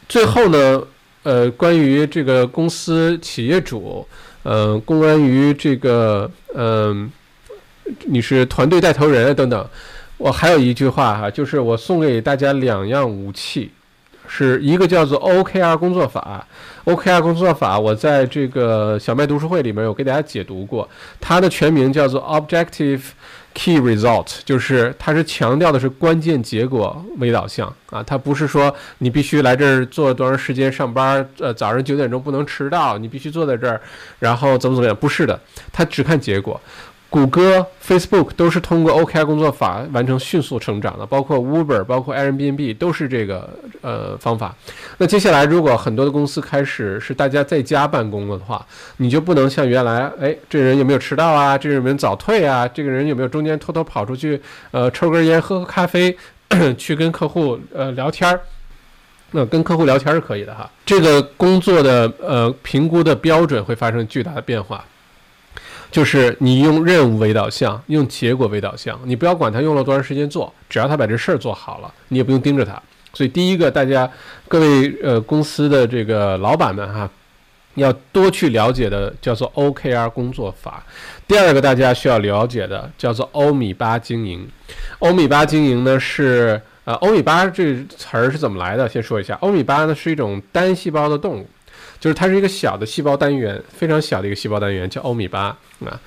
[0.07, 0.83] 最后呢，
[1.23, 4.07] 呃，关于这个公司企业主。
[4.43, 7.11] 嗯，关于这个，嗯，
[8.05, 9.67] 你是团队带头人等等，
[10.17, 13.71] 我还有一句话哈，就是我送给大家两样武器，
[14.27, 16.45] 是一个叫做 OKR 工作法
[16.85, 20.87] ，OKR 工作法，我在这个小麦读书会里面有给大家解读过，
[21.19, 23.01] 它的全名叫做 Objective。
[23.53, 33.79] Key result 就是它是强调的是关键结果为导向啊，它不是说你必须来这儿做多长时间上班，呃，早上九点钟不能迟到，你必须坐在这儿，
[34.19, 34.95] 然后怎么怎么样？
[34.95, 35.39] 不是的，
[35.71, 36.59] 它只看结果。
[37.13, 43.47] 谷歌、Facebook 都是通过 OKR 工作法完成迅速成长的，包括 Uber、包括 Airbnb 都是这个
[43.81, 44.55] 呃方法。
[44.97, 48.65] 那接下来，如果很多的公司开始是大家在家办公了的话，
[48.97, 51.55] 你就不能像原来，哎，这人有没有迟到啊？
[51.55, 52.67] 这人有没有早退啊？
[52.67, 54.41] 这个人有没有中间偷偷跑出去
[54.71, 56.17] 呃抽根烟、喝喝咖啡，
[56.79, 58.41] 去跟客户呃聊天儿？
[59.29, 60.67] 那跟客户聊天是可以的哈。
[60.83, 64.83] 这个工作的呃评估的标准会发生巨大的变化。
[65.93, 72.81] 就是你用任务为导向，用结果为导向，你不要管他用了多长时间做，只要他把这事儿做好了，你也不用盯着他。
[73.13, 74.09] 所以第一个，大家
[74.47, 77.07] 各位呃公司的这个老板们哈，
[77.75, 80.83] 要多去了解的叫做 OKR 工作法。
[81.27, 84.49] 第二个，大家需要了解的叫做欧米巴经营。
[84.97, 88.89] 欧米巴经营呢是呃欧米巴这词儿是怎么来的？
[88.89, 91.47] 先说一下，欧米巴呢是一种单细胞的动物。
[92.03, 95.97] 就是它是一个小的细胞单元，非常小的一个细胞单元，叫欧米巴啊，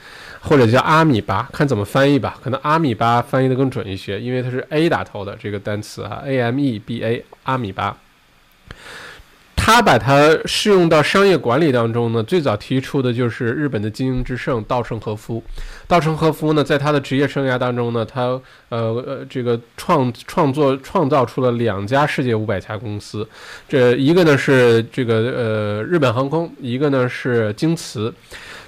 [0.42, 2.38] 或者叫阿米巴，看怎么翻译吧。
[2.44, 7.96] 可能阿米巴翻译的更准一些，因为它是 A 打头的这个单词哈，A M E B A，阿米巴。
[9.66, 15.42] 他把它适用到商业管理当中呢，最早提出的就是日本的经营之圣稻盛和夫。
[15.88, 23.28] 稻盛和夫呢，在他的职业生涯当中呢，他呃呃这个创创作创造出了两家世界五百强公司，
[23.68, 28.14] 这一个呢是这个呃日本航空，一个呢是京瓷。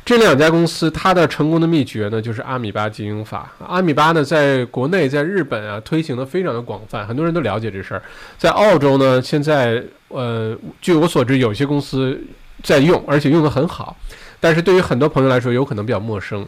[0.05, 3.53] 这两家公司，它的成功的秘诀呢，就是阿米巴经营法。
[3.65, 8.03] 阿米巴呢，在国内，在日本啊，推行的非常的广泛，很多人都了解这事儿。
[8.37, 12.21] 在澳洲呢，现在，呃，据我所知，有些公司
[12.63, 13.97] 在用，而且用的很好。
[14.41, 16.47] 但是对于很多朋友来说，有可能比较陌生。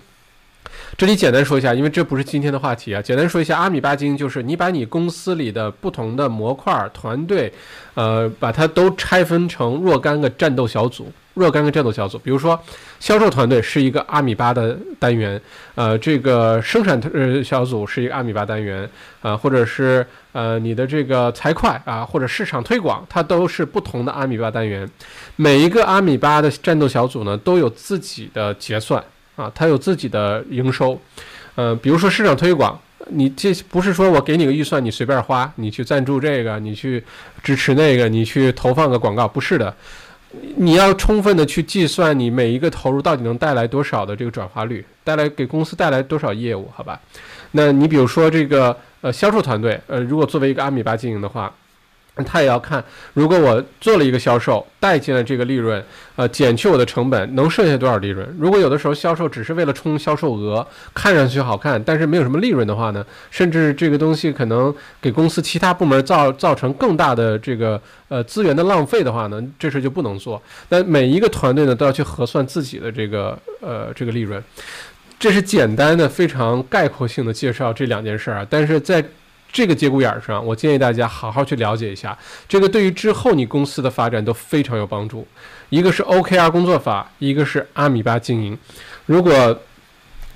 [0.97, 3.01] 这里简单说一下，因为这不是今天的话题啊。
[3.01, 7.53] 简单说一下，阿米巴经就是你把你公司里的不同的模块团队，
[7.95, 11.13] 呃，把它都拆分成若干个战斗小组。
[11.35, 12.61] 若干个战斗小组，比如说
[12.99, 15.41] 销售团队是一个阿米巴的单元，
[15.75, 18.89] 呃，这个生产呃小组是一个阿米巴单元，
[19.23, 24.89] 啊，或者是呃你的这个财会啊，或者市场推广，它都是不同的阿米巴单元。
[25.37, 29.03] 每一个阿米巴的战斗小组呢，都有自己的结算
[29.37, 31.01] 啊，它有自己的营收。
[31.55, 32.79] 呃，比如说市场推广，
[33.09, 37.03] 你这不是说我给你个预算，你随便花，你去赞助这个，你去
[37.43, 39.75] 支持那个，你去投放个广告，不是的。
[40.57, 47.01] 你要充分的去计算你每一个投入到底能带来多少的这个转化率，带来给公司带来多少业务，好吧？
[47.53, 51.53] 那你比如说这个呃销售团队，呃如果作为一个阿米巴经营的话。
[52.27, 52.85] 他也要看，
[53.15, 55.83] 如果我做了一个销售，带进了这个利润，
[56.17, 58.29] 呃，减去我的成本，能剩下多少利润？
[58.39, 63.03] 如果有的时候销售只是为了冲销售额，看上去好看，但是没有什么利润的话呢？
[63.31, 69.43] 甚至这个东西可能给公司其他部门造造成更大的这个呃资源的浪费的话呢？
[69.59, 70.43] 这事就不能做。
[70.69, 74.43] 那每一个团队呢都要去核算自己的这个呃这个利润。
[75.19, 79.03] 这是简单的、非常概括性的介绍这两件事儿啊，但是在。
[79.53, 82.17] 这个节骨眼上，我建议大家好好去了解一下，
[82.49, 85.27] 这个对于之后你公司的发展都非常有帮助。
[85.71, 88.57] 一个是 OKR 工作法，一个是阿米巴经营。
[89.07, 89.61] 如果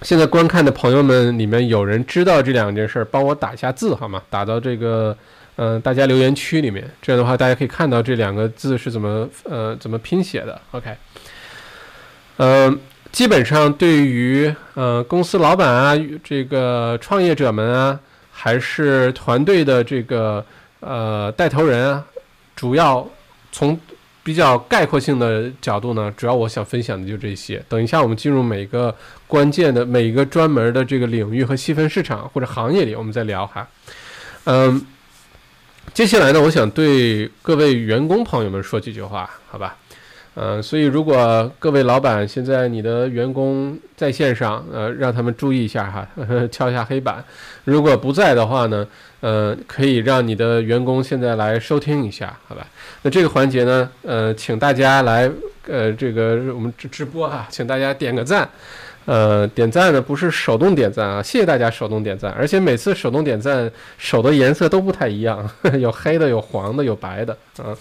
[0.02, 4.20] 现在观看的朋友们里面有人知道这两件事儿，帮我打一下字好吗？
[4.28, 5.16] 打到这个
[5.56, 10.60] 嗯大家留言区里面，这样的话大家可以看到这两个字是怎么呃怎么拼写的。
[10.72, 10.94] OK，
[12.38, 12.80] 嗯，
[13.12, 18.00] 基本上对于呃公司老板啊，这个创业者们啊。
[18.36, 20.44] 还是团队的这个
[20.80, 22.04] 呃带头人啊，
[22.56, 23.08] 主要
[23.52, 23.78] 从
[24.24, 27.64] 比较概括性的角度呢，主要我想分享的就这些。
[27.68, 28.94] 等一下我们进入每个
[29.28, 33.66] 关键的每一个专门的这个领域和细分市场或者行业里，我们再聊哈。
[34.44, 34.84] 嗯，
[35.92, 39.76] 接下来呢，我想对各位员工朋友们说几句话，好吧？
[40.36, 46.06] 嗯，所以如果各位老板现在你的员工在线上，呃，让他们注意一下哈，
[46.50, 47.24] 敲一下黑板。
[47.64, 48.86] 如果不在的话呢，
[49.20, 52.66] 呃，可以让你的员工现在来收听一下，好吧？
[53.02, 55.30] 那这个环节呢，呃，请大家来，
[55.68, 58.48] 呃，这个我们直直播哈，请大家点个赞。
[59.06, 65.46] 呃，点赞呢不是手动点赞啊，谢谢大家手动点赞，而且每次手动点赞手的颜色都不太一样，
[65.78, 67.76] 有黑的，有黄的，有白的啊。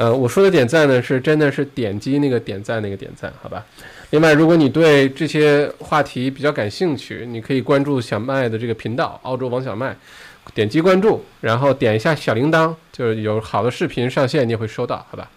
[0.00, 3.62] 呃我说的点赞呢，是真的是点击那个点赞那个点赞，好吧？
[4.08, 9.94] 另外，如果你对这些话题比较感兴趣，你可以关注小麦的这个频道，澳洲王小麦，
[10.54, 15.30] 点击关注，然后点一下小铃铛，就是有好的视频上线，你也会收到，好吧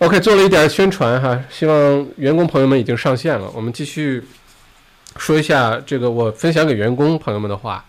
[0.00, 4.22] ？OK，做了一点宣传哈，希望员工朋友们已经上线了，我们继续
[5.16, 7.82] 说一下这个我分享给员工朋友们的话。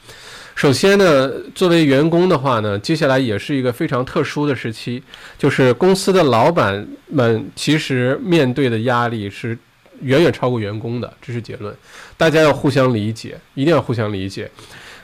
[0.58, 5.04] 首先呢，作为员工的话呢，接下来也是一个非常特殊的时期，
[5.38, 9.56] 就是公司的老板们其实面对的压力是
[10.02, 11.72] 远远超过员工的，这是结论。
[12.18, 14.50] 大家要互相理解，一定要互相理解。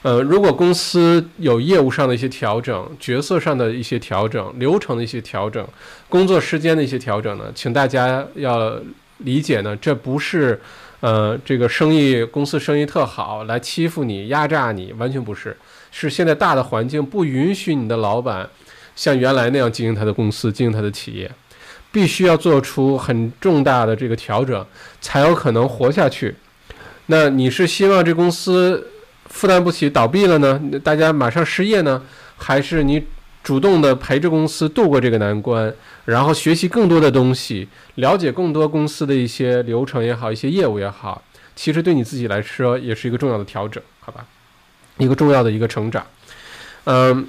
[0.01, 5.63] 呃，如果公司有业务上的一些调整、角色上的一些调整、流程的一些调整、
[6.09, 8.75] 工作时间的一些调整呢，请大家要
[9.19, 10.59] 理解呢，这不是。
[11.03, 15.53] 呃，这个生意公司生意特好，来欺负你、压榨你，完全不是。
[15.91, 18.49] 是现在大的环境不允许你的老板
[18.95, 21.29] 像原来那样经营他的公司、经营他的企业，
[21.91, 24.65] 必须要做出很重大的这个调整，
[25.01, 26.33] 才有可能活下去。
[27.07, 28.87] 那你是希望这公司
[29.25, 30.57] 负担不起倒闭了呢？
[30.81, 32.01] 大家马上失业呢？
[32.37, 33.03] 还是你
[33.43, 35.73] 主动的陪着公司度过这个难关？
[36.05, 41.21] 然后学习更多的东西，了解更多公司的一些流程也好，一些业务也好，
[41.55, 44.25] 其实对你自己来说也是一个重要的调整，好吧？
[44.97, 46.05] 一个重要的一个成长。
[46.85, 47.27] 嗯，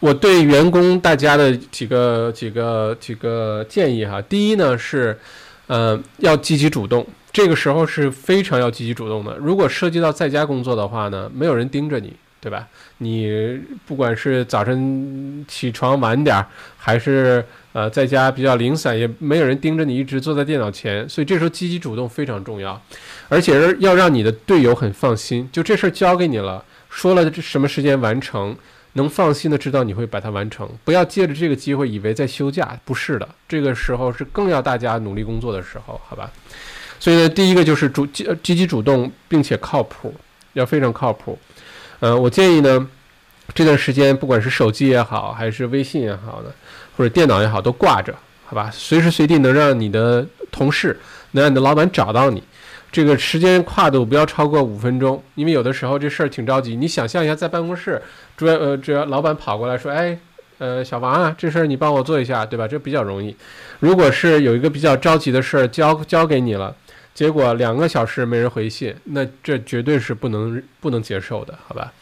[0.00, 5.18] 我对员工大家的几个几个几个建议哈，第一呢是，
[5.68, 9.36] 嗯，要积极主动，这个时候是非常要积极主动的。
[9.36, 12.14] 如果涉及到在家工作的话呢，没有人盯着你。
[12.42, 12.66] 对吧？
[12.98, 16.44] 你不管是早晨起床晚点儿，
[16.76, 22.82] 还是呃在家比较零散，也没有人盯着你一直坐在电脑前，所以这时候积极主动非常重要，
[23.28, 28.56] 而且要让你的队友很放心，就这事儿交给你了，说了这什么时间完成，
[28.94, 36.28] 能放心的知道你会把它完成，不要借着这个机会以为在休假，不是的，这个时候是更要大家努力工作的时候，好吧？
[36.98, 40.12] 所以呢，第一个就是主积积极主动，并且靠谱，
[40.54, 41.38] 要非常靠谱。
[42.02, 42.84] 呃，我建议呢，
[43.54, 46.50] 这段时间不管是手机也好，还是微信也好呢，
[46.96, 48.12] 或者电脑也好，都挂着，
[48.44, 48.68] 好吧？
[48.72, 50.98] 随时随地能让你的同事，
[51.30, 52.42] 能让你的老板找到你。
[52.90, 56.74] 这个时间跨度不要超过五分钟，因为有的时候这事儿挺着急。
[56.74, 58.02] 你想象一下，在办公室，
[58.36, 60.18] 主要呃，主要老板跑过来说，哎，
[60.58, 62.66] 呃，小王啊，这事儿你帮我做一下，对吧？
[62.66, 63.36] 这比较容易。
[63.78, 66.74] 如果是有一个比较着急的事儿交交给你了，
[67.14, 71.92] 结果两个小时没人回信，那这绝对是不能不能接受的，好吧？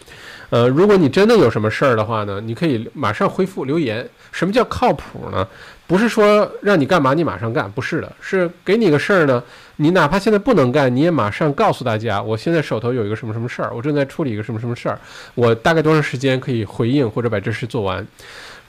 [0.51, 4.09] 呃，如果你真的有什么事儿的话呢，你可以马上回复留言。
[4.33, 5.47] 什么叫靠谱呢？
[5.89, 9.43] 不是说让你干嘛你马上干，不是的，是给你个事儿呢，
[9.77, 14.97] 你哪怕现在不能干，你也马上告诉大家，我现在手头有一个什么什么事儿，我正在处理一个什么什么事儿，
[15.35, 18.07] 我大概多长时间可以回应或者把这事做完，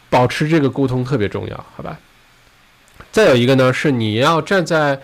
[0.10, 2.00] 保持这个沟通特别重要，好吧？
[3.12, 5.00] 再有一个呢，是你要站在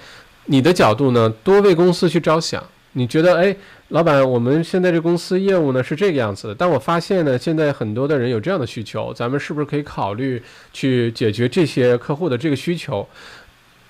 [0.47, 2.61] 你的角度呢，多为公司去着想。
[2.93, 3.55] 你觉得，哎，
[3.89, 10.41] 老板，我们现在这公司业务呢是这个样子的，但我发现呢，现在很多的人有这样的需求，咱们是不是可以考虑
[10.73, 13.07] 去解决这些客户的这个需求，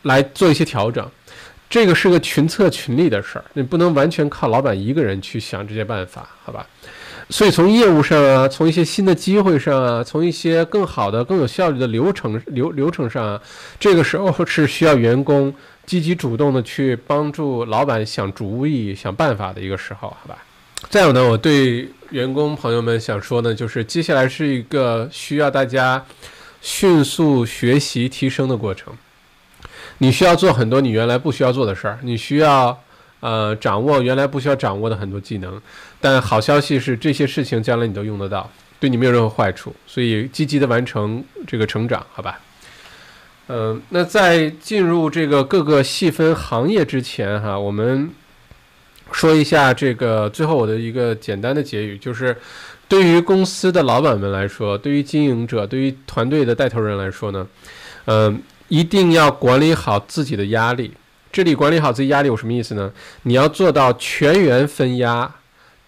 [0.02, 1.10] 来做一些调整？
[1.70, 6.68] 这个是个群策群力的事儿，你不能完全靠老板一个人去想这些办法，好吧？
[7.30, 13.42] 所以从业务上啊，从一些新的机会上啊，从一些更好的、更有效率的流程流流程上啊，
[13.80, 15.54] 这个时候是需要员工。
[15.88, 20.38] 积极主动的去帮助老板想主意、想办法的一个时候，好吧。
[20.90, 26.06] 再有呢，我对员工朋友们想说呢，就是接下来是一个需要大家
[26.62, 28.94] 迅速学习提升的过程。
[30.00, 32.78] 你需要做很多你原来不需要做的事儿，你需要
[33.22, 35.60] 呃掌握原来不需要掌握的很多技能。
[36.00, 38.48] 但好消息是，这些事情将来你都用得到，
[38.80, 39.74] 对你没有任何坏处。
[39.88, 42.40] 所以积极的完成这个成长，好吧。
[43.50, 48.10] 嗯，那在进入这个各个细分行业之前，哈，我们
[49.12, 52.36] 说一下这个最后我的一个简单的结语，就是
[52.90, 57.48] 对于公司的老板们来说，对于经营者，对于团队的带头人来说呢，
[58.06, 60.92] 嗯，一定要管理好自己的压力。
[61.32, 62.92] 这里管理好自己压力有什么意思呢？
[63.24, 65.36] 你要做到全员分压，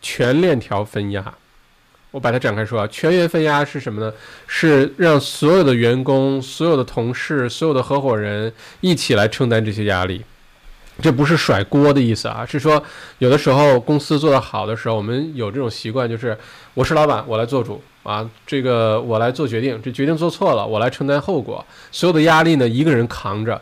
[0.02, 1.34] 全链条分压。
[2.12, 4.12] 我把它展开说啊，全员分压是什么呢？
[4.48, 8.52] 是让所有的员工、所有的同事、所有的合伙人
[8.82, 10.24] 一起来承担这些压力。
[11.02, 12.84] 这不是甩锅的意思啊，是说
[13.20, 16.38] 有的时候公司做得好的时候，我们有这种习惯，就是
[16.74, 23.62] 我是老板，我来做主啊，这个我来做决定，这决定做错了，我来承担后果，所有的压力呢一个人扛着。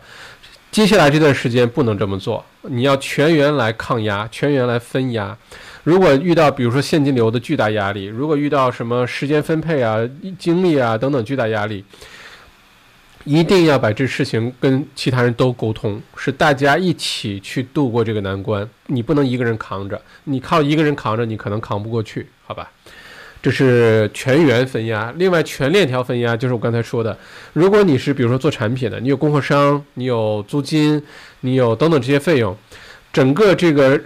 [0.71, 5.35] 接下来这段时间不能这么做，你要全员来抗压，全员来分压。
[5.83, 9.97] 如果遇到比如说现金流的巨大压力，如果遇到什么时间分配啊、
[10.37, 11.83] 精力啊等等巨大压力，
[13.23, 18.69] 一定要把这事情跟其他人都沟通，是大家一起去度过这个难关。
[18.87, 22.69] 你不能一个人扛着，你靠一个人扛着，你可能扛不过去，好吧？
[23.41, 25.13] 这是全员分压。
[25.17, 27.17] 另外，全链条分压就是我刚才说的，
[27.53, 31.01] 如果你是比如说做产品的，你有供货商，你有租金，
[31.41, 32.55] 你有等等这些费用。
[33.13, 33.99] 整个这个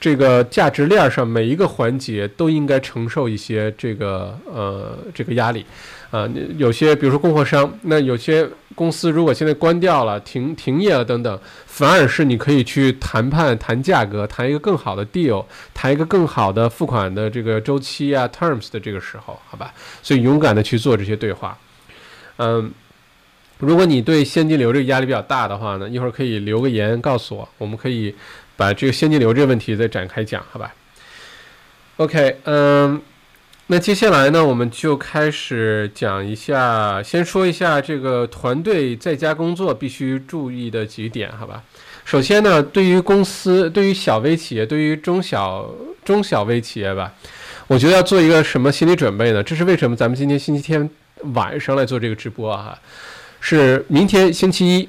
[0.00, 5.64] 这个价值链上每一个环节都应该承受一些这个呃这个压力，
[6.10, 19.72] 啊，有些比如说供货商，那有些公司如果现在关掉了、停停业了等等，反而是你可以去谈判谈价格，谈一个更好的 deal，谈一个更好的付款的这个周期啊 terms 的这个时候，好吧？
[20.02, 21.56] 所以勇敢的去做这些对话，
[22.38, 22.72] 嗯。
[23.60, 28.14] 如果你对现金流这个压力比较大的话呢，一会儿可以留个言告诉我，我们可以
[28.56, 30.74] 把这个现金流这个问题再展开讲，好吧
[31.98, 33.00] ？OK，嗯，
[33.66, 41.62] 那接下来呢，我们就开始讲一下，先说一下这个团队在家工作必须注意的几点，好吧？
[42.04, 45.70] 首先呢，对于公司，对于小微企业，对于中小
[46.04, 47.12] 中小微企业吧，
[47.66, 49.42] 我觉得要做一个什么心理准备呢？
[49.42, 50.88] 这是为什么咱们今天星期天
[51.34, 52.76] 晚上来做这个直播啊？
[53.40, 54.88] 是明天星期一，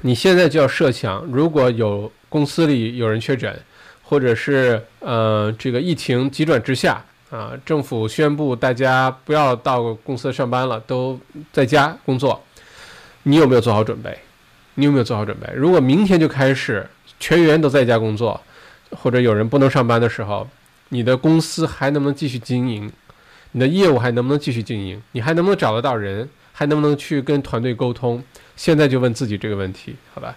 [0.00, 3.54] 你现在就要设想，如果有公司里有人确诊，
[4.02, 11.18] 或者是呃这个疫情急转直下啊，政府宣布大家不要到公司上班了，都
[11.52, 12.42] 在家工作，
[13.24, 14.18] 你有没有做好准备？
[14.74, 15.48] 你有没有做好准备？
[15.54, 16.86] 如果明天就开始
[17.20, 18.40] 全员都在家工作，
[18.90, 20.48] 或者有人不能上班的时候，
[20.88, 22.90] 你的公司还能不能继续经营？
[23.52, 25.00] 你的业务还能不能继续经营？
[25.12, 26.28] 你还能不能找得到人？
[26.58, 28.22] 还能不能去跟团队沟通？
[28.56, 30.34] 现在就问自己这个问题，好吧？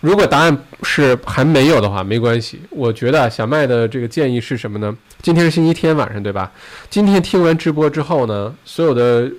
[0.00, 2.60] 如果答案是还没有的话，没关系。
[2.70, 4.92] 我觉得小麦的这个建议是什么呢？
[5.22, 6.50] 今天是星期天晚上，对吧？
[6.90, 9.30] 今天听完直播之后呢，所有的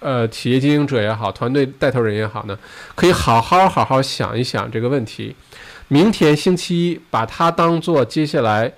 [0.00, 2.58] 呃企业经营者也好，团队带头人也好呢，
[2.94, 5.34] 可以好好好好想一想这个问题。
[5.88, 8.70] 明天星期一，把它当做接下来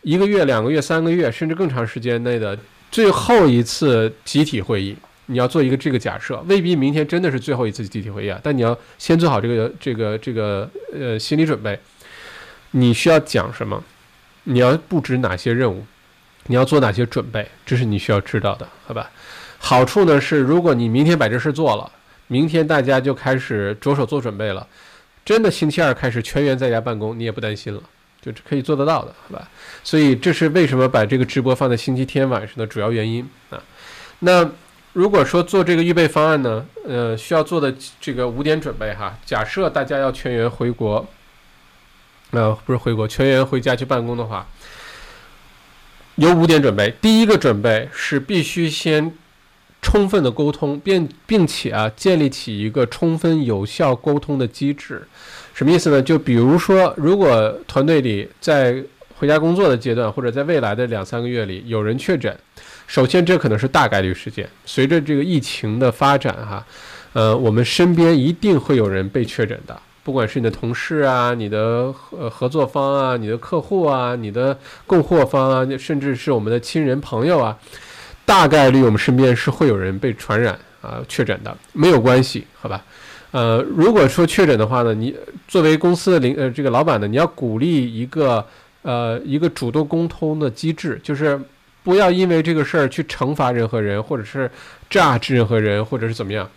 [0.00, 2.58] 一个月、两个月、三个月，甚至更长时间内的
[2.90, 4.96] 最后一次集体会议。
[5.26, 11.78] 你要做一个这个假设，未必明天真的是最后一次集体会议啊，但你要先做好这个这个这个呃心理准备。
[12.72, 13.82] 你需要讲什么，
[14.42, 15.86] 你要布置哪些任务，
[16.48, 19.10] 你要做哪些准备，这是你需要知道的，好吧？
[19.58, 21.90] 好处呢是，如果你明天把这事做了，
[22.26, 24.66] 明天大家就开始着手做准备了，
[25.24, 27.80] 真的星期二开始全员在家办公，你也不担心了，
[28.20, 29.48] 就可以做得到的，好吧？
[29.84, 33.62] 所以这是为什么把这个直播放在星期天晚上的主要原因啊。
[34.18, 34.50] 那
[34.94, 41.06] 如果说做这个预备方案呢，呃，需要做的这个五点准备哈，假设大家要全员回国。
[42.30, 44.46] 呃，不是回国，全员回家去办公的话，
[46.16, 46.92] 有五点准备。
[47.00, 49.12] 第一个准备是必须先
[49.80, 55.06] 充分的沟通，并并且啊，建立起一个充分有效沟通的机制。
[55.52, 56.02] 什么意思呢？
[56.02, 58.82] 就比如说，如果团队里在
[59.16, 62.36] 回家工作的阶段，或者在未来的两三个月里有人确诊，
[62.86, 64.48] 首先这可能是大概率事件。
[64.64, 66.64] 随着这个疫情的发展，哈，
[67.12, 69.76] 呃，我们身边一定会有人被确诊的。
[70.02, 77.56] 不管是你的同事啊，你的合合作方啊，你的客户啊，你的供货方啊，甚至是我们的亲人朋友啊，
[78.26, 82.84] 大概率我们身边是会有人被传染啊确诊的，没有关系，好吧？
[83.30, 85.16] 呃，如果说确诊的话呢，你
[85.48, 88.46] 作为公司的领呃这个老板呢，你要鼓励一个
[88.82, 91.40] 呃一个主动沟通的机制，就是
[91.84, 94.50] 不要因为这个事儿去惩罚任何人，或者是
[94.90, 96.50] 榨制任何人，或者是怎么样。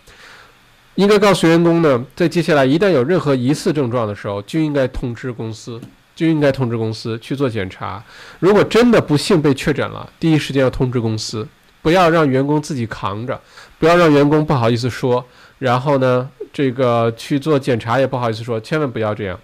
[0.96, 5.80] 应该告诉员工呢，在接下来一旦有任何疑似症状的时候，就应该通知公司，
[6.16, 8.02] 就应该通知公司去做检查。
[8.40, 11.46] 如果真的不幸被确诊了，第一时间要通知公司，
[11.82, 13.40] 不要让员工自己扛着，
[13.78, 15.24] 不要让员工不好意思说，
[15.60, 19.38] 然后呢，这个去做检查也不好意思说，千万不要这样。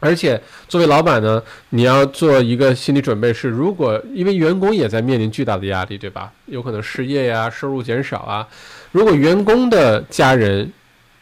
[0.00, 6.32] 而且作为老板呢，你要做一个心理准备，是如果因为员工也在面临巨大的压力，对吧？
[6.46, 8.46] 有可能失业呀，收入减少啊。
[8.92, 10.72] 如果员工的家人，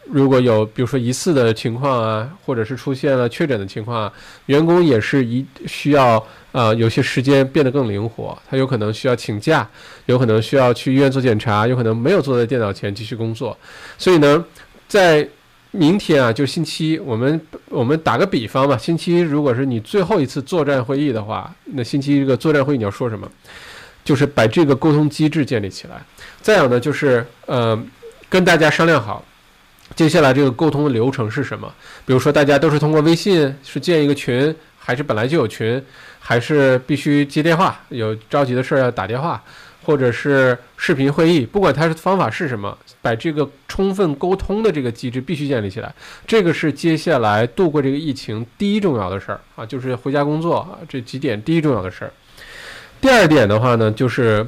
[0.08, 4.12] 如果有比如说疑似的情况啊，或者是出现了确诊的情况啊，
[4.46, 9.68] 员工也是一需要呃有些时间变得更灵活，他有可能需要请假，
[10.04, 13.56] 有可能需要去医院做检查，有可能没有坐在电脑前继续工作。
[13.98, 14.44] 所以呢，
[14.86, 15.28] 在
[15.76, 23.30] 明天啊，就星期一，我们我们打个比方吧，星期一如果是你最后一次作战会议的话，那星期一这个作战会议你要说什么？
[24.04, 26.02] 就是把这个沟通机制建立起来。
[26.40, 27.80] 再有呢，就是呃
[28.28, 29.24] 跟大家商量好。
[29.94, 31.72] 接下来这个沟通的流程是什么？
[32.04, 35.80] 比如说，大家都是通过微信是建一个群，还是本来就有群，
[36.18, 37.80] 还是必须接电话？
[37.90, 39.42] 有着急的事儿要打电话，
[39.86, 41.46] 或者是视频会议？
[41.46, 45.94] 不管它是方法是什么，把这个充分沟通的这个机制必须建立起来。
[46.26, 52.12] 这个是接下来度过这个疫情第一重要的事儿啊，就是回家工作啊这几点第一重要的事儿。
[53.00, 54.44] 第二点的话呢，就是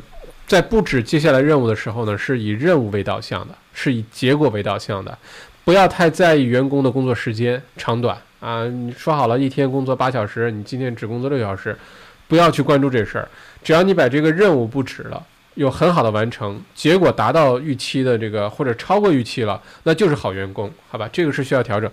[0.46, 3.54] 在布置接下来任务的时候呢，是以任务为导向的。
[3.80, 5.16] 是以结果为导向的，
[5.64, 8.66] 不要太在意员工的工作时间长短啊！
[8.66, 11.78] 你说好了一天工作八小时，你今天只工作六小时，
[12.26, 13.28] 不要去关注这事儿。
[13.68, 15.22] 只要你把这个任务布置了，
[15.52, 21.06] 有很好的完成，结果达到预期的这个或者超过预期了，那就是好员工，好吧？
[21.12, 21.90] 这个是需要调整。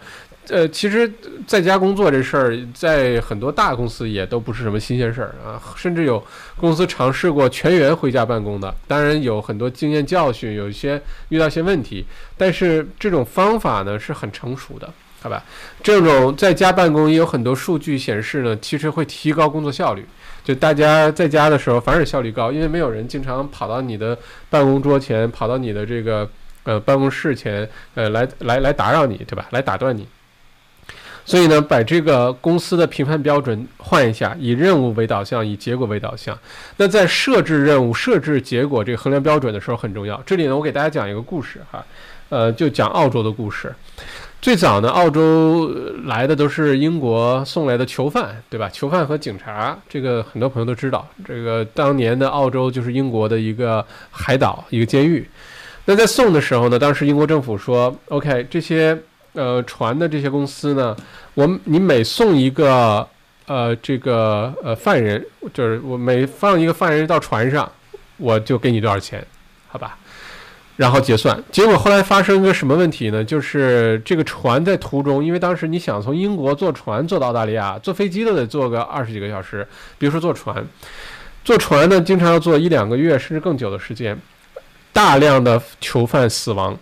[0.48, 1.12] 呃，其实
[1.46, 6.26] 在家工作这事儿，在很多大公司也都不是什么新鲜事儿啊，甚至有
[6.56, 12.06] 公司尝试过全员回家办公的，当然有很多经验教训，有一些遇到一些问题，
[12.38, 14.90] 但是这种方法呢是很成熟的，
[15.26, 15.44] 好吧？
[15.82, 20.06] 这种在家办公也有很多数据显示呢，其实会提高工作效率，
[20.44, 24.16] 就大家在家的时候反而效率高，因为没有人经常跑到你的
[24.52, 26.30] 办公桌前，跑到你的这个
[26.62, 29.48] 呃办公室前，呃来来来打扰你，对吧？
[29.50, 30.08] 来打断你。
[31.26, 36.38] 所以呢，把这个公司的评判标准换一下，以任务为导向，以结果为导向。
[36.78, 40.22] 那在设置任务、设置结果这个衡量标准的时候很重要。
[40.24, 41.84] 这里呢，我给大家讲一个故事哈，
[42.30, 43.74] 呃，就讲澳洲的故事。
[44.46, 45.74] 最早呢，澳洲
[46.04, 48.70] 来的都是英国送来的囚犯，对吧？
[48.70, 51.08] 囚犯和警察，这个很多朋友都知道。
[51.26, 55.28] 这个当年的澳洲就是英国的一个海岛，一个监狱。
[55.86, 58.96] 那在送的时候呢，当时英国政府说：“OK，这些。”
[59.34, 60.96] 呃，船的这些公司呢，
[61.34, 63.06] 我你每送一个
[63.48, 67.70] 呃这个呃犯人，就是我每放一个犯人到船上，
[68.18, 69.26] 我就给你多少钱，
[69.68, 69.98] 好吧？
[70.78, 71.42] 然后结算。
[71.52, 73.24] 结果后来发生一个什么问题呢？
[73.24, 80.66] 就是这个船在途中，因为当时你想从英国坐船坐到澳大利亚，坐飞机都得坐个二十几个小时，比如说坐船，
[81.44, 84.20] 坐船呢经常要坐一两个月甚至更久的时间，
[84.92, 86.78] 大量的囚犯死亡。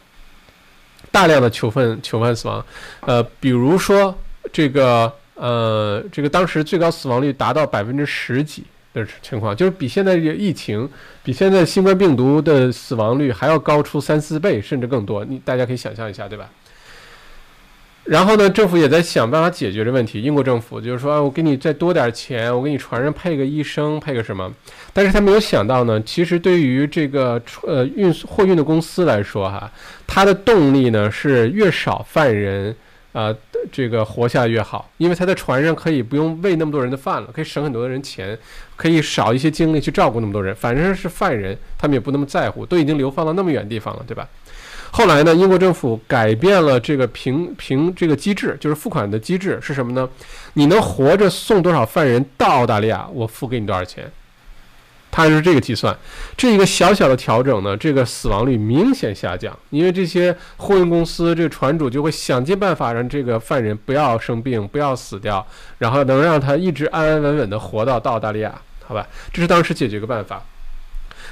[1.11, 2.65] 大量的囚犯囚犯死亡，
[3.01, 4.17] 呃，比如说
[4.51, 8.63] 这个呃，这个当时最高死亡率达到百分之十几
[8.93, 10.87] 的情况，就是比现在疫情，
[11.23, 15.25] 比现在新冠病毒的死亡率还要高出三四倍甚至更多。
[15.25, 16.49] 你大家可以想象一下，对吧？
[18.05, 20.21] 然后呢，政府也在想办法解决这问题。
[20.21, 24.53] 英国政府就是说啊，我给你再多点钱，我给你船上配个医生，配个什么？
[24.91, 29.71] 但是他没有想到呢，其实对于这个呃运货运的公司来说，哈，
[30.05, 32.75] 它的动力呢是越少犯人，
[33.14, 33.34] 啊，
[33.72, 38.38] 这个活下来越好，因为他在船上可以不用喂那么多人的饭了，可以省很多的人钱，
[38.76, 40.53] 可以少一些精力去照顾那么多人。
[40.56, 44.27] 反正是犯人，他们也不那么在乎，都已经流放到那么远地方了，对吧？
[44.91, 50.07] 后来呢，英国政府改变了这个评评这个机制，就是付款的机制是什么呢？
[50.53, 54.11] 你能活着送多少犯人到澳大利亚，我付给你多少钱。
[55.15, 55.95] 它是这个计算，
[56.35, 65.45] 这一个小小的调整呢，这个死亡率明显下降，因为这些货运公司这个船主就会想尽办法让这个犯人不要生病，不要死掉，
[65.77, 69.07] 然后能让他一直安安稳稳的活到到澳大利亚，好吧？
[69.31, 70.41] 这是当时解决个办法。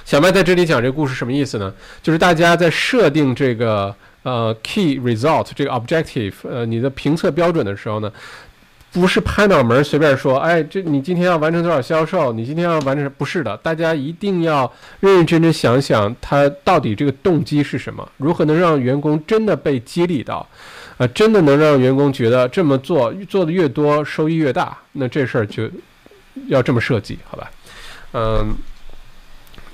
[0.05, 1.73] 小麦在这里讲这个故事什么意思呢？
[2.03, 8.11] 就是大家在设定这个呃 key result 这个 objective 呃你的评测标准的时候呢，
[8.93, 12.33] 不是拍脑门随便说，哎，这你今天要完成多少销售？
[12.33, 18.07] 你今天要完成不是的，大家一定要认认真真想想，他到底这个动机是什么？
[18.17, 20.47] 如何能让员工真的被激励到？
[20.97, 24.77] 呃，真的能让员工觉得这么做做的越多，收益越大？
[24.91, 25.69] 那这事儿就
[26.47, 27.51] 要这么设计，好吧？
[28.13, 28.53] 嗯。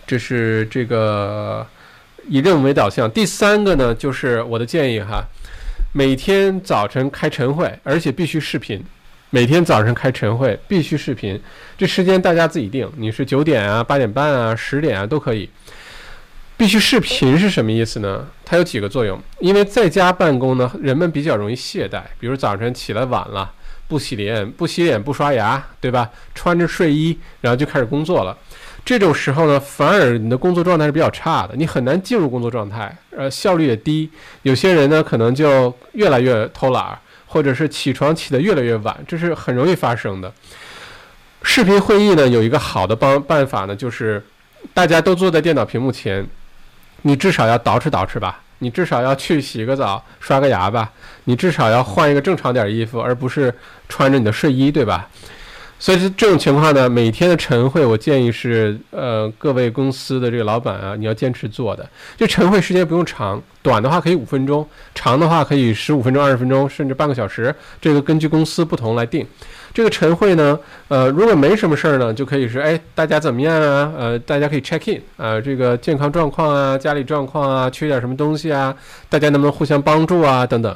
[0.10, 1.68] 这是这个
[2.30, 3.12] 以任务为导向。
[3.12, 5.22] 第三个呢，就是我的建议哈，
[5.92, 8.82] 每天早晨开晨会，而且必须视频。
[9.30, 11.38] 每天早上开晨会必须视频，
[11.78, 15.50] 这时间大家自己定，你是九点啊、八点半啊、十点啊都可以。
[16.56, 18.26] 必须视频是什么意思呢？
[18.46, 19.22] 它有几个作用。
[19.40, 23.52] 因为在家办公呢，人们比较容易懈怠，比如早晨起来晚了，
[23.90, 26.10] 不洗脸、不洗脸、不刷牙，对吧？
[26.34, 28.36] 穿着睡衣，然后就开始工作了。
[28.86, 34.10] 这种时候呢，反而你的工作状态是比较差的，你很难进入工作状态，呃，效率也低。
[34.44, 36.98] 有些人呢，可能就越来越偷懒，
[37.28, 40.34] 或者是起床起得越来越晚，这是很容易发生的。
[41.44, 44.26] 视频会议呢，有一个好的帮办法呢，就是
[44.74, 46.28] 大家都坐在电脑屏幕前，
[47.04, 50.92] 你至少要捯饬捯饬吧，你至少要去洗个澡、刷个牙吧，
[51.26, 53.54] 你至少要换一个正常点衣服，而不是
[53.88, 55.08] 穿着你的睡衣，对吧？
[55.80, 61.88] 所以这种情况呢，每天的晨会，我建议是，呃，各位公司的这个老板啊，你要坚持做的。
[62.18, 67.54] 这晨会时间不用长，短的话可以五分钟，长的话可以十五分钟、二十分钟，甚至半个小时。
[67.80, 69.26] 这个根据公司不同来定。
[69.72, 73.94] 这个晨会呢，呃，如果没什么事儿呢，就可以是，哎，大家怎么样啊？
[73.96, 78.76] 呃，大家可以 check in 啊，这个健康状况啊，家里状况啊，缺点什么东西啊？
[79.10, 80.44] 大家能不能互相帮助啊？
[80.44, 80.76] 等等。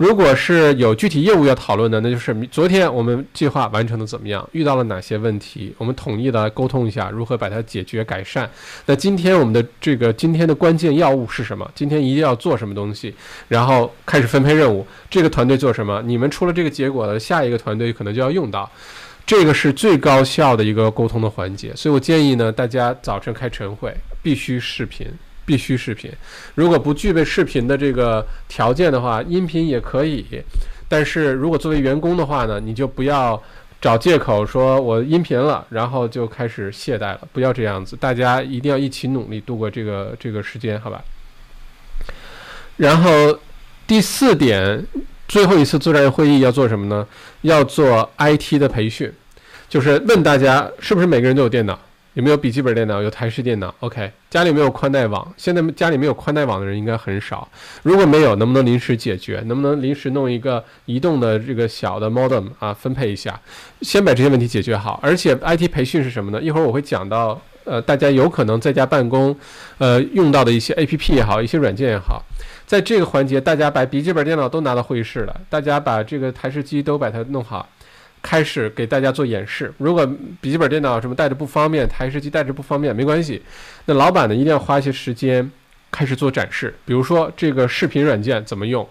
[0.00, 8.48] 如果是有具体业务要讨论的，那就是昨天我们计划完成的怎么样，遇到了哪些问题，我们统一的沟通一下，如何把它解决改善。
[8.86, 11.70] 那今天我们的这个今天的关键要务是什么？
[11.74, 13.14] 今天一定要做什么东西？
[13.46, 16.00] 然后开始分配任务，这个团队做什么？
[16.06, 18.70] 你们出了这个结果的下一个团队可能就要用到，
[19.26, 21.76] 这个是最高效的一个沟通的环节。
[21.76, 25.06] 所以我建议呢，大家早晨开晨会必须视频。
[25.50, 26.08] 必须视频，
[26.54, 30.24] 如果不具备视频的这个条件的话，音频也可以。
[30.88, 33.42] 但是如果作为员工的话呢，你就不要
[33.80, 37.96] 找借口说我音频了，然后就开始懈怠了，不要这样子。
[37.96, 41.02] 大家一定要一起努力度过这个这个时间，好吧？
[42.76, 43.36] 然后
[43.88, 44.86] 第四点，
[45.26, 47.04] 最后一次作战会议要做什么呢？
[47.40, 49.12] 要做 IT 的培训，
[49.68, 51.76] 就是问大家是不是每个人都有电脑。
[52.14, 53.00] 有没有笔记本电脑？
[53.00, 55.32] 有台式电脑？OK，家里没有宽带网。
[55.36, 57.48] 现在家里没有宽带网的人应该很少。
[57.84, 59.40] 如果没有，能不能临时解决？
[59.46, 62.74] 能不能临时弄一个移动的这个小的 modem 啊？
[62.74, 63.40] 分配一下，
[63.82, 64.98] 先把这些问题解决好。
[65.00, 66.42] 而且 IT 培训是什么呢？
[66.42, 69.36] 一会儿我会讲到，呃，大家有可能在家办公，
[69.78, 72.20] 呃，用到的一些 APP 也好，一些软件也好，
[72.66, 77.68] 在这个环节，大家把笔记本电脑都拿到会议室了，大家把这个台式机都把它弄好。
[78.22, 79.72] 开始给大家做演示。
[79.78, 80.06] 如果
[80.40, 83.42] 笔记本电脑什么带着不方便，台式机带着不方便，没关系。
[83.86, 85.50] 那老板呢，一定要花一些时间
[85.90, 86.74] 开始做展示。
[86.84, 88.86] 比如说这个视频软件怎么用，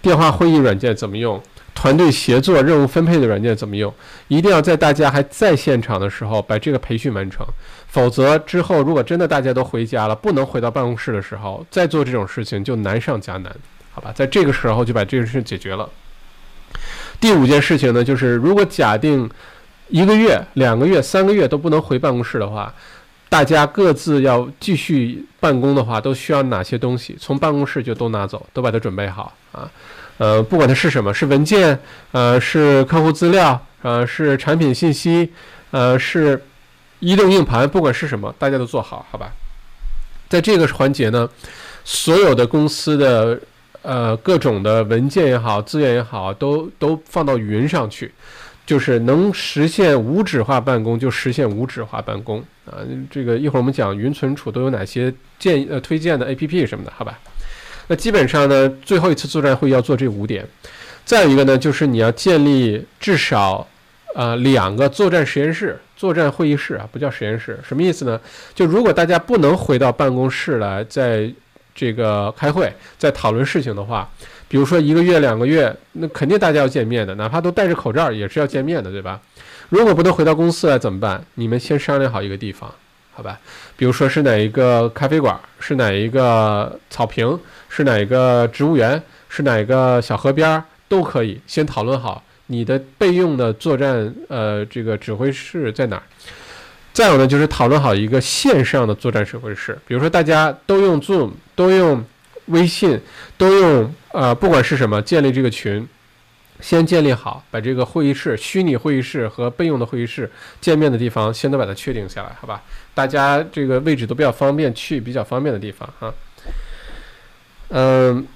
[0.00, 1.40] 电话会议软件怎么用，
[1.74, 3.92] 团队协作任务分配的软件怎么用，
[4.28, 7.46] 一定要在大家还在现场的时候把这个培训完成。
[7.86, 13.54] 否则之后如果真的大家都回家了，不能回到办公室的时候，再做这种事情就难上加难，
[13.92, 14.12] 好吧？
[14.14, 15.88] 在这个时候就把这个事解决了。
[17.20, 19.28] 第五件事情呢，就是如果假定
[19.88, 22.72] 一个月、两个月、三个月都不能回办公室的话，
[23.28, 27.14] 大家各自要继续办公的话，都需要哪些东西？
[27.20, 29.70] 从办公室就都拿走，都把它准备好啊。
[30.16, 31.78] 呃，不管它是什么，是文件，
[32.12, 35.30] 呃，是客户资料，呃，是产品信息，
[35.72, 36.42] 呃，是
[37.00, 39.30] 移动硬盘，不管是什么，大家都做好，好吧？
[40.28, 41.28] 在这个环节呢，
[41.84, 43.38] 所有的公司的。
[43.82, 48.12] 呃各种的文件也好，资源也好，都都放到云上去，
[48.66, 52.78] 就是能实现无纸化办公就实现无纸化办公啊。
[53.10, 57.18] 这个一会儿我们讲云存储都有哪些建呃推荐的 A P P 什么的，好吧？
[57.88, 60.46] 那基本上呢，最后一次作战会要做这五点。
[61.04, 63.66] 再有一个呢，就是你要建立至少。
[64.12, 68.20] 呃，两个作战实验室、作战会议室啊，不叫实验室，什么意思呢？
[68.52, 71.32] 就如果大家不能回到办公室来，在
[71.74, 74.08] 这个开会、在讨论事情的话，
[74.48, 79.20] 比如说一个月、两个月，那肯定大家要见面的，哪怕都戴着口罩也是要见面的，对吧？
[79.68, 81.24] 如果不能回到公司来怎么办？
[81.34, 82.72] 你们先商量好一个地方，
[83.12, 83.38] 好吧？
[83.76, 87.38] 比如说是哪一个咖啡馆，是哪一个草坪，
[87.68, 92.22] 是哪一个植物园，是哪个小河边儿，都可以先讨论好。
[92.46, 96.02] 你的备用的作战呃这个指挥室在哪儿？
[96.92, 102.04] 再有呢，就是讨论好一个线上的作战指挥室，比如说大家都用 Zoom，都用
[102.46, 103.00] 微信，
[103.38, 105.86] 都用呃不管是什么建立这个群，
[106.60, 110.30] 先建立好，把这个会议室、虚拟会议室和备用的会议室
[110.60, 112.62] 见面的地方先都把它确定下来，好吧？
[112.94, 116.12] 大家这个位置都比较方便，去比较方便的地方哈。
[117.68, 118.26] 嗯，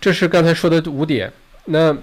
[0.00, 1.32] 这是刚才说的五点，
[1.66, 1.96] 那。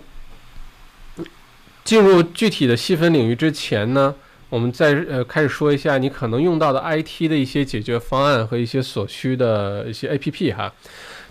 [1.84, 4.15] 进入具体的细分领域之前呢，
[4.53, 10.71] 我们再呃开始说一下你可能用到的 IT 的一些解决方案和一些所需的一些 APP 哈。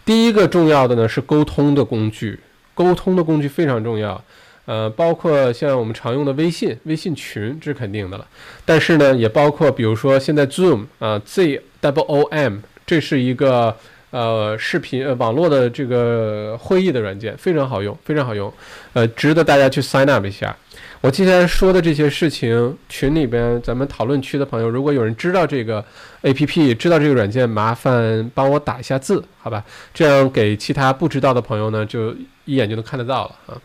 [0.04, 2.40] 第一个重要的呢是沟通的工具，
[2.74, 4.20] 沟通的工具非常重要，
[4.64, 8.26] 呃，包括像我们常用的微信、微信群，这是肯定的了。
[8.64, 13.76] 但是呢，也包括比如说现在 Zoom 啊，Z W O M，这是一个。
[14.10, 18.52] 呃，视频呃，网络的这个会议的软件非常好用，非常好用，
[18.92, 20.54] 呃，值得大家去 sign up 一下。
[21.02, 25.84] 我今天说的这些事情，群里边咱们讨论区的朋友，如果有人知道这个
[26.20, 29.64] A P P，知道这个软件，麻烦帮我打一下字，好吧？
[29.92, 32.14] 这样给其他不知道的朋友呢，就
[32.44, 33.60] 一眼就能看得到了啊。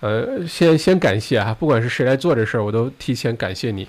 [0.00, 3.88] 呃，先先感谢啊，不管是谁来做这事儿，我都提前感谢你。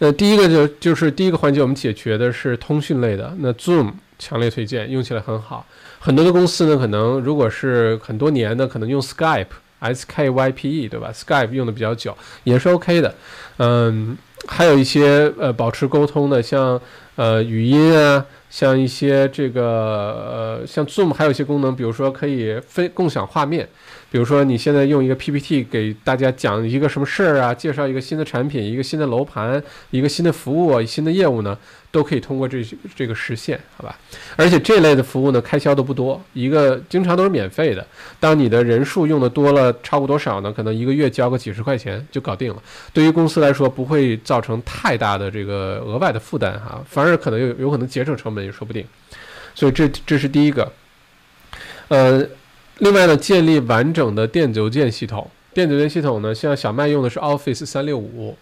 [0.00, 3.92] 那第一个就就是第一个环节，我们解决的是通讯类的，那 Zoom。
[4.18, 5.66] 强烈推荐，用起来很好。
[5.98, 9.46] 很多的公司呢，可能如果是很多年的，可能用 Skype
[9.90, 13.14] Skype 对吧？Skype 用的比较久，也是 OK 的。
[13.58, 16.80] 嗯，还有一些呃保持沟通的，像
[17.16, 23.68] 呃语音啊，像一些这个呃像 Zoom 还有一些功能，比如说可以分共享画面。
[24.12, 29.60] 比如说，你现在用一个 PPT 给大家讲一个什么事儿啊，介绍一个新的产品、一个新的楼盘、
[29.90, 31.56] 一个新的服务、新的业务呢，
[31.90, 32.62] 都可以通过这
[32.94, 33.98] 这个实现，好吧？
[34.36, 37.86] 而且这类的服务呢，开销都不多，一个经常都是免费的。
[38.20, 40.52] 当你的人数用的多了，超过多少呢？
[40.52, 42.62] 可能一个月交个几十块钱就搞定了。
[42.92, 48.84] 对于公司来说，不会造成太大的这个额外的负担哈，反而可能有有可能节省成本也说不定。
[49.54, 50.70] 所以这这是第一个，
[51.88, 52.28] 呃。
[52.82, 55.24] 另外呢，建立完整的电子邮件系统。
[55.54, 58.36] 电子邮件系统呢，像小麦用的是 Office 三六五。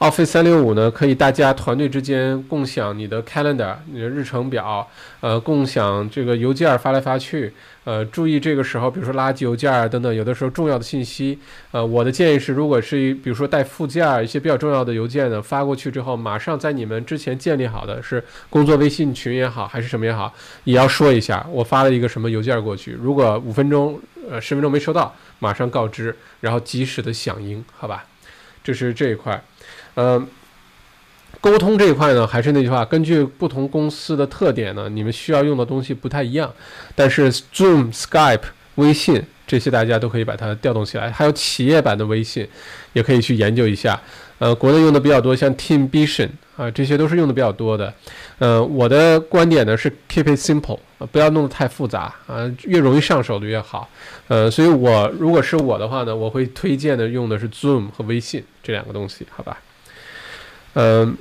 [0.00, 4.88] Office 三六五呢，可以大家团队之间共享你的 Calendar，你的日程表，
[5.20, 7.52] 呃，共享这个邮件发来发去，
[7.84, 11.38] 呃，注意这个时候，比如说垃圾邮件等等，有的时候重要的信息，
[11.72, 20.32] 呃，我的建议是，如果是比如说带附件一些比较重要的邮件呢，发过去之后，马上在你们之前建立好的是工作微信群也好，还是什么也好，
[20.64, 24.00] 也要说一下，我发了一个什么邮件过去，如果五分钟、
[24.30, 28.06] 呃十分钟没收到，马上告知，然后及时的响应，好吧？
[28.64, 29.38] 这是这一块。
[29.96, 30.26] 嗯，
[31.40, 36.52] 沟通这一块呢，还是那句话，根据不同公司的特点呢，你们需要用的东西不太一样。
[36.94, 38.42] 但是 Zoom、Skype、
[38.76, 42.46] 微信这些大家都可以把它调动起来，还有企业版的微信，
[42.92, 44.00] 也可以去研究一下。
[44.38, 47.92] 呃，国内用的比较多，像 Teamvision 啊，这些都是用的比较多的。
[48.38, 50.78] 呃，我的观点呢是 Keep it simple，
[51.12, 53.86] 不要弄得太复杂啊，越容易上手的越好。
[54.28, 59.58] 呃，所以我如果是我的话呢，我会推荐的用的是 Zoom 和微信这两个东西，好吧？
[60.74, 61.16] 嗯，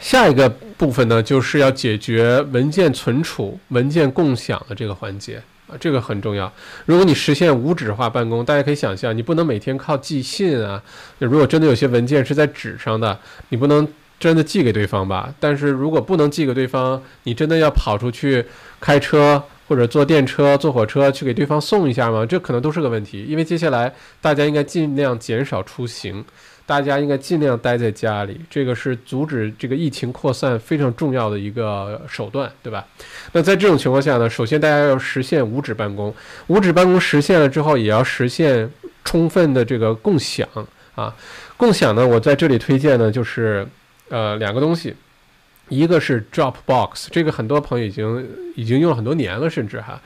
[0.00, 6.50] 下一个部分呢，就是要解决文件存储、文件共享的这个环节啊，这个很重要。
[6.86, 10.82] 如果你实现无纸化办公，大家可以想象，你不能每天靠寄信啊。
[11.18, 13.18] 如果真的有些文件是在纸上的，
[13.50, 13.86] 你不能
[14.18, 15.34] 真的寄给对方吧？
[15.38, 18.44] 但是如果不能寄给对方，你真的要跑出去
[18.80, 22.24] 开车或者坐电车、坐火车去给对方送一下吗？
[22.24, 26.24] 这可能都是个问题，因为接下来大家应该尽量减少出行。
[26.70, 32.86] 大家应该尽量待在家里，这个是阻止这个疫情扩散非常重要的一个手段，对吧？
[33.32, 36.14] 那在这种情况下呢，首先大家要实现无纸办公，
[36.46, 38.70] 无纸办公实现了之后，也要实现
[39.04, 40.48] 充分的这个共享
[40.94, 41.12] 啊。
[41.56, 43.66] 共享呢，我在这里推荐呢，就是
[44.08, 44.94] 呃两个东西，
[45.70, 50.00] 一个是 Dropbox，这个很多朋友已经已经用了很多年了，甚至哈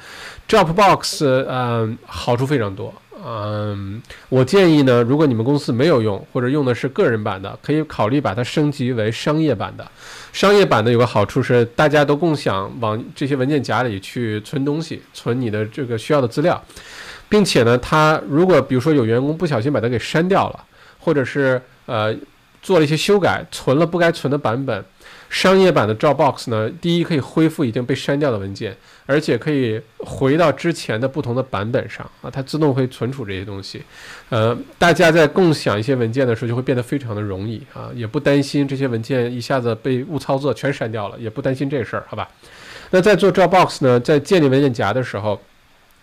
[0.49, 2.95] ，Dropbox 嗯好处非常多，
[3.27, 9.91] 嗯，我建议呢，如果你们公司没有用或者用的是个人版的，可以考虑把它升级为商业版的。
[10.31, 16.63] 商业版的有个好处是，大家都共享往这些文件夹里去存东西，存你的这个需要的资料，
[17.29, 20.65] 并且呢，它如果比如说有员工不小心把它给删掉了，
[20.99, 22.15] 或者是呃
[22.61, 24.85] 做了一些修改，存了不该存的版本。
[25.35, 33.82] 商业版的 Dropbox 呢，第一可以恢复已经被删掉的文件，而且可以回到之前的不同的版本上啊，它自动会存储这些东西。
[34.28, 42.28] 呃，大家在共享一些文件的时候就会变得非常的容易啊，也不担心这些文件一下子被误操作全删掉了，也不担心这事儿，好吧？
[42.90, 45.40] 那在做 Dropbox 呢，在建立文件夹的时候。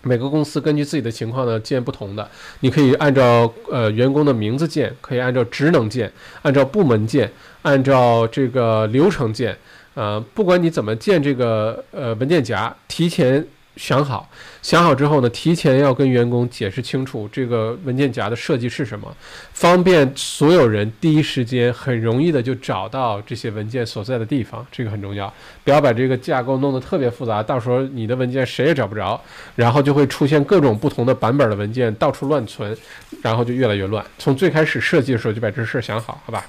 [0.04, 2.30] 每个公司根据自己的情况呢建不同的，
[2.62, 6.12] 你可以按照呃员工的名字建，可以按照职能建，
[6.42, 9.58] 按照部门建，按照这个流程建，
[9.94, 13.46] 呃，不管你怎么建这个呃文件夹，提前。
[13.78, 14.30] 想好，
[14.62, 19.16] 想好之后呢，提前要跟员工解释清楚这个文件夹的设计是什么，
[19.54, 25.34] 方便所有人第一时间很容易的就找到这些文件所在的地方，这个很重要。
[25.64, 29.20] 不要把这个架构弄得特别复杂，到时候你的文件谁也找不着，
[29.56, 32.78] 然后就会出现各种不同的版本的文件到处乱存，
[33.22, 34.06] 然后就越来越乱。
[34.20, 36.46] 从最开始设计的时候就把这事想好，好吧？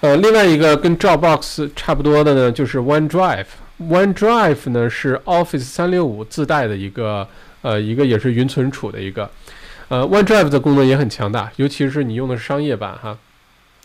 [0.00, 3.46] 呃，另外一个跟 Dropbox 差不多的呢，就是 OneDrive。
[3.90, 7.26] OneDrive 呢是 Office 三六五自带的一个，
[7.62, 9.30] 呃，一个也是云存储的一个，
[9.88, 13.18] 呃，OneDrive 的功能也很强大，尤其是你用的是商业版哈，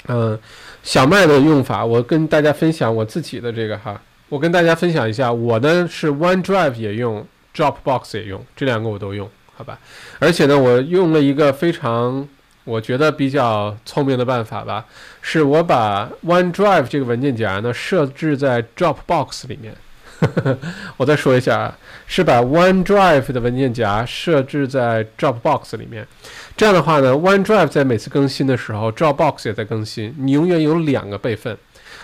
[0.08, 0.40] 嗯，
[0.84, 7.26] 小麦的用法，我跟大家分享我自己的这个哈，我跟大家分享一下，我呢是 OneDrive 也用
[7.56, 9.80] ，Dropbox 也用，这两个我都用，好吧，
[10.20, 12.28] 而且呢，我用了一个非常。
[12.68, 14.84] 我觉得比较聪明的办法吧，
[15.22, 19.74] 是我把 OneDrive 这个文件夹呢设置在 Dropbox 里面。
[20.98, 21.78] 我再说一下啊，
[22.08, 26.08] 是把 OneDrive 的文件夹设置在 Dropbox 里面。
[26.56, 31.58] 这样的话呢，OneDrive 在每次更新的时候，Dropbox 也在更新，你永远有两个备份。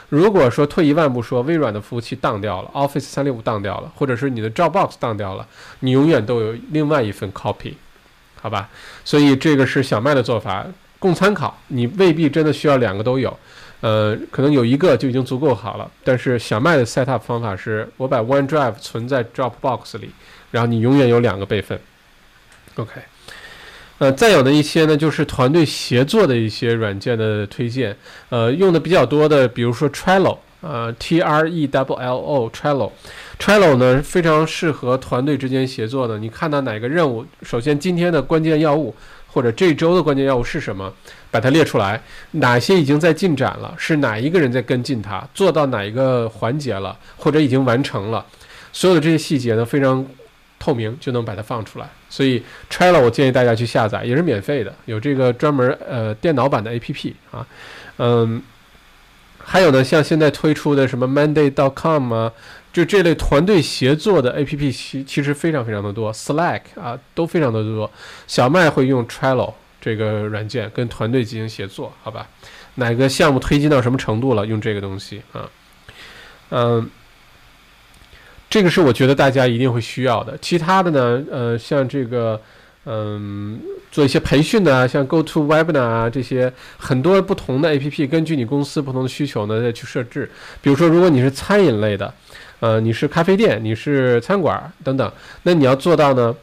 [0.10, 5.48] 如果说退一万步说，微软的服务器当掉了，Office 三六五当掉了，或者是你的 Dropbox 当掉了，
[5.80, 7.74] 你永远都有另外一份 copy。
[8.40, 8.70] 好吧，
[9.06, 10.66] 所以这个是小麦的做法，
[11.00, 11.58] 供参考。
[11.70, 13.36] 你未必真的需要两个都有，
[13.84, 15.92] 呃，可能有一个就已经足够好了。
[16.06, 20.12] 但是小麦的 set up 方法是，我把 OneDrive 存在 Dropbox 里，
[20.52, 21.78] 然后你永远有两个备份。
[22.76, 23.02] OK，
[23.98, 27.98] 呃，再有的一些呢，就是团队协作的一些软件的推荐，
[28.30, 30.38] 呃，用的比较多的，比如说 Trello。
[30.66, 36.18] 呃，T R E W L O，Trello，Trello 呢非常适合团队之间协作的。
[36.18, 38.96] 你看到哪个任务，首先今天的关键要务
[39.34, 40.94] 或者这周的关键要务是什么，
[41.32, 42.00] 把它列出来。
[42.32, 43.74] 哪些已经在进展了？
[43.78, 45.28] 是哪一个人在跟进它？
[45.34, 46.96] 做到哪一个环节了？
[47.18, 48.24] 或者已经完成了？
[48.72, 50.06] 所有的这些细节呢非常
[50.60, 51.90] 透明，就能把它放出来。
[52.10, 57.46] 所以 Trello 我建议大家去下载，也是免费的，有这个专门呃电脑版的 APP 啊，
[57.98, 58.42] 嗯。
[59.46, 62.32] 还有呢，像现在推出的什么 Monday.com 啊，
[62.74, 67.90] 就这类团队协作的 APP，其其实非常非常的多，Slack 啊都非常的多。
[68.28, 72.28] 小麦会用 Trello 这个软件跟团队进行协作，好吧？
[72.76, 75.48] 哪个项目推进到什么程度了，用这个东西啊？
[76.50, 76.90] 嗯，
[78.50, 80.38] 这个是我觉得大家一定会需要的。
[80.40, 82.42] 其他的呢，呃，像这个。
[82.86, 83.62] 嗯，
[83.94, 90.30] 做一些培训的，像 Go To Webinar 啊这些很多不同的 APP，根据你公司不同的需求呢再去设置。
[90.62, 92.14] 比如说，如果你是餐饮类的，
[92.64, 95.12] 呃，你是咖啡店，你是餐馆等等，
[95.44, 96.34] 那你要做到呢？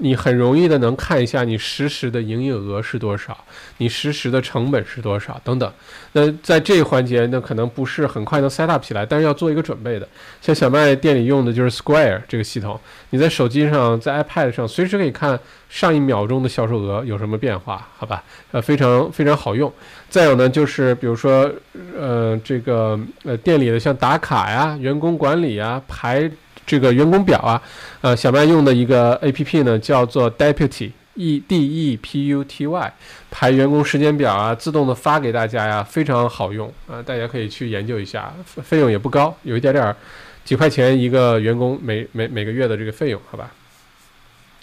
[0.00, 3.36] 你很容易的能看一下你实时的营业额是多少，
[3.78, 5.72] 你实时的成本是多少等等。
[6.12, 10.08] 那在这一环节，那可能不是很快能 set up 起来，但是要做一个准备的。
[10.40, 12.78] 像小麦店里用的就是 Square 这个系统，
[13.10, 15.38] 你在手机上、在 iPad 上随时可以看
[15.68, 18.22] 上一秒钟的销售额有什么变化，好吧？
[18.52, 19.72] 呃，非常非常好用。
[20.08, 21.50] 再有呢，就是比如说，
[21.98, 26.30] 呃，这个呃店里的像打卡呀、员工管理呀、排。
[26.68, 27.60] 这个员工表啊，
[28.02, 32.92] 呃，小麦用的一个 A P P 呢，叫做 Deputy，E D E P U T Y，
[33.30, 38.30] 排员工时间表啊，自动的发给大家呀，非常好用啊，大家可以去研究一下，
[38.62, 39.96] 费用也不高，有一点点
[40.44, 43.50] 几块钱一个员工每每每个月的这个费用，好吧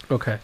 [0.08, 0.38] ？OK，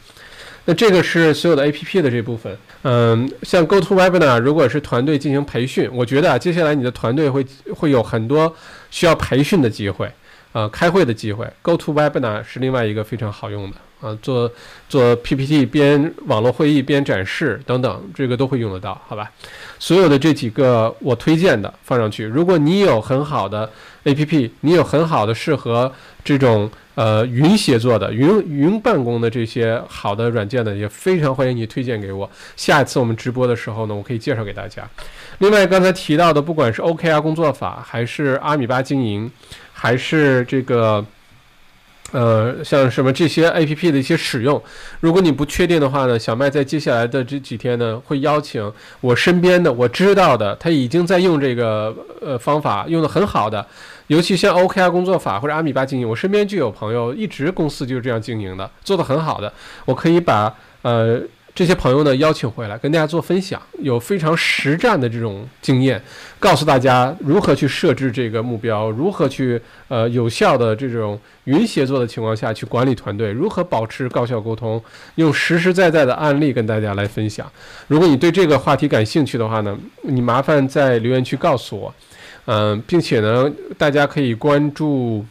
[0.65, 8.53] 那这个是所有的 A P P 的这部分，嗯，像 Go To Webinar，如果是团队进行培训，我觉得啊，接下来你的团队会会有很多
[8.91, 10.11] 需要培训的机会。
[10.53, 14.51] 呃，开会的机会，Go To Webinar 是另外一个非常好用的啊，做
[14.89, 19.31] 做 PPT 边网络会议边展示等等，这个都会用得到，好吧？
[19.79, 22.25] 所有的这几个我推荐的放上去。
[22.25, 23.71] 如果你有很好的
[24.05, 25.91] APP，你有很好的适合
[26.23, 32.31] 这种呃云协作的、云云办公的这些好的软件呢，也非常欢迎你推荐给我。
[32.57, 34.87] 下一次我们直播的时候呢，我可以介绍给大家。
[35.39, 39.31] 另外刚才提到的，不管是 OKR 工作法，还是阿米巴经营，
[39.83, 41.05] 还是这个。
[42.13, 44.63] 呃，像什么这些 A P P 的一些使用，
[45.01, 53.67] 如果你不确定的话呢，小麦在接下来的这几天呢，会邀请我身边的我知道的，他已经在用这个呃方法，用的很好的，
[54.09, 59.51] 尤其像 O K R 工作法或者阿米巴经营，我身边就有朋友一直公司就是这样经营的，做的很好的，
[59.87, 61.23] 我可以把呃。
[61.55, 66.03] 这些朋友呢，邀请回来跟大家做分享，有非常实战的这种经验，
[66.39, 74.83] 告诉大家如何去设置这个目标，如何去呃有效的这种云协作的情况下去管理团队，如何保持高效沟通，
[75.17, 77.47] 用实实在在的案例跟大家来分享。
[77.87, 81.95] 如果你对这个话题感兴趣的话呢，你麻烦在留言区告诉我，
[82.47, 85.23] 嗯，并且呢，大家可以关注，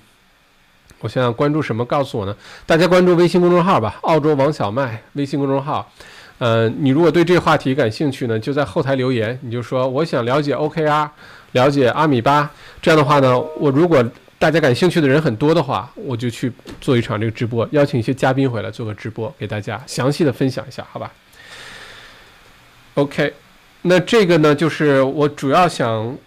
[1.01, 1.83] 我想想关注什么？
[1.85, 2.35] 告诉我呢？
[2.65, 5.91] 大家关注微信公众号吧，澳洲王小麦微信公众号。
[6.37, 11.09] 呃，你如果对这个话题感兴趣呢，就在后台留言，你就说我想了解 OKR，
[11.51, 12.49] 了解阿米巴。
[12.81, 14.03] 这样的话呢，我如果
[14.39, 21.11] 大家感兴趣的人很多的话，我就去做一场这个直播，邀请一些嘉宾回来做个直播，给大家详细的分享一下，好吧
[22.95, 23.33] ？OK，
[23.83, 26.17] 那这个呢，就是我主要想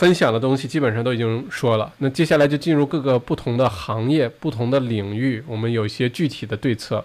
[0.00, 1.92] 分享的东西，基本上都已经说了。
[1.98, 7.04] 那接下来就进入各个不同的行业、不同的领域，我们有一些具体的对策。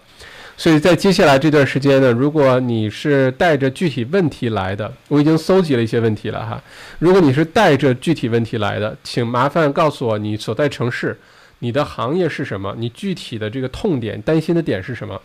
[0.55, 6.63] 所以在接下来这段时间呢，如果你是带着具体问题来的，我已经搜集了一些问题了哈。
[6.99, 11.19] 如果你是带着具体问题来的，请麻烦告诉我你所在城市、
[11.59, 15.21] 你的行业是什么，你具体的这个痛点、担心的点是什么，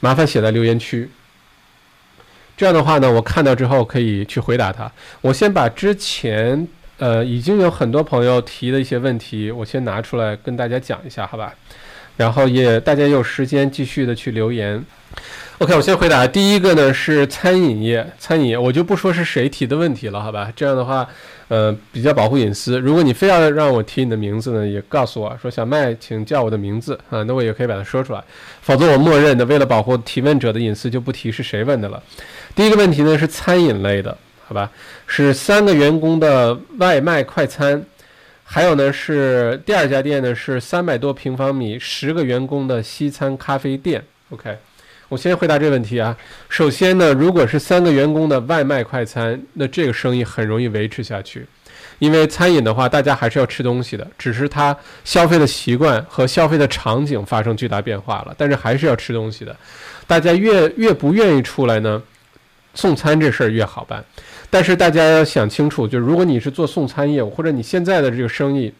[0.00, 1.08] 麻烦写在留言区。
[2.56, 4.90] 这样的话呢，我看到之后可以去回答他。
[5.20, 6.66] 我先把之前
[7.02, 11.52] 呃已经有很多朋友提的一些问题，我先拿出来跟大家讲一下，好吧？
[12.16, 14.80] 然后也大家有时间继续的去留言。
[15.58, 20.52] OK，我先回答第一个呢是餐饮业，餐饮业我就不说是谁提的问题了，好吧？
[20.54, 21.04] 这样的话，
[21.48, 22.78] 呃，比较保护隐私。
[22.78, 28.22] 如果你非要让我提你的名字呢，也告诉我说小麦，请叫我的名字啊，那我也可以把它说出来。
[28.60, 32.00] 否则我默认的为了保护提问者的隐私就不提是谁问的了。
[32.54, 34.16] 第一个问题呢是餐饮类的，
[34.46, 34.70] 好吧？
[35.06, 37.84] 是三个员工的外卖快餐。
[38.44, 44.04] 还有呢，是第二家店呢，是三百多平方米、十个员工的西餐咖啡店。
[44.28, 44.58] OK，
[45.08, 46.14] 我先回答这个问题啊。
[46.50, 51.46] 首先呢，如果是三个员工的外卖快餐，那这个生意很容易维持下去，
[51.98, 59.56] 因为餐饮的话，大家还是要吃东西的，只是它消费的习惯和消费的场景发生巨大变化了，但是还是要吃东西的。
[60.06, 62.02] 大家越越不愿意出来呢，
[62.74, 64.04] 送餐这事儿越好办。
[64.52, 68.70] 但是大家要想清楚，就是如果你是做送餐业务，或者你现在的这个生意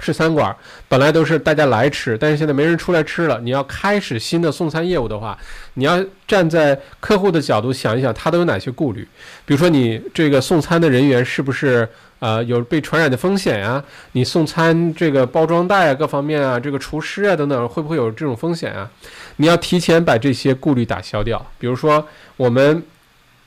[0.00, 0.54] 是餐馆，
[0.86, 5.38] 本来都是大家来吃，但是现在没人出来吃了，你要开始新的送餐业务的话，
[5.74, 9.00] 你要站在客户的角度想一想，他都有哪些顾虑？
[9.46, 13.82] 比如说你这个送餐的人员是不是呃有被传染的风险呀？
[14.12, 18.90] 你送餐这个包装袋啊，各方面啊，这个厨师啊等等，会不会有这种风险啊？
[19.36, 21.44] 你要提前把这些顾虑打消掉。
[21.58, 22.06] 比如说
[22.36, 22.82] 我们。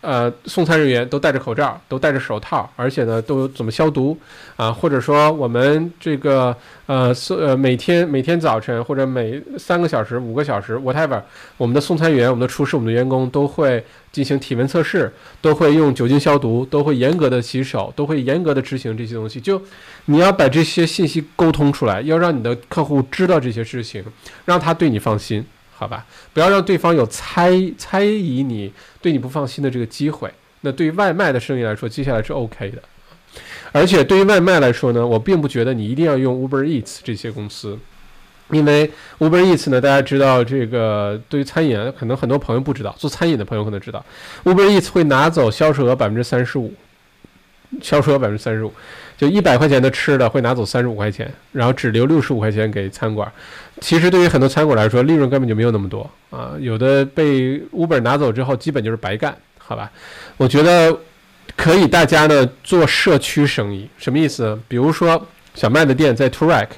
[0.01, 4.17] 呃，送餐人员都戴着口罩，都戴着手套，而且呢，都怎么消毒
[4.55, 4.71] 啊？
[4.71, 6.55] 或者说，我们这个
[6.87, 11.21] 呃，送呃，每天每天早晨或者每三个小时、五个小时，whatever，
[11.55, 19.39] 我们的送餐员、我们的厨师、我们的员工都会进行体温测试，都会用酒精消毒，都会严格的洗手，都会严格的执行这些东西。
[19.39, 19.61] 就
[20.05, 24.03] 你要把这些信息沟通出来，要让你的客户知道这些事情，
[24.45, 25.45] 让他对你放心。
[25.81, 28.71] 好吧，不要让对方有猜猜疑你
[29.01, 30.31] 对你不放心的这个机会。
[30.59, 32.79] 那对于外卖的生意来说，接下来是 OK 的。
[33.71, 37.79] 而且对于外卖来说呢，我并不觉得你一定要用 Uber Eats 这些公司，
[38.51, 44.05] 因为 Uber Eats 呢，大家知道这个对于餐饮，可能很多朋友不知道，做餐饮的朋友可能知道
[44.43, 46.71] ，Uber Eats 会拿走销售额百分之三十五，
[47.81, 48.71] 销售额百分之三十五。
[49.21, 53.31] 就一百块钱的吃的会拿走三十五块钱，然后只留六十五块钱给餐馆。
[53.79, 56.53] 其实对于很多餐馆来说，利润根本就没有那么多啊。
[56.59, 59.91] 有的被 Uber 拿走之后，基本就是白干，好吧？
[60.37, 60.97] 我觉得
[61.55, 64.59] 可以，大家呢做社区生意，什么意思？
[64.67, 65.23] 比如说
[65.53, 66.69] 小麦的店在 Toorak，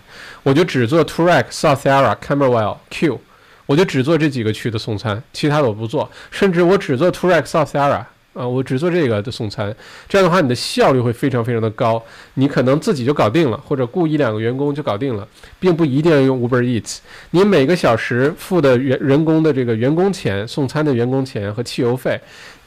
[0.43, 3.21] 我就只做 Toorak、South Yarra、Camberwell、Q，
[3.67, 6.11] 我就只做这几个区的送餐，其他的我不做。
[6.29, 8.03] 甚至我只做 Toorak、South Yarra，
[8.33, 9.73] 啊，我只做这个的送餐，
[10.09, 12.03] 这样的话你的效率会非常非常的高，
[12.33, 15.27] 你可能自己就搞定了，或者雇一两个员工就搞定了，
[15.59, 16.97] 并不一定要用 Uber Eats。
[17.31, 22.19] 你每个小时付的员人工的这个员工钱、送餐的员工钱和汽油费，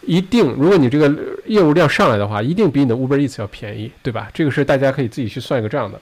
[0.02, 1.12] 一定，如果你这个
[1.46, 4.28] 业务量上来的话，一定比你的 Uber Eats 要便宜，对吧？
[4.32, 6.00] 这个是大家可以自己去算一个账的。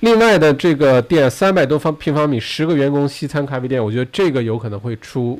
[0.00, 5.38] 另外的这个店三百多方平方米，十个员工西餐咖啡店，我觉得这个有可能会出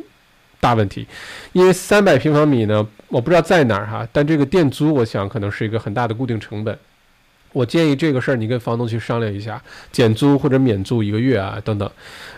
[0.61, 1.07] 大问题，
[1.53, 6.77] 因为三百平方米呢，我不知道在哪儿哈，但这个店租我想可能是一个很大的固定成本。
[7.53, 9.63] 我建议这个事儿你跟房东去商量一下，
[9.93, 11.89] 减租或者免租一个月啊，等等。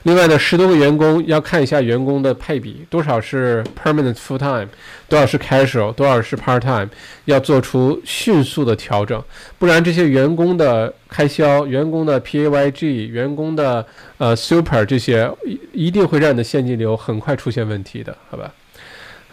[0.03, 4.69] 另外呢，十多个员工要看一下员工的配比，多少是 permanent full time，
[5.09, 6.91] 多少是 casual，多少是 part time，
[7.25, 9.25] 要做出迅速的调整，
[9.59, 13.87] 不然这些员工的开销、员工的 payg、员工的
[14.19, 18.53] 呃 super 这些一一定会让你的现金流很快出现问题的，好吧？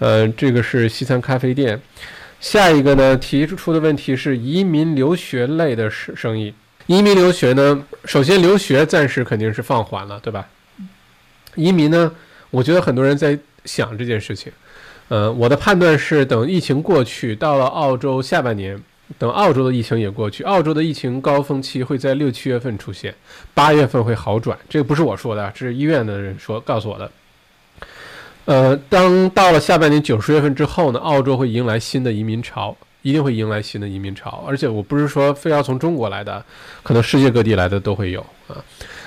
[0.04, 1.80] 呃，这个是西餐咖啡店。
[2.42, 6.54] 下一个呢，提出的问题是移民留学类的生生意。
[6.88, 10.46] 移民留学呢，首先留学暂时肯定是放缓了，对吧？
[11.56, 12.12] 移民呢，
[12.50, 14.52] 我觉得很多人在想这件事情。
[15.08, 18.78] 呃，我的判断是，等疫情过去，到了澳洲下半年，
[19.18, 23.16] 等澳洲的疫情也过去，澳洲的疫情高峰期会在六七月份出现，
[23.54, 24.60] 八月份会好转。
[24.68, 27.10] 这个不是我说的，这是医院的人说告诉我的。
[28.46, 34.44] 呃，当到了下半年九十月份之后呢，澳洲会迎来新的移民潮，一定会迎来新的移民潮。
[34.48, 36.44] 而且我不是说非要从中国来的，
[36.84, 38.58] 可能世界各地来的都会有啊。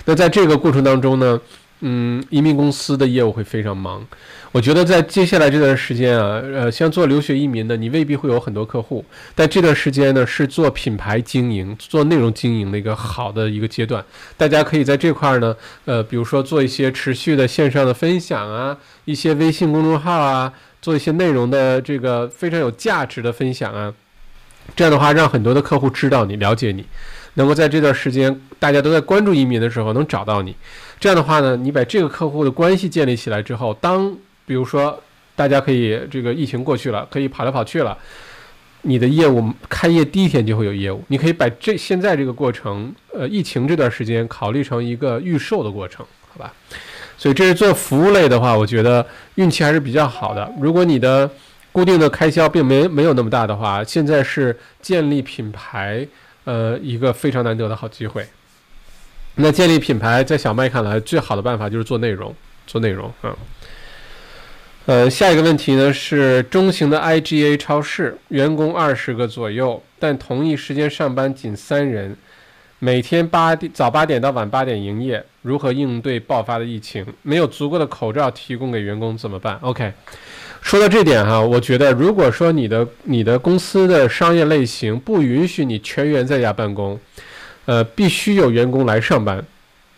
[0.05, 1.41] 那在这个过程当中呢，
[1.81, 4.07] 嗯，移民公司的业务会非常忙。
[4.53, 9.05] 我觉得在接下来这段时间啊，呃，像做留学移民的，你未必会有很多客户，
[9.35, 14.03] 但这段时间呢，是做品牌经营、做内容经营的一个好的一个阶段。
[14.37, 15.55] 大家可以在这块儿呢，
[15.85, 20.51] 呃，比如说做一些持续的线上的分享啊，一些微信公众号啊，
[20.81, 23.93] 做一些内容的这个非常有价值的分享啊，
[24.75, 26.87] 这样的话，让很多的客户知道你、了解你，
[27.35, 30.57] 能够在这段时间大家都在关注移民的时候能找到你。
[30.99, 34.17] 这样的话呢，你把这个客户的关系建立起来之后，当
[34.47, 35.03] 比如说，
[35.35, 37.97] 大家可以这个疫情过去了，可以跑来跑去了，
[38.83, 41.03] 你的业务开业第一天就会有业务。
[41.09, 46.53] 你可以把这现在这个过程，呃，疫情这段时间考虑成一个预售的过程，好吧？
[47.19, 49.05] 所以这是做服务类的话，我觉得
[49.37, 50.53] 运气还是比较好的。
[50.61, 51.29] 如果你的
[51.73, 56.07] 固定的开销并没没有那么大的话，现在是建立品牌，
[56.45, 58.27] 呃，一个非常难得的好机会。
[59.35, 62.35] 那建立品牌，在小麦看来，最好的办法就是做内容，
[62.67, 63.37] 做内容啊。
[64.87, 72.17] 呃，下一个问题呢是中型的 IGA 超市，员工二十个左右，但同一时间上班仅三人，
[72.79, 77.05] 每天八点早八点到晚八点营业，如何应对爆发的疫情？
[77.23, 79.93] 没有足够的口罩提供给员工怎么办？OK，
[80.63, 86.97] 说到这点哈，我觉得如果说你的你的公司的商业类型不允许你全员在家办公，
[87.65, 89.45] 呃，必须有员工来上班，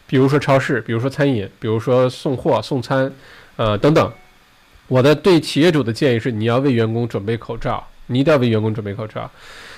[0.06, 3.12] 比如说超市，比如说餐饮，比如说送货送餐，
[3.56, 4.10] 呃等等。
[4.88, 9.30] 我的对企业主的建议是，你要为员工准备口罩，你一定要为员工准备口罩，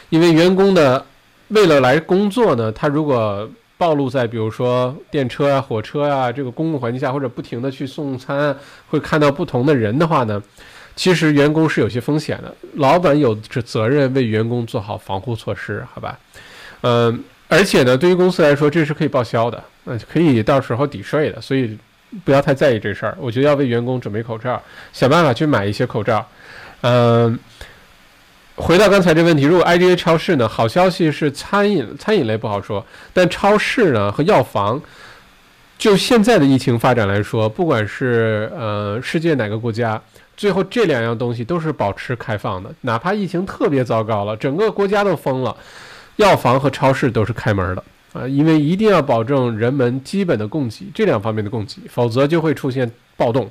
[0.09, 1.05] 因为员工的
[1.49, 8.57] 为了来工作呢，他如果暴露在比如说电车啊、火车啊这个公共环境下，或者不停的去送餐，
[8.89, 10.41] 会看到不同的人的话呢，
[10.95, 12.55] 其实员工是有些风险的。
[12.75, 16.17] 老板有责任为员工做好防护措施，好吧？
[16.83, 21.77] 嗯，而且呢，对于公司来说，这是可以报销的，嗯，可以到时候抵税的，所以。
[22.25, 24.61] 不要太在意这事儿，我觉得要为员工准备口罩，
[24.93, 26.27] 想办法去买一些口罩。
[26.81, 27.39] 嗯，
[28.57, 30.49] 回到刚才这问题，如果 IGA 超市呢？
[30.49, 34.81] 好消息是餐饮餐饮类不好说，但超市呢和药房，
[35.79, 40.01] 就现在的疫情发展来说，不管是呃世界哪个国家，
[40.37, 45.57] 最后这两样东西都是保持开放的，哪怕疫情特别糟糕了，整个国家都封了，
[46.17, 47.85] 药房和超市都是开门的。
[48.13, 53.49] 啊，因为一定要保证人们基本的供给，这两方面的供给，否则就会出现暴动，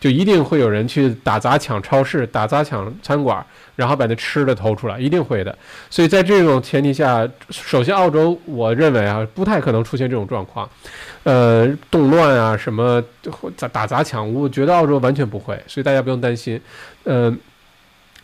[0.00, 3.44] 就一定会有人去打砸抢超市，打砸抢餐馆，
[3.76, 5.56] 然后把那吃的偷出来，一定会的。
[5.88, 10.68] 所以在这种前提下，首先澳洲，我认为啊，不太可能出现这种状况，
[11.22, 13.00] 呃，动乱啊什么
[13.56, 16.60] 打打砸抢，我觉得澳洲完全不会，所以大家不用担心。
[17.04, 17.38] 嗯，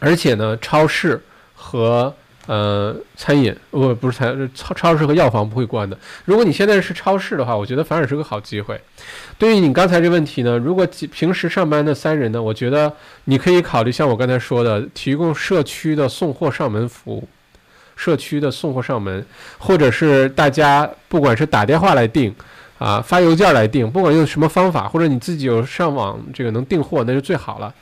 [0.01, 1.23] 而且呢，超市
[1.55, 2.13] 和
[2.47, 5.99] 呃，餐饮不不是餐超超市和药房不会关的。
[6.25, 8.81] 如果你现在是超市的话，我觉得反而是个好机会。
[9.37, 12.93] 对于你刚才这问题呢，如果平时上班的三人呢，我觉得
[13.25, 17.29] 你可以考虑像我刚才说的，提供社区的送货上门服务，
[17.97, 19.27] 社区的送货上门，
[19.59, 22.33] 或者是大家不管是打电话来订
[22.79, 27.75] 啊，发邮件来订，不管用什么方法，或者你自己有上网这个能订货，那就最好了。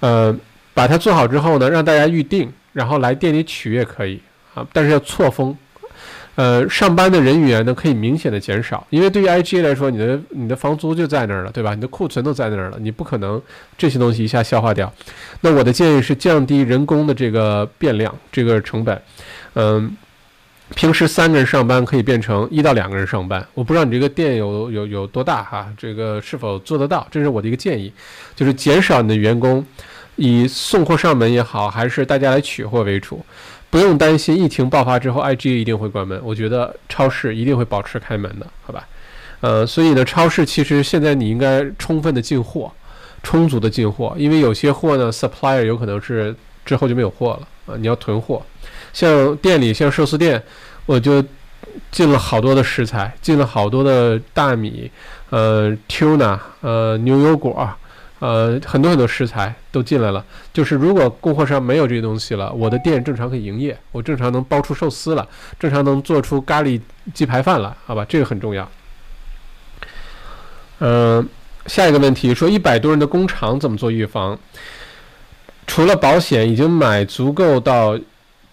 [0.00, 0.34] 呃。
[0.78, 4.22] 把它做好之后呢，让大家预定，然后来店里取也可以
[4.54, 5.56] 啊，但是要错峰。
[6.36, 11.74] 呃，上班的人员呢可以明显的减少，因为对于 IG 来说，你的你的房租就在那儿了，对吧？
[11.74, 13.42] 你的库存都在那儿了，你不可能
[13.76, 14.92] 这些东西一下消化掉。
[15.40, 19.02] 那我的建议是降低人工的这个变量，这个成本。
[19.54, 19.96] 嗯，
[20.76, 23.44] 平时三个人上班可以变成一到两个人上班。
[23.54, 27.04] 我不知道你这个店有有有多大哈，这个是否做得到？
[27.10, 27.92] 这是我的一个建议，
[28.36, 29.66] 就是减少你的员工，
[30.18, 33.24] 以送货上门也好，还是大家来取货为主。
[33.70, 36.20] 不用担心疫情爆发之后，IG 一定会关门。
[36.24, 38.86] 我觉得超市一定会保持开门的，好吧？
[39.40, 42.72] 呃，所以呢，超市其实现在你应该充分的进货，
[43.22, 46.34] 充足的进货，因为有些货呢，supplier 有可能是
[46.64, 48.42] 之后就没有货了啊，你要囤货。
[48.92, 50.42] 像店里，像寿司店，
[50.86, 51.22] 我就
[51.92, 54.90] 进了好多的食材，进了好多的大米，
[55.30, 57.70] 呃，tuna，呃，牛油果。
[58.20, 65.28] 呃，很多很多食材都进来了，就是如果供货商没有这些东西了，我的店正常可以营业，我正常能包出寿司了，
[65.58, 66.80] 正常能做出咖喱
[67.14, 68.68] 鸡排饭了，好吧，这个很重要。
[70.80, 71.28] 嗯，
[71.66, 74.38] 下一个问题说一百多人的工厂怎么做预防？
[75.66, 77.98] 除了保险，已经买足够到。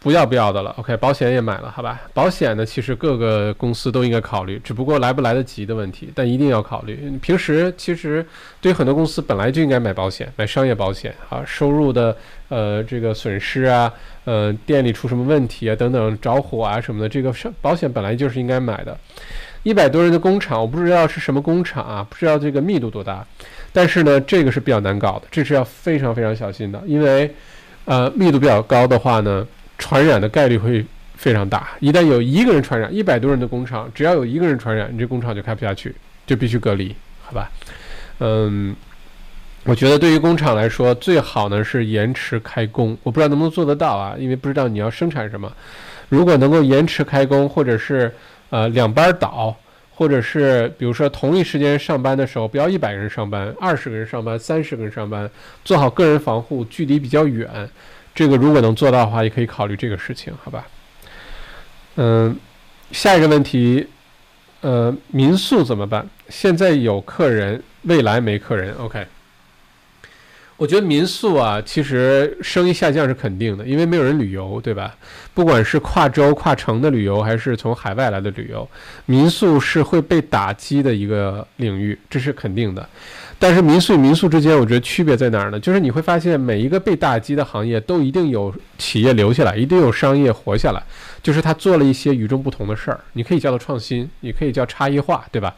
[0.06, 2.00] 不要不要的了，OK，保险也买了，好吧？
[2.14, 7.18] 保险呢，其实各个公司都应该考虑，只不过来不来得及的问题，但一定要考虑。
[7.24, 8.24] 平时其实
[8.62, 12.16] 对很多公司本来就应该买保险，买商业保险啊，收入的
[12.50, 13.92] 呃这个损失啊，
[14.26, 18.96] 呃店里出什么问题啊等等着火啊什么的，这个保险本来就是应该买的。
[19.64, 23.26] 一百多人的工厂，我不知道是什么工厂啊，不知道这个密度多大，
[23.74, 27.34] 但是呢，这个是比较难搞的，这是要非常非常小心的，因为
[27.86, 29.44] 呃密度比较高的话呢。
[29.78, 30.86] 传染的概率会
[31.16, 35.94] 非常大，一旦有一个人传染，一百多人的工厂，只要有一个人传染，你这工厂就开不下去，
[36.26, 37.50] 就必须隔离，好吧？
[38.20, 38.76] 嗯，
[39.64, 45.52] 我觉得对于工厂来说，最好呢是延迟开工，我不知道能不能做得到啊，因为不知道你要生产什么。
[46.10, 48.14] 如果能够延迟开工，或者是
[48.50, 49.56] 呃两班倒，
[49.94, 55.30] 或者是比如说同一时间上班的时候，不要一百个人上班，二十个人上班，三十个人上班，
[55.64, 57.48] 做好个人防护，距离比较远。
[58.16, 60.66] 这个如果能做到的话，也可以考虑这个事情，好吧？
[61.98, 62.36] 嗯，
[62.92, 63.86] 下一个问题，
[64.62, 66.08] 呃，民宿怎么办？
[66.30, 69.06] 现在有客人，未来没客人，OK？
[70.58, 74.96] 我觉得民宿啊，其实生意下降是肯定的，因为没有人旅游，对吧？
[75.34, 78.66] 不管是跨州、跨城的旅游，还是从海外来的旅游，
[79.06, 82.88] 民宿是会被打击的一个领域，这是肯定的。
[83.38, 85.60] 但是民宿与民宿之间，我觉得区别在哪儿呢？
[85.60, 90.82] 就是你会发现，每一个被打击的行业都一定有企业留下来，一定有商业活下来。
[91.22, 95.54] 就是他做了一些与众不同的事儿，你可以叫做创新，你可以叫差异化，对吧？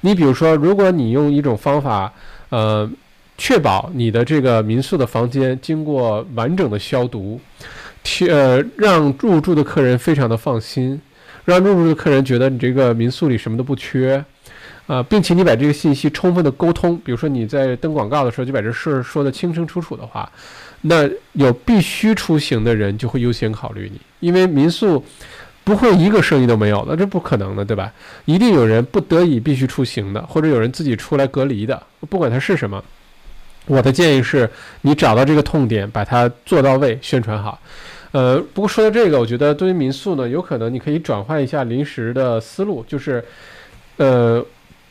[0.00, 2.12] 你比如说，如果你用一种方法，
[2.48, 2.88] 呃，
[3.36, 7.40] 确保你的这个民宿的房间经过完整的消毒，
[8.28, 11.00] 呃，让入住的客人非常的放心，
[11.44, 14.24] 让入住的客人觉得你这个民宿里什么都不缺。
[14.88, 20.26] 啊，并且你把这个信息充分的沟通，比如说你在登广告的时候就把这事儿说的清清楚楚的话，
[20.80, 25.04] 那有必须出行的人就会优先考虑你，因为民宿
[25.62, 27.92] 不会一个生意都没有的，这不可能的，对吧？
[28.24, 32.82] 一定有人不得已必须出行的，或者有人自己出来隔离的，不管他是什么。
[33.66, 34.48] 我的建议是
[34.80, 37.60] 你找到这个痛点，把它做到位，宣传好。
[38.12, 43.22] 呃，不过说到这个，我觉得对于民宿呢，有可能你可以转换一下临时的思路，就是，
[43.98, 44.42] 呃。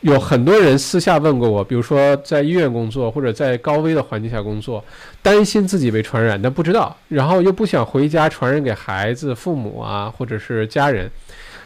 [0.01, 4.83] 有很多人私下问过我，比如说在医院工作或者在高危的环境下工作，
[5.21, 11.09] 担心自己被传染，但不知道，然后又不想回家传染给孩子、父母啊，或者是家人，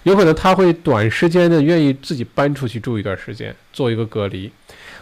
[0.04, 4.50] 有可能他会短时间的愿意自己搬出去住一段时间，做一个隔离。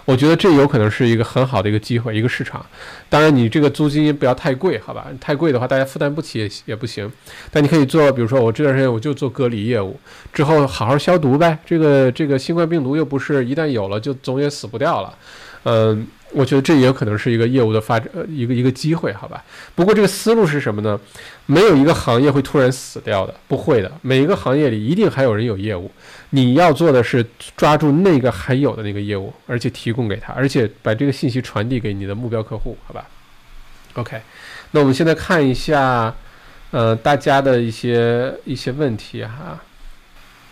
[0.10, 2.65] 我觉得这有可能是一个很好的一个机会，一个市场。
[3.10, 5.06] 当然，你这个租金不要太贵，好吧？
[5.22, 7.07] 太贵的话，大家负担不起也也不行。
[7.52, 9.99] 但你可以做，比如说我这段时间我就做隔离业务，
[10.34, 11.60] 之后好好消毒呗。
[11.64, 15.14] 这个这个新冠病毒又不是一旦有了就总也死不掉了，
[15.65, 16.07] 嗯。
[16.31, 19.44] 我觉得这也有可能是一个业务的发展，呃，一个一个机会，好吧？
[19.73, 20.99] 不过这个思路是什么呢？
[21.48, 23.91] 没有一个行业会突然死掉的，不会的。
[24.03, 25.90] 每一个行业里一定还有人有业务，
[26.31, 27.26] 你要做的是
[27.57, 33.06] 抓住那个还有的那个业务，而且提供给他，而且把这个信息传递给你的目标客户，好吧
[33.95, 34.22] ？OK，
[34.72, 36.14] 那我们现在看一下，
[36.72, 39.60] 呃，大家的一些一些问题哈。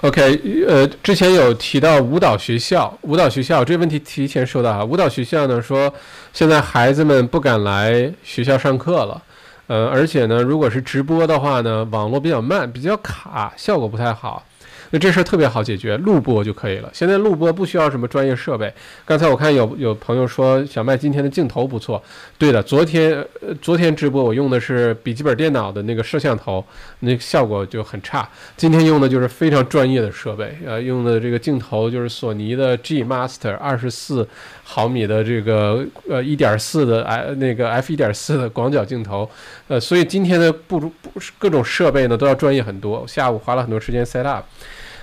[0.01, 4.83] OK，呃，之前有提到舞蹈学校，舞蹈学校这个问题提前说到哈。
[4.83, 5.93] 舞蹈学校呢说，
[6.33, 9.21] 现在孩子们不敢来学校上课了，
[9.67, 14.43] 呃，而且呢，如果是直播的话呢，网络比较慢，比较卡，效果不太好。
[14.89, 16.89] 那这事儿特别好解决，录播就可以了。
[16.93, 18.73] 现在录播不需要什么专业设备。
[19.05, 22.01] 刚才我看有有朋友说小麦今天的镜头不错，
[22.37, 26.63] 对的，昨天呃昨天直播我用的是笔记本电脑的那个摄像头，
[27.01, 28.27] 那效果就很差。
[28.55, 34.27] 今天用的就是非常专业的设备，呃，用的这个镜头就是索尼的 G Master 二十四
[34.63, 39.29] 毫米的这个呃一点四的 I 那个 F 一点四的广角镜头，
[39.67, 40.91] 呃，所以今天的不不
[41.37, 43.05] 各种设备呢都要专业很多。
[43.07, 44.45] 下午花了很多时间 set up。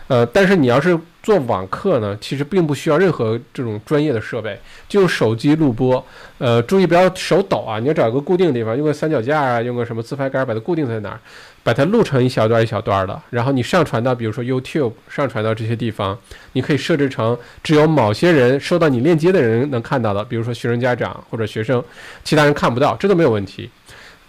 [0.07, 6.05] 呃，但是你要是做网课呢，其实并不需要任何这种专业的设备，就手机录播。
[6.37, 11.21] 呃，注意不要手抖啊，你要找一个固定的地方，用个三脚架啊，用个什么自拍杆把它固定在哪儿，
[11.63, 16.19] 把它录成一小段一小段的，然后你上传到比如说 YouTube，上传到这些地方，
[16.53, 21.83] 你可以设置成只有某些人收到你链接的人能看到的，比如说学生家长或者学生，
[22.23, 23.71] 其他人看不到，这都没有问题，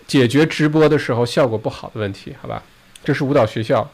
[0.08, 2.64] 解决直播的时候效果不好的问题，好吧？
[3.04, 3.86] 这是舞蹈学校。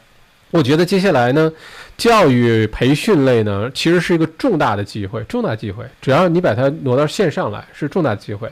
[0.52, 1.52] 我觉得接下来呢，
[1.98, 5.86] 教育培训类呢，其实是一个重大的机会，重大机会。
[6.02, 8.50] 只要你把它挪到线上来，是重大机会。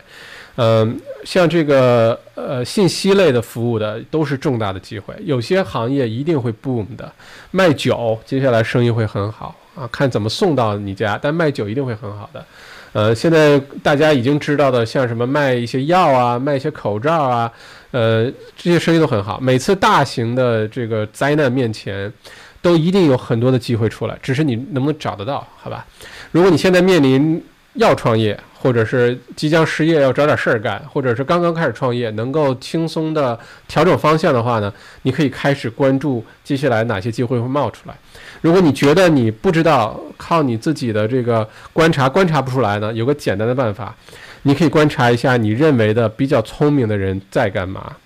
[0.55, 5.13] 嗯，像这个呃信息类的服务的，都是重大的机会。
[5.23, 7.09] 有些行业一定会 boom 的，
[7.51, 12.45] 卖酒接下来生意会很好啊，看怎么送到你家，但卖酒一定会很好的。
[12.91, 17.51] 呃，现在大家已经知道的，像什么卖一些药啊，卖一些口罩啊。
[17.91, 19.39] 呃，这些生意都很好。
[19.39, 22.11] 每次大型的这个灾难面前，
[22.61, 25.47] 都一定有很多的机会出来，只是你能不能找得到？
[25.57, 25.85] 好吧？
[26.31, 27.43] 如果你现在面临
[27.73, 34.71] 要创业，或者是即将失业要找点事儿干，或者是刚刚开始创业，能够轻松的调整方向的话呢，
[35.03, 37.95] 你可以开始关注接下来哪些机会会冒出来。
[38.41, 43.95] 如果你觉得你不知道，靠你自己的这个观察观察不出来呢，有个简单的办法。
[44.43, 47.97] 你可以观察一下你认为的比较聪明的人在干嘛。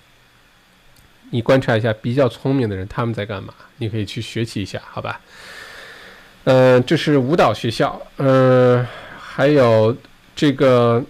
[1.30, 5.20] 你观察一下比较聪明的人他们在干嘛，你可以去学习一下，好吧？
[6.44, 8.86] 嗯，这是舞蹈学校，嗯，
[9.18, 9.96] 还有
[10.36, 11.04] 这个。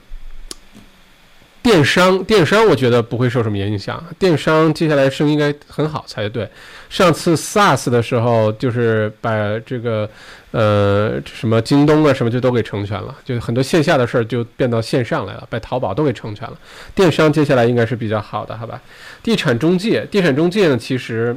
[1.64, 4.04] 电商，电商我觉得不会受什么影响。
[4.18, 6.46] 电商接下来生意应该很好才对。
[6.90, 9.32] 上次 SaaS 的时候，就是把
[9.64, 10.08] 这个，
[10.50, 16.56] 呃，什么京东啊什么就都给成全了，就很多线下的事儿就变到线上来了，把淘宝都给成全了。
[16.94, 18.78] 电商接下来应该是比较好的，好吧？
[19.22, 21.34] 地产中介，地产中介呢，其实，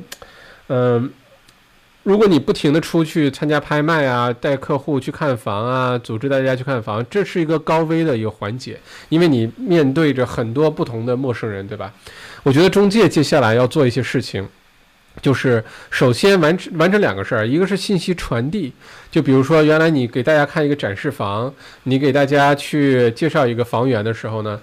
[0.68, 1.10] 嗯。
[2.08, 8.80] 如果你不停的出去参加拍卖啊，带客户去看房啊，组织大家去看房，这是一个高危的一个环节，
[9.10, 11.92] 因为你面对着很多不同的陌生人，对吧？
[12.44, 14.48] 我觉得中介接下来要做一些事情，
[15.22, 18.72] 就是首先完成完成两个事儿，一个是信息传递，
[19.12, 21.54] 就比如说原来你给大家看一个展示房，
[21.84, 24.58] 你给大家去介绍一个房源的时候呢。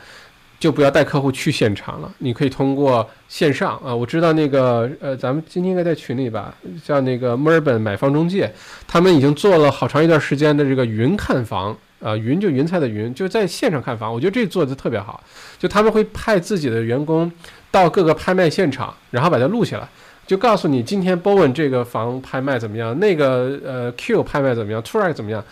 [0.59, 3.95] 就不要带客户去现场了，你可以通过线上啊。
[3.95, 8.51] 我知道那个呃，咱们今天应该在群里吧，像那个墨尔本买房中介，
[8.87, 14.13] 他们已经做了好长一段时间的这个云看房啊，云就云彩的云，就在线上看房。
[14.13, 15.23] 我觉得这做的特别好，
[15.59, 17.31] 就他们会派自己的员工
[17.71, 19.89] 到各个拍卖现场，然后把它录下来，
[20.27, 25.45] 就告诉你今天 Bowen 这个房拍卖怎么样，那个呃 Q 拍卖怎么样 t r a c 怎么样。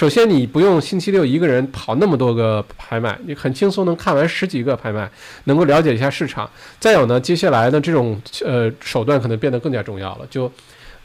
[0.00, 5.06] 首先，你不用星期六一个人跑那么多个拍卖，你很轻松能看完十几个拍卖，
[5.44, 6.50] 能够了解一下市场。
[6.78, 10.50] 再有呢，接下来呢，这种呃手段可能变得更加重要了，就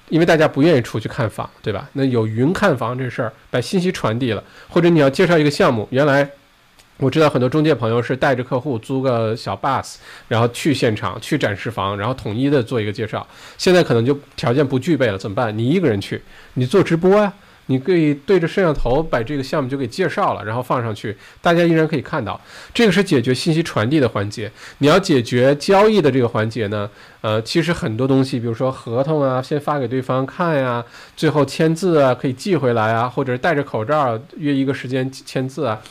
[0.07, 1.89] 因为大家不愿意出去看房，对吧？
[1.91, 6.29] 那有云看房这事儿，把信息传递了，或者你要介绍一个项目，原来
[6.95, 9.95] 我知道很多中介朋友是带着客户租个小 bus，
[10.29, 13.27] 然后去现场去展示房，然后统一的做一个介绍。
[13.57, 15.57] 现在可能就条件不具备了，怎么办？
[15.57, 16.21] 你一个人去，
[16.53, 17.33] 你做直播呀。
[17.67, 22.39] 你可以对着摄像头把这个项目就给介绍了，然后放上去，大家依然可以看到。
[22.73, 24.51] 这个是解决信息传递的环节。
[24.77, 26.89] 你要解决交易的这个环节呢？
[27.21, 30.85] 呃，其实很多东西，比如说合同啊，先发给对方看呀，
[31.17, 35.81] 最后签字啊，可以寄回来啊，或者戴着口罩约一个时间签字啊，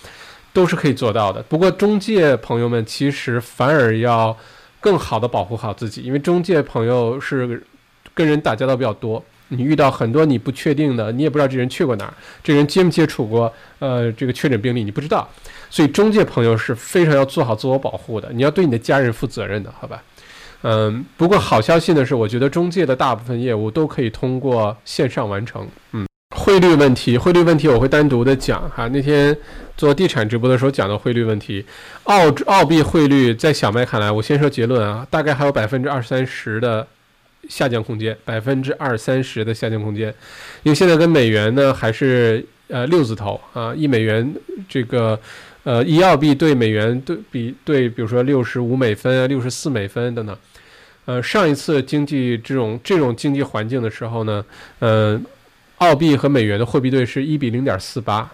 [0.53, 1.43] 都是可以做到的。
[1.43, 4.37] 不过中介朋友们其实反而要
[4.79, 7.61] 更好的保护好自己，因为中介朋友是
[8.15, 9.25] 跟人打交道比较多。
[9.49, 15.29] 你遇到很多你不确定的，你也不知道这人去过哪儿，这人接没接触过，呃，这个确诊病例你不知道，
[15.71, 20.03] 所以中介朋友是非常要做好自我保护的，你要对你的家人负责任的，好吧？
[20.63, 25.69] 嗯，不过好消息呢是，我觉得中介的大部分业务都可以通过线上完成。
[25.93, 28.89] 嗯，汇率问题，汇率问题我会单独的讲哈。
[28.89, 29.37] 那天
[29.77, 31.65] 做地产直播的时候讲到汇率问题，
[32.05, 36.87] 澳澳币汇率在小麦看来，我先说结论啊，大概还有百分之二三十的。
[37.49, 40.13] 下降空间百分之二三十的下降空间，
[40.63, 44.35] 因为现在跟美元呢还是呃六字头啊，一美元
[44.69, 45.19] 这个
[45.63, 50.37] 呃一澳币对美元对比对，比如说六十五美分啊，六十四美分等等，
[51.05, 54.45] 呃，上一次经济这种这种经济环境的时候呢，
[54.79, 55.21] 呃，
[55.79, 58.31] 澳币和美元的货币对是一比零点四八。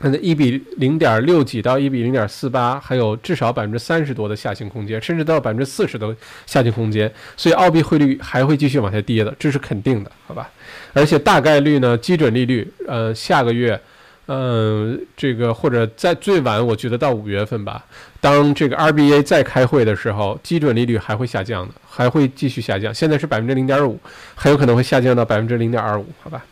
[0.00, 6.14] 那一比零点六几到一比零点四八，还有至少百分之三十多的下行空间，甚至到百分之四十的
[6.44, 10.50] 下行空间，所以澳币汇率还会继续往下跌的，这是肯定的，好吧？
[10.92, 13.80] 而且大概率呢，基准利率，呃，下个月，
[14.26, 17.82] 嗯，这个或者在最晚，我觉得到五月份吧，
[18.20, 23.98] 当这个 RBA 再开会的时候，基准利率还会下降的，还会继续下降，现在是百分之零点五，
[24.34, 26.44] 很有可能会下降到百分之零点二五，好吧？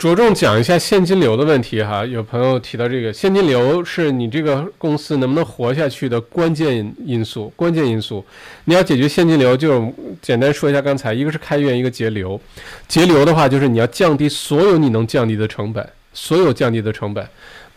[0.00, 7.52] 着重讲一下现金流的问题哈，有朋友提到这个现金流是你这个公司能不能活下去的关键因素。
[7.54, 8.24] 关键因素，
[8.64, 12.40] 你要解决现金流，就简单说一下刚才，一个是开源，一个节流。
[12.88, 17.28] 节流的话，就是你要降低所有你能降低的成本，所有降低的成本。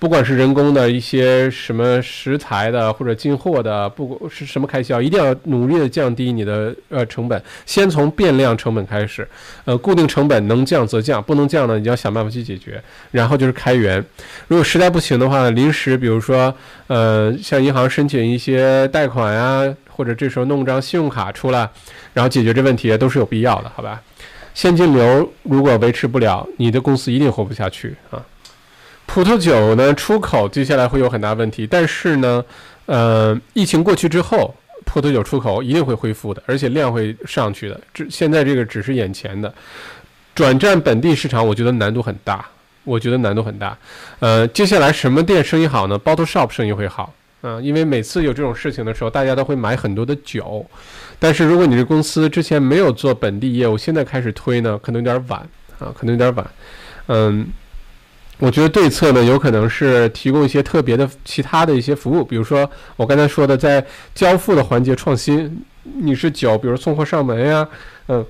[0.03, 7.41] 不管是人工的一些什么食材的或者进货的，不管是什么开销，一定要努力的降低你的呃成本。
[7.65, 9.25] 先从变量成本开始，
[9.63, 12.83] 呃，固定成本能降则降，不能降呢，你要想办法去解决。
[13.11, 14.03] 然后就是开源，
[14.49, 16.53] 如果实在不行的话，临时比如说
[16.87, 21.69] 呃，向银行申请一些贷款呀，或者这时候弄张信用卡出来，
[22.13, 24.01] 然后解决这问题都是有必要的，好吧？
[24.53, 28.21] 现金流如果维持不了，你的公司一定活不下去啊。
[29.13, 32.43] 葡萄酒呢出口接下来会有很大问题，但是呢，
[32.87, 34.51] 呃，疫情过去之后，
[34.85, 37.79] 葡萄酒出口一定会恢复的，而且量会上去的。
[37.93, 39.53] 这现在这个只是眼前的，
[40.33, 42.43] 转战本地市场，我觉得难度很大，
[42.83, 43.77] 我觉得难度很大。
[44.17, 47.13] 呃，接下来什么店生意好呢？Bottle Shop 生意会好，
[47.43, 50.65] 嗯，因为每次有这种事情的时候，大家都会买很多的酒。
[51.19, 55.39] 但是如果你这公司之前没有做本地业务，现在开始推呢，可能有点晚
[55.77, 56.47] 啊，可能有点晚，
[57.05, 57.47] 嗯。
[58.39, 67.67] 我觉得对策呢，有可能是提供一些特别的其他的一些服务，比如说我刚才说的，在交付的环节创新，你是酒，比如送货上门呀，
[68.07, 68.25] 嗯，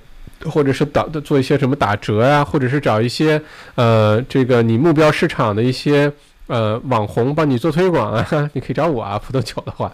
[0.45, 3.41] 或者是打做一些什么打折呀，或者是找一些
[3.75, 6.11] 呃这个你目标市场的一些。
[6.47, 9.17] 呃，网红帮你做推广啊， 你可以找我啊。
[9.23, 9.91] 葡萄酒的话，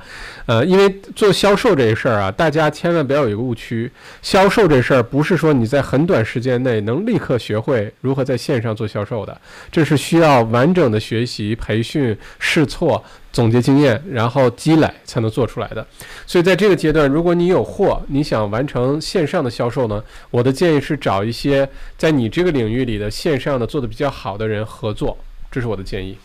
[0.47, 3.91] 呃，因为做销售这事儿啊，大家千万不要有一个误区，
[4.23, 9.39] 销售这事儿不是说你在很短时间内能立刻学会如何在线上做销售的，
[9.71, 15.85] 这是需要完整的学习、培训、试错、总结经验，然后积累才能做出来的。
[16.25, 25.15] 所以在这个阶段，如果你有货，你想完成线上的销售呢，我的建议是找一些在你这个领域里的线上的做的比较好的人合作，
[25.51, 26.17] 这是我的建议。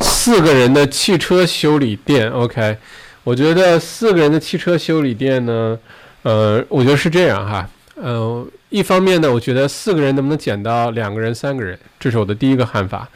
[0.00, 2.76] 四个人的汽车修理店，OK，
[3.22, 5.78] 我觉得四个人的汽车修理店呢，
[6.22, 13.08] 呃，我觉得是这样哈，呃，一方面呢，我觉得四个人能不能减到两个人、三个人，这是我的第一个看法，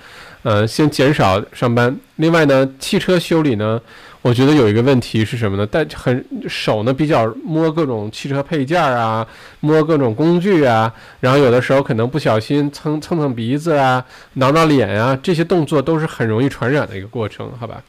[0.48, 1.94] 呃，先减少上班。
[2.16, 3.78] 另外呢，汽车修理呢。
[4.22, 5.68] 我觉得有一个问题是什么呢？
[5.70, 9.24] 但很手呢比较摸各种汽车配件啊，
[9.60, 14.04] 摸各种工具啊，然后有的时候可能不小心蹭蹭蹭鼻子啊，
[14.34, 17.80] 挠挠脸啊，这些动作都是很容易传染的一个过程，好吧？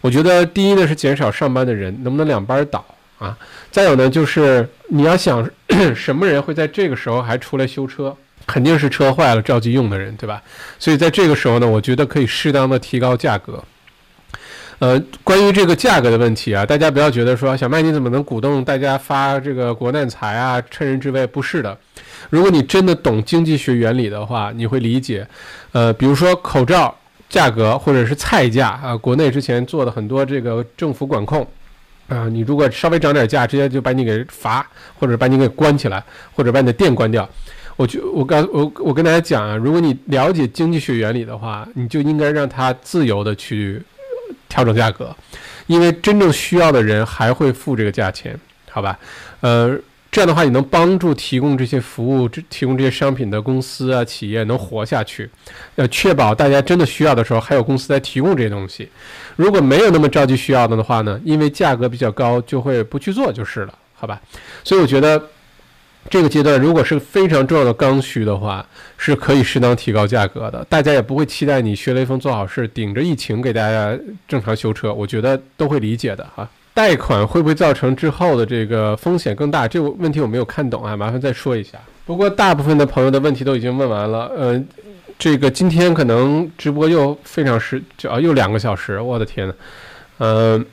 [0.00, 2.84] 我觉得第一呢是减少上班的人，能不能两班倒
[3.18, 3.36] 啊？
[3.70, 5.48] 再有呢就是你要想
[5.94, 8.14] 什么人会在这个时候还出来修车，
[8.50, 10.42] 肯定是车坏了着急用的人，对吧？
[10.76, 13.62] 所以在这个时候呢，我觉得可以适当的提高价格。
[14.80, 21.26] 呃，关于这个价格的问题啊，大家不要觉得说小麦你怎么能鼓动大家发这个国难财啊，趁人之危？
[21.26, 21.78] 不是的，
[22.30, 25.24] 如果你真的懂经济学原理的话，你会理解。
[25.72, 26.92] 呃，比如说口罩
[27.28, 31.46] 价格或者是菜价啊，国内之前做的很多这个政府管控
[32.08, 34.66] 啊，你如果稍微涨点价，直接就把你给罚，
[34.98, 36.02] 或者把你给关起来，
[36.34, 37.28] 或者把你的店关掉。
[37.80, 43.82] 我就我刚我我跟大家讲啊，如果你了解经济学原理的话，你就应该让它自由的去。
[44.48, 45.14] 调整价格，
[45.68, 48.36] 因为真正需要的人还会付这个价钱，
[48.68, 48.98] 好吧？
[49.42, 49.78] 呃，
[50.10, 55.30] 这样的话你能帮助提供这些服务、提供这些商品的公司啊、企业能活下去，
[55.76, 58.88] 要确保大家真的需要的时候还有公司在提供这些东西。
[59.36, 64.20] 如果没有那么着急需要的的话呢，因为价格比较高，就会不去做就是了，好吧？
[64.64, 65.22] 所以我觉得。
[66.08, 68.64] 这个阶段如果是非常重要的刚需的话，
[68.96, 70.64] 是可以适当提高价格的。
[70.64, 73.96] 大家也不会期待你学雷锋做好事，顶着疫情给大家
[74.26, 76.48] 正常修车，我觉得都会理解的哈。
[76.72, 79.68] 贷款会不会造成之后的这个风险更大？
[79.68, 81.78] 这个问题我没有看懂啊，麻烦再说一下。
[82.06, 84.62] 不过大部分的朋友的问题都已经问完了，呃，
[85.18, 89.54] 这个今天可能直播又非常时，就啊又两个小时，我的天呐，
[90.18, 90.66] 嗯。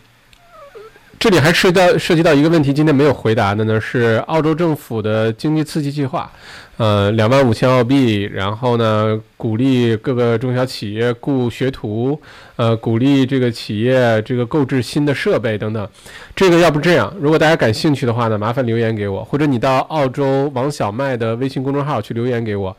[1.20, 6.32] 这里还涉及到涉及到一个问题，今天没有回答的呢，是澳洲政府的经济刺激计划，
[6.78, 12.22] 呃，两万五千澳币，然后呢，鼓励各个中小企业雇学徒，
[12.56, 15.90] 呃，鼓励这个企业这个购置新的设备等等。
[16.36, 22.78] 这个要不这样，如果大家感兴趣的话呢，麻烦留言给我，或者你到澳洲王小麦的微信公众号去留言给我。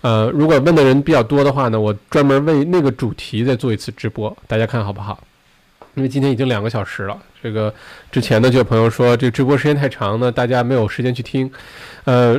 [0.00, 5.16] 呃，如果问的人比较多的话呢，我专门为那个主题再做一次直播，大家看好不好？
[5.96, 7.72] 因为今天已经两个小时了，这个
[8.12, 11.50] 之前呢就有朋友说这直播时间太长呢，大家没有时间去听。
[12.04, 12.38] 呃，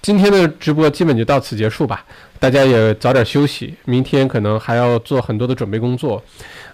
[0.00, 2.04] 今天的直播基本就到此结束吧，
[2.38, 6.22] 大家也早点休息，明天可能还要做很多的准备工作。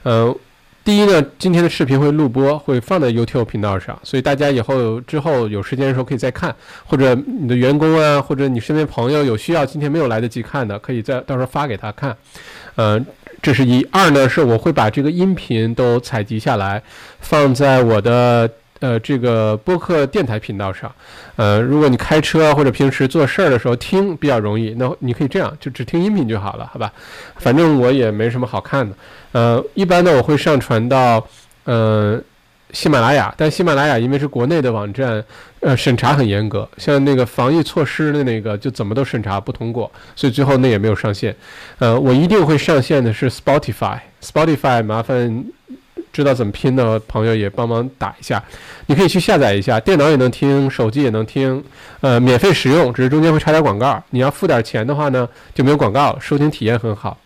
[0.03, 0.37] 呃，
[0.85, 12.15] 第一呢，今天的视频会录播，会放在 YouTube 频道上，所以大家以后之后有时间的时候可以再看，或者你的员工啊，或者你身边朋友有需要今天没有来得及看的，可以再到时候发给他看。
[12.75, 13.03] 呃。
[13.43, 16.83] 这是一二呢，是我会把这个音频都采集下来，
[17.21, 18.51] 放在我的
[18.81, 20.93] 呃这个播客电台频道上。
[21.37, 26.93] 呃，如果你开车或者平时做事儿的时候听比较容易，那你可以这样，就只听音频就好了，好吧？
[27.37, 28.95] 反正我也没什么好看的。
[29.33, 31.27] 呃，一般呢我会上传到
[31.65, 32.21] 呃。
[32.73, 35.25] 喜马拉雅，但喜马拉雅因为是国内的网站，
[35.61, 41.37] 呃，审查很严格，像那个防疫措施的那个，就怎么都审查不通过，所以最后那也没有上线。
[41.79, 45.45] 呃，我一定会上线的是 Spotify，Spotify，麻烦
[46.13, 48.43] 知道怎么拼的朋友也帮忙打一下。
[48.87, 51.63] 你可以去下载一下，电脑也能听，手机也能听，
[52.01, 54.03] 呃，免费使用，只是中间会插点广告。
[54.09, 57.19] 你要付点钱的话呢，就没有广告，收听体验很好。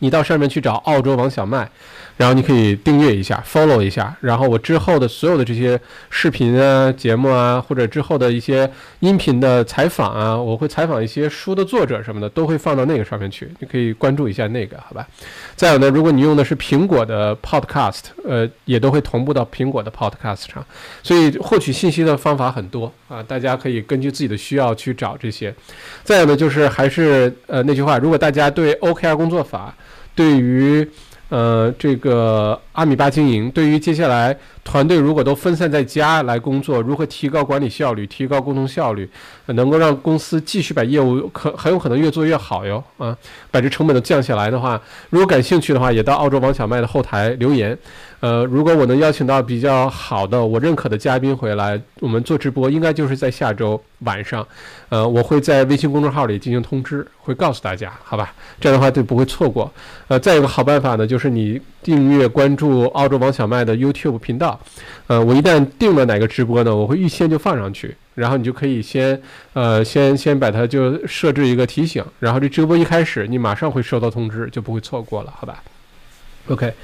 [0.00, 1.70] 你到上面去找澳洲王小麦。
[2.18, 5.80] 然后你可以订阅一下，follow 一下，然后我之后的所有的这些
[6.10, 8.68] 视频啊、节目啊，或者之后的一些
[8.98, 15.06] 音频的采访啊，我会采访一些书的作者什么的，都会放到那个上面去，你可以关注一下那个，好吧？
[15.54, 20.66] 再有呢，如果你用的是苹果的 Podcast，呃，也都会同步到苹果的 Podcast 上，
[21.04, 25.54] 所以获取信息的方法很多啊，大家可以根据自己的需要去找这些。
[26.02, 29.72] 再有呢，就是还是呃那句话，如果大家对 OKR 工作法，
[30.16, 30.88] 对于
[31.28, 34.34] 呃，这个阿米巴经营对于接下来
[34.64, 39.08] 团队如果都分散在家来工作，如何提高管理效率、提高沟通效率，
[39.46, 43.16] 能够让公司继续把业务可很有可能越做越好哟啊，
[43.50, 44.80] 把这成本都降下来的话，
[45.10, 47.76] 如果感兴趣的话，也到澳洲王小麦的后台留言。
[48.20, 54.44] 呃，如果我能邀请到比较好的、我认可的嘉宾回来，我们做直播，应该就是在下周晚上。
[54.88, 58.34] 呃，我会在微信公众号里进行通知，会告诉大家，好吧？
[58.60, 59.72] 这样的话就不会错过。
[60.08, 64.58] 呃，再有个好办法呢，就是你订阅关注澳洲王小麦的 YouTube 频道。
[65.06, 69.22] 呃，我一旦定了哪个直播呢，我会预先就放上去，然后你就可以先
[69.52, 75.62] 呃先先把它就设置一个提醒，然后这直播一开始，你马上会收到通知，就不会错过了，好吧
[76.48, 76.74] ？OK。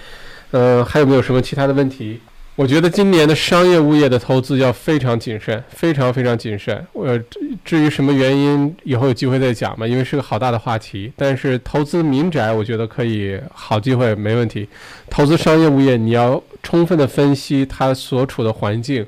[0.55, 2.21] 呃，还有没有什么其他的问题？
[2.55, 6.87] 我觉得今年的商业物业的投资要非常谨慎，非常非常谨慎。
[6.93, 7.19] 呃，
[7.65, 11.13] 至于什么原因，以后有机会再讲吧，因为是个好大的话题。
[11.17, 14.69] 但是投资民宅，我觉得可以，好机会没问题。
[15.11, 19.05] 投资商业物业，你要充分的分析它所处的环境，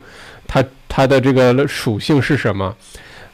[0.49, 2.75] 它它的这个属性是什么，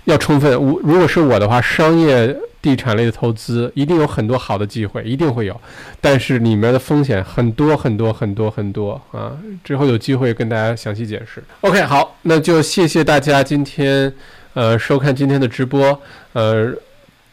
[0.04, 0.52] 要充分。
[0.52, 2.36] 我如果是我的话，商业。
[2.62, 5.60] 地产类的投资一定有很多好的机会，一定会有，
[6.00, 9.36] 但是里面的风险很多很多很多很多啊！
[9.64, 11.42] 之后有机会跟大家详细解释。
[11.62, 14.14] OK，好，那就谢谢大家今天
[14.54, 16.00] 呃收看今天的直播。
[16.34, 16.72] 呃，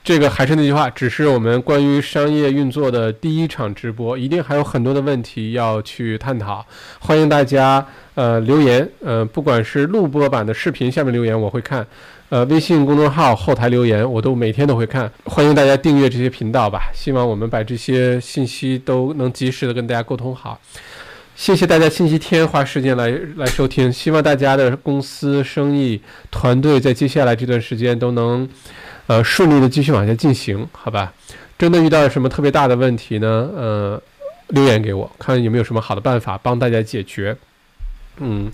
[0.03, 6.65] 这个还是那句话，只是我们关于商业运作的第一场直播，一定还有很多的问题要去探讨。
[6.97, 7.85] 欢迎大家
[8.15, 11.85] 呃留言，呃，不管是录播版的视频下面留言，我会看。
[12.29, 15.11] 呃，微信公众号后台留言，我都每天都会看。
[15.25, 20.59] 欢迎大家订阅这些频道吧，希望我们把这些信息都能及时的跟大家沟通好。
[21.35, 25.99] 谢谢大家星期天花时间来来收听，希望大家的公司生意
[26.29, 28.47] 团队在接下来这段时间都能
[29.07, 31.11] 呃顺利的继续往下进行，好吧？
[31.57, 33.49] 真的遇到什么特别大的问题呢？
[33.55, 34.01] 呃，
[34.49, 37.35] 留言给我，看有没有什么好的办法帮大家解决。
[38.19, 38.51] 嗯。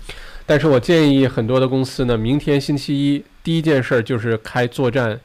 [0.48, 5.16] 但是我建议很多的公司呢，明天星期一第一件事就是开作战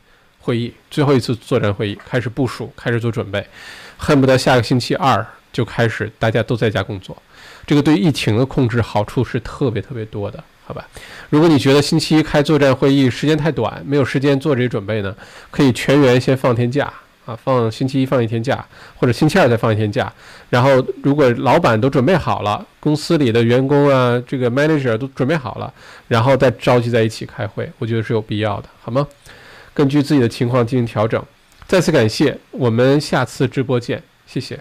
[0.41, 3.43] 会议，最后一次作战会议，开始部署，开始做准备，
[3.97, 7.19] 恨不得下个星期二就开始，大家都在家工作。
[7.65, 10.87] 这个对疫情的控制好处是特别特别多的，好吧？
[11.31, 15.15] 如果你觉得星期一开作战会议时间太短，没有时间做这些准备呢，
[15.49, 16.93] 可以全员先放天假。
[17.31, 18.65] 啊，放星期一放一天假，
[18.97, 20.11] 或者星期二再放一天假。
[20.49, 25.73] 然后，如果老板都准备好了，公司里的员工啊，这个 manager 都准备好了，
[26.07, 29.07] 然后再召集在一起开会，我觉得是有必要的，好吗？
[29.73, 31.23] 根据自己的情况进行调整。
[31.67, 34.59] 再次感谢，我们下次直播见，谢谢。